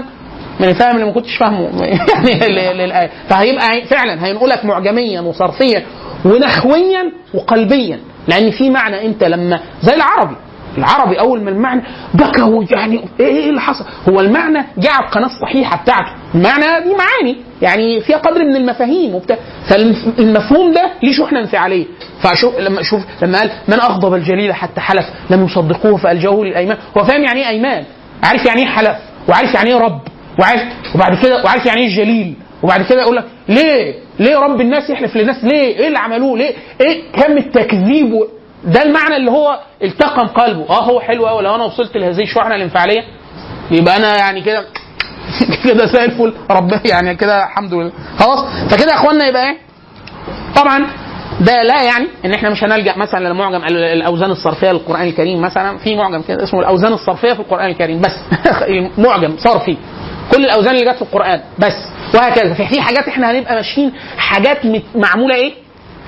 [0.61, 1.71] من الفهم اللي ما كنتش فاهمه.
[1.87, 5.87] يعني للايه فهيبقى فعلا هينقلك معجميا وصرفيا
[6.25, 8.01] ونحويا وقلبيا.
[8.29, 10.37] لأن في معنى أنت لما زي العربي.
[10.79, 11.83] العربي أول ما المعنى
[12.15, 17.37] بكى يعني إيه اللي حصل؟ هو المعنى جه على القناة الصحيحة بتاعته، المعنى دي معاني.
[17.63, 19.37] يعني فيها قدر من المفاهيم وبتاع.
[19.71, 21.87] فالمفهوم ده ليه شحنه انفعاليه
[22.23, 26.77] فشوف لما شوف لما قال من أغضب الجليل حتى حلف لم يصدقوه فالجوه للأيمان.
[26.99, 27.85] هو فاهم يعني إيه أيمان؟
[28.23, 28.97] عارف يعني إيه حلف؟
[29.29, 30.01] وعارف يعني إيه رب؟
[30.41, 30.63] وعارف
[30.95, 32.35] وبعد كده وعارف يعني إيه جليل؟
[32.67, 36.55] وبعد كده يقول لك ليه؟ ليه رب الناس يحلف للناس؟ ليه؟ إيه اللي عملوه؟ ليه؟
[36.81, 38.27] إيه؟ كم التكذيب و...
[38.65, 40.67] ده المعنى اللي هو التقم قلبه.
[40.71, 43.03] آه هو حلو قوي لو أنا وصلت لهذه الشحنة الانفعالية
[43.71, 44.65] يبقى أنا يعني كده
[45.65, 46.35] كده زي الفل.
[46.51, 47.93] ربنا يعني كده الحمد لله.
[48.19, 49.57] خلاص؟ فكده يا اخوانا يبقى إيه؟
[50.57, 50.87] طبعا
[51.41, 55.79] ده لا يعني إن إحنا مش هنلجأ مثلا لمعجم ال- الأوزان الصرفية للقرآن الكريم مثلا.
[55.79, 58.01] في معجم كده اسمه الأوزان الصرفية في القرآن الكريم.
[58.01, 58.13] بس
[59.07, 59.77] معجم صرفي.
[60.35, 61.41] كل الأوزان اللي جت في القرآن.
[61.59, 61.75] بس.
[62.15, 62.55] وهكذا.
[62.55, 64.59] في في حاجات إحنا هنبقى ماشيين حاجات
[64.95, 65.53] معمولة إيه؟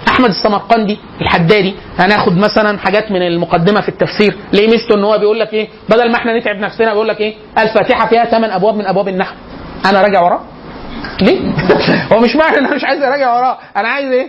[0.09, 1.75] أحمد السمرقندي الحدادي.
[1.99, 4.37] هناخد مثلا حاجات من المقدمة في التفسير.
[4.53, 7.35] ليه ميزته إن هو بيقول لك إيه؟ بدل ما إحنا نتعب نفسنا بيقول لك إيه؟
[7.59, 9.35] الفاتحة فيها ثمان أبواب من أبواب النحو.
[9.87, 10.41] أنا راجع وراه.
[11.21, 11.41] ليه؟
[12.13, 13.59] هو مش معنى إن أنا مش عايز أراجع وراه.
[13.77, 14.27] أنا عايز إيه؟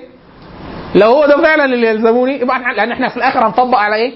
[0.95, 4.13] لو هو ده فعلا اللي يلزموني يبقى لأن إحنا في الآخر هنطبق على إيه؟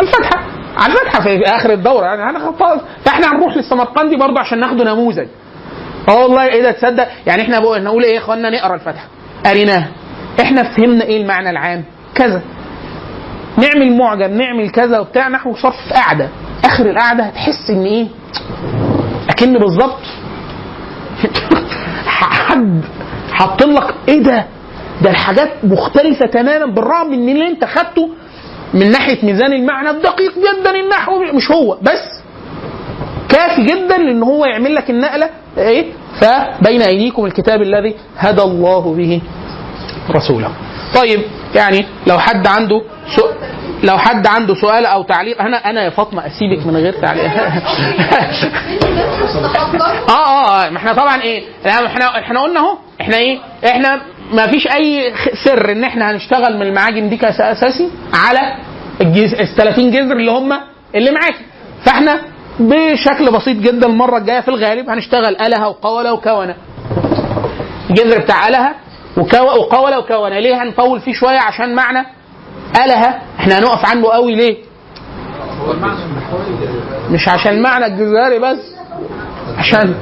[0.00, 0.42] الفتحه
[0.76, 2.04] على الفتحه في آخر الدورة.
[2.06, 5.26] يعني هنخطط فإحنا هنروح للسمرقندي برضه عشان ناخده نموذج.
[6.08, 9.06] آه والله إيه ده تصدق؟ يعني إحنا بقول نقول إيه يا اخوانا؟ نقرا الفتحه
[9.46, 9.88] قريناها.
[10.40, 11.84] إحنا فهمنا إيه المعنى العام؟
[12.14, 12.42] كذا.
[13.56, 16.28] نعمل معجم نعمل كذا وبتاع نحو صرف في قعده
[16.64, 18.06] آخر القعده هتحس إن إيه؟
[19.30, 20.02] أكن بالظبط.
[22.06, 22.80] حد
[23.32, 24.46] حاط لك إيه ده؟
[25.02, 28.10] ده الحاجات مختلفة تماما بالرغم من اللي أنت خدته
[28.74, 32.22] من ناحية ميزان المعنى الدقيق جدا النحو مش هو بس
[33.28, 39.20] كافي جدا لأن هو يعمل لك النقلة إيه؟ فبين أيديكم الكتاب الذي هدى الله به
[40.10, 40.50] رسوله.
[40.94, 41.20] طيب
[41.54, 42.82] يعني لو حد عنده
[43.16, 43.34] سؤال
[43.82, 47.24] لو حد عنده سؤال أو تعليق أنا أنا يا فاطمة أسيبك من غير تعليق.
[50.08, 52.76] آه آه آه ما إحنا طبعا إيه؟ إحنا إحنا قلنا أهو.
[53.00, 54.00] إحنا إيه؟ إحنا
[54.32, 55.12] ما فيش أي
[55.44, 58.56] سر إن إحنا هنشتغل من المعاجم دي كأساسي على.
[59.00, 60.52] ال 30 جذر اللي هم
[60.94, 61.34] اللي معاك
[61.84, 62.20] فإحنا
[62.60, 66.54] بشكل بسيط جدا المرة الجاية في الغالب هنشتغل ألها وقوله وكونه
[67.90, 68.74] الجذر بتاع ألها.
[69.16, 72.06] وقوله وكونه ليه هنطول فيه شوية؟ عشان معنى
[72.84, 74.56] ألها إحنا هنقف عنده قوي ليه؟
[77.10, 78.74] مش عشان معنى الجزاري بس
[79.58, 79.94] عشان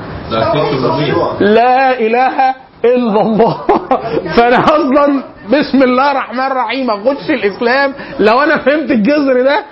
[1.41, 2.55] لا إله
[2.85, 3.61] إلا الله.
[4.37, 7.95] فأنا أصلا بسم الله الرحمن الرحيم اخش الإسلام.
[8.21, 9.65] لو أنا فهمت الجذر ده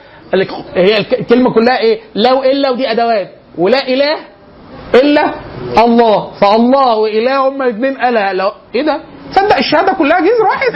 [0.74, 3.28] هي الك- الكلمة كلها إيه؟ لو إلا ودي أدوات.
[3.58, 4.16] ولا إله
[4.94, 5.30] إلا
[5.84, 6.30] الله.
[6.40, 9.00] فالله وإله هما الاثنين اله لو إيه ده؟
[9.34, 10.72] تصدق الشهادة كلها جذر واحد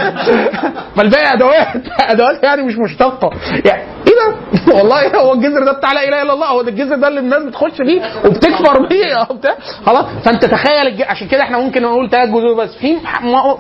[0.97, 1.69] ما الباقي أدوات.
[2.13, 3.31] أدوات يعني مش مشتقة.
[3.65, 4.37] يعني إيه ده؟
[4.77, 6.47] والله هو الجذر ده بتاع لا إله إلا الله.
[6.47, 9.27] هو ده الجذر ده اللي الناس بتخش فيه وبتكفر بيه.
[9.31, 9.55] وبتاع.
[9.87, 10.05] خلاص.
[10.25, 11.03] فأنت تخيل الج...
[11.03, 12.71] عشان كده إحنا ممكن نقول ثلاث جذور بس.
[12.81, 12.97] في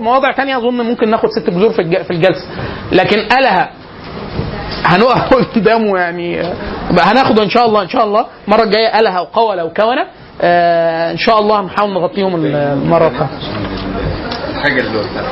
[0.00, 1.70] مواضع تانية أظن ممكن ناخد ست جذور.
[1.72, 2.46] في الجلسة.
[2.92, 3.68] لكن اله
[4.84, 6.52] هنقف قدامه يعني آه،
[7.00, 8.26] هناخده إن شاء الله إن شاء الله.
[8.48, 10.06] المره الجاية الها وقوله وكونه
[10.42, 13.28] آه إن شاء الله هنحاول نغطيهم المرة القادمة.
[14.64, 15.22] قلتها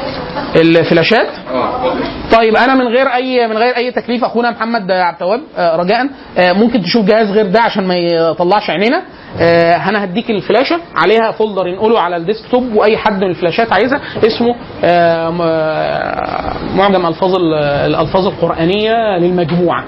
[0.56, 1.94] ال flashات؟ آه.
[2.32, 6.06] طيب أنا من غير أي من غير أي تكليف أخونا محمد عبد التواب آه، رجاء.
[6.38, 9.02] آه، ممكن تشوف جهاز غير ده عشان ما يطلعش عينينا.
[9.40, 13.36] آه، أنا هديك ال flashة عليها folder ينقله على ال desktop وأي حد من ال
[13.36, 14.54] flashات عايزها اسمه
[14.84, 19.84] آه، آه، معجم ألفاظ ال- الألفاظ القرآنية للمجموعة.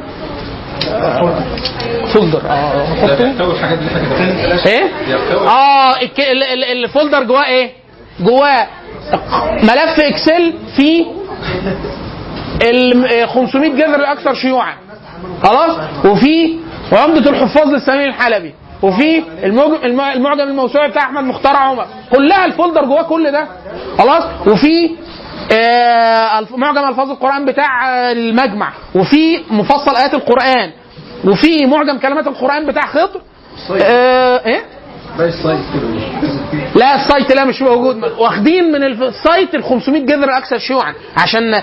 [0.91, 1.35] آه،
[2.15, 3.07] folder آه
[4.67, 4.85] إيه؟
[5.49, 5.95] آه
[6.73, 7.71] ال folder جواه إيه؟
[8.21, 8.67] جواه
[9.63, 11.05] ملف Excel فيه
[12.63, 14.75] ال 500 جذر الاكثر شيوعا.
[15.43, 16.57] خلاص؟ وفي
[16.93, 18.55] عمدة الحفاظ للسمين الحلبي.
[18.83, 21.87] وفي المعجم الم- المعجم الموسوعي بتاع أحمد مختار عمر.
[22.13, 23.47] كلها ال folder جواه كل ده.
[23.99, 24.91] خلاص؟ وفي
[25.53, 28.73] آه، معجم ألفاظ القرآن بتاع آه، المجمع.
[28.95, 30.71] وفي مفصل آيات القرآن.
[31.25, 33.21] وفي معجم كلمات القرآن بتاع خضر.
[33.83, 34.63] آه إيه؟
[36.77, 38.05] لا ال site لا مش موجود.
[38.19, 40.95] واخدين من ال site ال 500 جذر الاكثر شيوعا.
[41.17, 41.63] عشان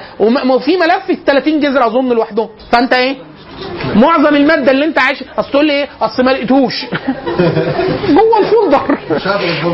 [0.49, 2.49] وفي ملف ال 30 جذر أظن لوحدهم.
[2.71, 3.15] فأنت إيه؟
[3.95, 6.85] معظم المادة اللي انت عايزها تقول لي إيه؟ أصل ما لقيتوش
[8.17, 8.97] جوه ال folder.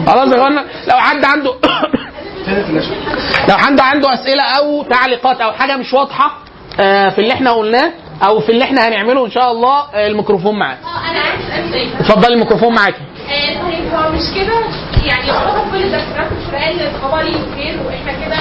[0.08, 1.54] خلاص يا اخوانا لو حد عنده
[3.50, 6.32] لو حد عنده أسئلة أو تعليقات أو حاجة مش واضحة
[6.80, 7.92] آه، في اللي إحنا قلناه
[8.24, 10.78] أو في اللي إحنا هنعمله إن شاء الله آه، الميكروفون معاك.
[10.86, 12.98] آه أنا عايز سؤال اتفضلي الميكروفون معاكي
[13.30, 14.54] آه، طيب هو مش كده؟
[15.08, 18.36] يعني يعتبر كل تفسيرات القران الخبري وخير وإحنا كده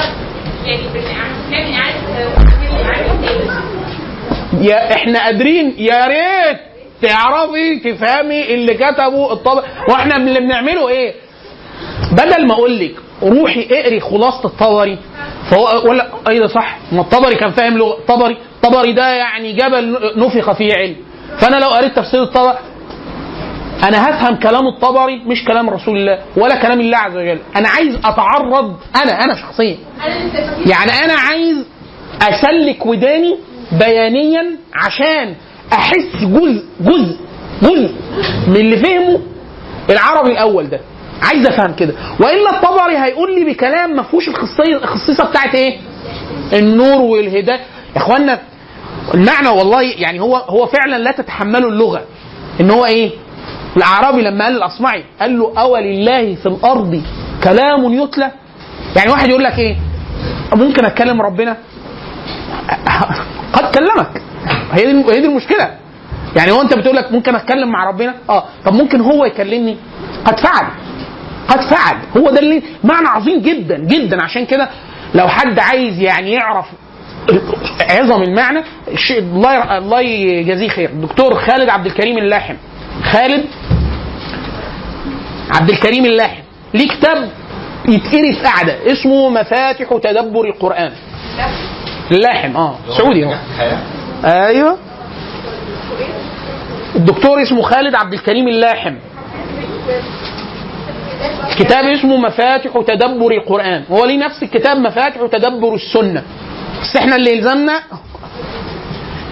[0.66, 0.82] يعني
[1.48, 2.34] بنعمل اعاده
[4.60, 6.58] يا إحنا قادرين يا ريت
[7.02, 11.14] تعرفي تفهمي اللي كتبوا الطبع وإحنا اللي بنعمله إيه؟
[12.12, 14.98] بدل ما أقول لك روحي اقري خلاصة الطبري
[15.50, 19.98] فهو ولا إيه ده صح؟ ما الطبري كان فاهم لغه طبري طبري ده يعني جبل
[20.16, 20.96] نفخ فيه علم.
[21.38, 22.58] فأنا لو قريت تفسير الطبري
[23.88, 27.38] أنا هفهم كلام الطبري مش كلام رسول الله ولا كلام الله عز وجل.
[27.56, 29.76] أنا عايز أتعرض أنا أنا شخصيا.
[30.66, 31.66] يعني أنا عايز
[32.22, 33.38] أسلك وداني
[33.72, 35.34] بيانيا عشان
[35.72, 37.16] أحس جزء جزء
[37.62, 37.90] جزء
[38.48, 39.20] من اللي فهمه
[39.90, 40.80] العربي الأول ده.
[41.22, 41.94] عايز أفهم كده.
[42.20, 45.78] وإلا الطبري هيقول لي بكلام ما فيهوش الخصيه الخصيصة بتاعت إيه؟
[46.52, 47.60] النور والهداية.
[47.96, 48.38] يا إخوانا
[49.14, 52.02] المعنى والله يعني هو هو فعلا لا تتحمله اللغة.
[52.60, 53.10] إن هو إيه؟
[53.76, 57.02] الأعرابي لما قال الأصمعي قال له اولله في الأرض
[57.44, 58.30] كلام يتلى.
[58.96, 59.76] يعني واحد يقول لك إيه؟
[60.52, 61.56] ممكن أتكلم ربنا؟
[63.52, 64.22] قد كلمك.
[64.72, 65.70] هي دي هي دي المشكلة.
[66.36, 68.44] يعني هو انت بتقول لك ممكن اتكلم مع ربنا؟ آه.
[68.64, 69.76] طب ممكن هو يكلمني؟
[70.24, 70.66] قد فعل.
[71.48, 71.96] قد فعل.
[72.16, 74.22] هو ده اللي معنى عظيم جدا جدا.
[74.22, 74.68] عشان كده
[75.14, 76.66] لو حد عايز يعني يعرف
[77.90, 78.62] عظم المعنى
[79.10, 80.90] الله الله يجازيه خير.
[80.90, 82.54] الدكتور خالد عبد الكريم اللاحم.
[83.12, 83.44] خالد
[85.50, 86.42] عبد الكريم اللاحم.
[86.74, 87.30] ليه كتاب
[87.88, 90.92] يتقري في قعده اسمه مفاتح تدبر القرآن.
[92.10, 92.76] اللاحم آه.
[92.98, 93.34] سعودي هو
[94.24, 94.78] أيوه.
[96.96, 98.94] الدكتور اسمه خالد عبد الكريم اللاحم.
[101.58, 103.84] كتاب اسمه مفاتح تدبر القرآن.
[103.90, 106.22] هو ليه نفس الكتاب مفاتح تدبر السنة.
[106.82, 107.80] بس إحنا اللي يلزمنا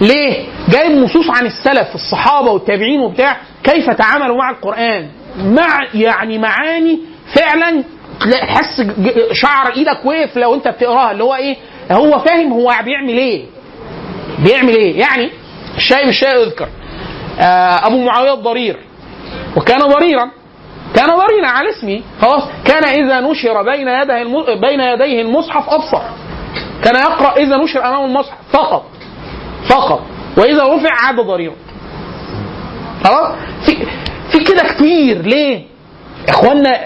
[0.01, 5.07] ليه؟ جايب نصوص عن السلف الصحابة والتابعين وبتاع كيف تعاملوا مع القرآن.
[5.43, 6.99] مع يعني معاني
[7.35, 7.83] فعلا
[8.31, 11.11] تحس ج- شعر إيدك وقف لو أنت بتقراها.
[11.11, 11.55] اللي هو إيه؟
[11.91, 13.45] هو فاهم هو بيعمل إيه؟
[14.39, 15.29] بيعمل إيه؟ يعني
[15.77, 16.67] الشاي بالشاي يذكر.
[17.39, 18.77] آه أبو معاوية الضرير.
[19.57, 20.31] وكان ضريرا.
[20.95, 22.01] كان ضريرا على اسمه.
[22.21, 22.43] خلاص.
[22.65, 24.53] كان إذا نشر بين يديه.
[24.61, 26.01] بين يديه المصحف أبصر.
[26.83, 28.37] كان يقرأ إذا نشر امامه المصحف.
[28.51, 28.85] فقط.
[29.69, 30.01] فقط.
[30.37, 31.55] وإذا رفع عاد ضريرا.
[33.03, 33.35] خلاص؟
[33.65, 33.77] في
[34.31, 35.21] في كده كتير.
[35.21, 35.72] ليه؟
[36.29, 36.77] اخوانا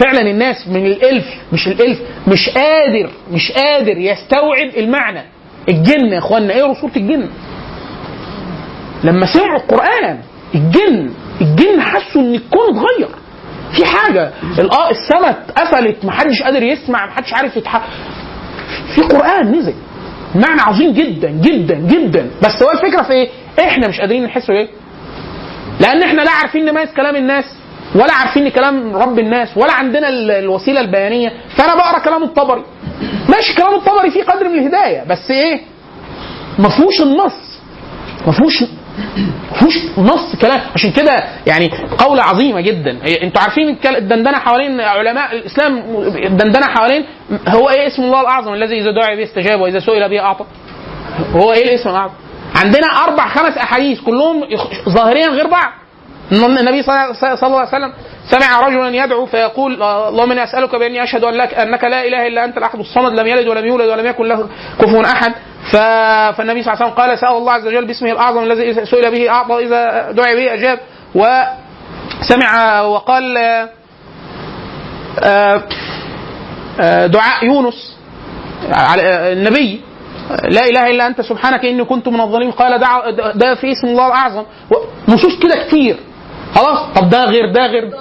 [0.00, 1.98] فعلا الناس من الإلف مش الإلف
[2.28, 5.22] مش قادر مش قادر يستوعب المعنى.
[5.68, 7.28] الجن يا اخوانا إيه رسوله الجن؟
[9.04, 10.18] لما سمعوا القرآن
[10.54, 13.08] الجن الجن حسوا إن الكون اتغير.
[13.76, 17.82] في حاجة الاه السماء اتقفلت محدش قادر يسمع محدش عارف يتح
[18.94, 19.74] في قرآن نزل.
[20.34, 22.30] معنى عظيم جدا جدا جدا.
[22.42, 23.28] بس هو الفكرة في إيه؟
[23.60, 24.68] إحنا مش قادرين نحسه إيه؟
[25.80, 27.44] لأن إحنا لا عارفين نميز كلام الناس.
[27.94, 31.32] ولا عارفين كلام رب الناس ولا عندنا ال- الوسيلة البيانية.
[31.56, 32.62] فأنا بقرأ كلام الطبري.
[33.28, 35.60] ماشي كلام الطبري فيه قدر من الهداية بس إيه؟
[36.58, 37.58] ما فيهوش النص.
[38.26, 38.64] ما فيهوش
[39.58, 40.60] فيهوش نص كلام.
[40.74, 42.98] عشان كده يعني قولة عظيمة جدا.
[43.22, 45.78] أنتوا عارفين الدندنة حوالين علماء الإسلام
[46.26, 47.04] الدندنة حوالين
[47.48, 50.44] هو إيه اسم الله الأعظم الذي إذا دعي به استجاب وإذا سئل به أعطى؟
[51.32, 52.12] هو إيه الاسم الأعظم؟
[52.64, 54.44] عندنا أربع خمس أحاديث كلهم
[54.88, 55.72] ظاهريا غير بعض.
[56.32, 57.12] النبي صلى
[57.42, 57.92] الله عليه وسلم
[58.30, 62.44] سمع رجلا يدعو فيقول اللهم إني أسألك بأني أشهد أن لك أنك لا إله إلا
[62.44, 64.48] أنت الأحد الصمد لم يلد ولم يولد ولم يكن له
[64.80, 65.32] كفوا أحد.
[65.72, 69.30] فالنبي صلى الله عليه وسلم قال سأل الله عز وجل باسمه الأعظم الذي سئل به
[69.30, 70.78] أعطى إذا دعي به أجاب.
[71.14, 73.36] وسمع وقال
[75.24, 75.62] آه،
[76.80, 77.96] آه، دعاء يونس
[78.72, 79.80] آه، النبي
[80.44, 82.50] لا إله إلا أنت سبحانك إني كنت من الظالمين.
[82.50, 84.44] قال دع ده في اسم الله الأعظم.
[85.08, 85.96] نصوص كده كتير.
[86.56, 87.98] خلاص؟ طب ده غير ده غير ده.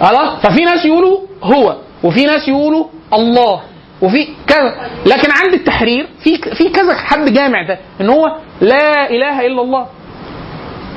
[0.00, 3.60] خلاص؟ ففي ناس يقولوا هو وفي ناس يقولوا الله
[4.02, 4.74] وفي كذا.
[5.06, 9.86] لكن عند التحرير في في كذا حد جامع ده إن هو لا إله إلا الله.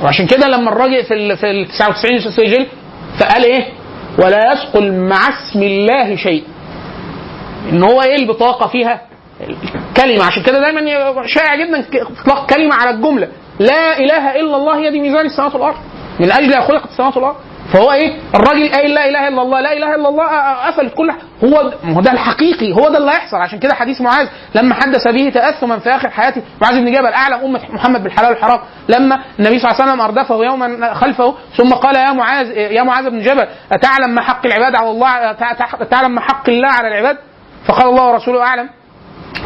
[0.02, 2.66] وعشان كده لما الراجل في ال في ال 99 سجل
[3.18, 3.64] فقال إيه؟
[4.18, 6.44] ولا يثقل مع اسم الله شيء.
[7.72, 9.00] إن هو إيه البطاقة فيها؟
[9.96, 10.80] كلمه عشان كده دايما
[11.26, 11.84] شائع جدا
[12.20, 13.28] إطلاق كلمة على الجملة.
[13.58, 15.76] لا إله إلا الله هي دي ميزان السماوات والأرض.
[16.20, 17.36] من أجل خلقت السماوات والأرض.
[17.72, 20.26] فهو إيه؟ الراجل قايل لا إله إلا الله لا إله إلا الله
[20.66, 21.10] قفلت كل
[21.44, 23.36] هو هو ده الحقيقي هو ده اللي هيحصل.
[23.36, 27.44] عشان كده حديث معاذ لما حدث به تأثما في آخر حياته معاذ بن جبل أعلم
[27.44, 28.60] أمة محمد بالحلال والحرام.
[28.88, 33.10] لما النبي صلى الله عليه وسلم أردفه يوما خلفه ثم قال يا معاذ يا معاذ
[33.10, 35.32] بن جبل أتعلم ما حق العباد على الله
[35.90, 37.16] تعلم ما حق الله على العباد؟
[37.66, 38.68] فقال الله ورسوله أعلم.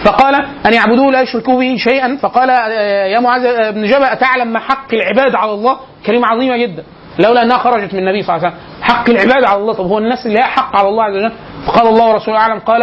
[0.04, 0.34] فقال
[0.66, 2.18] أن يعبدوه لا يشركوا به شيئا.
[2.22, 6.84] فقال آه، يا معاذ بن جبل أتعلم ما حق العباد على الله؟ كلمة عظيمة جدا.
[7.18, 8.82] لولا أنها خرجت من النبي صلى الله عليه وسلم.
[8.82, 9.72] حق العباد على الله.
[9.72, 11.32] طب هو الناس اللي حق على الله عز وجل؟
[11.66, 12.58] فقال الله ورسوله أعلم.
[12.58, 12.82] قال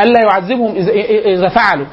[0.00, 0.74] ألا يعذبهم
[1.26, 1.86] إذا فعلوا.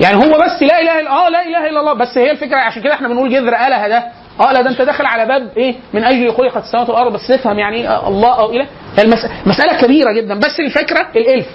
[0.00, 1.92] يعني هو بس لا إله إلا آه لا إله إلا الله.
[1.92, 4.04] بس هي الفكرة عشان كده إحنا بنقول جذر اله ده.
[4.40, 7.12] آه لا ده أنت داخل على باب إيه؟ من أجل خلقت السماوات والأرض.
[7.12, 8.66] بس افهم يعني إيه آه، الله أو اله
[8.98, 9.26] هي المس...
[9.46, 10.38] مسألة كبيرة جدا.
[10.38, 11.46] بس الفكرة الإلف.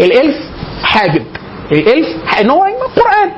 [0.00, 0.36] الإلف
[0.82, 1.24] حاجب.
[1.72, 2.06] الالف
[2.40, 3.30] ان هو القرآن.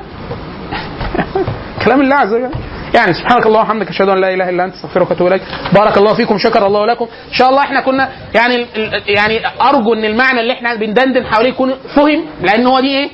[1.85, 2.49] كلام الله عز وجل.
[2.93, 5.41] يعني سبحانك اللهم وبحمدك أشهد أن لا إله إلا أنت أستغفرك وأتوب إليك.
[5.73, 7.05] بارك الله فيكم شكر الله لكم.
[7.05, 8.65] إن شاء الله إحنا كنا يعني
[9.07, 13.09] يعني أرجو إن المعنى اللي إحنا بندندن حواليه يكون فهم لأن هو دي إيه؟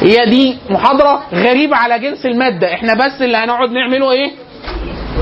[0.00, 2.74] هي دي محاضرة غريبة على جنس المادة.
[2.74, 4.30] إحنا بس اللي هنقعد نعمله إيه؟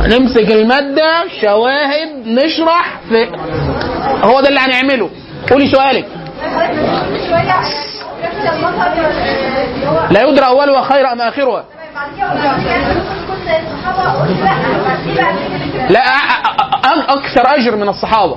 [0.07, 3.29] نمسك المادة شواهد نشرح في
[4.23, 5.11] هو ده اللي هنعمله.
[5.51, 6.07] قولي سؤالك.
[10.11, 11.65] لا يدرى اولها خير أم اخرها
[15.91, 16.01] لا
[17.09, 18.37] أكثر أجر من الصحابة.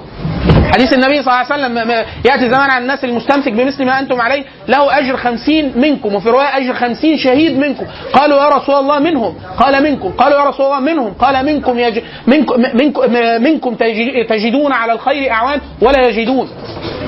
[0.73, 4.43] حديث النبي صلى الله عليه وسلم يأتي زمان على الناس المستمسك بمثل ما أنتم عليه
[4.67, 7.85] له أجر خمسين منكم وفي روايه أجر خمسين شهيد منكم.
[8.13, 11.99] قالوا يا رسول الله منهم قال منكم قالوا يا رسول الله منهم قال منكم يج...
[12.27, 13.75] منكم منكم, منكم
[14.29, 16.49] تجدون على الخير أعوان ولا يجدون.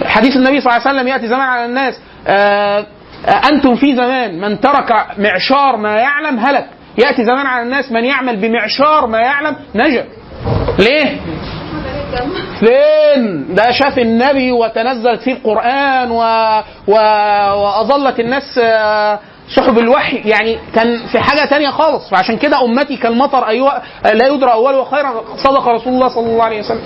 [0.05, 2.85] حديث النبي صلى الله عليه وسلم يأتي زمان على الناس آه
[3.27, 6.65] آه، أنتم في زمان من ترك معشار ما يعلم هلك.
[6.97, 10.05] يأتي زمان على الناس من يعمل بمعشار ما يعلم نجا.
[10.79, 11.19] ليه؟
[12.59, 16.17] فين؟ ده شاف النبي وتنزلت فيه القرآن و...
[16.87, 16.93] و...
[17.61, 19.19] وأظلت الناس آه،
[19.55, 20.17] سحب الوحي.
[20.29, 22.09] يعني كان في حاجة تانية خالص.
[22.09, 23.81] فعشان كده أمتي كالمطر أيوة
[24.13, 25.23] لا يدرى أوله خيرا.
[25.37, 26.81] صدق رسول الله صلى الله عليه وسلم.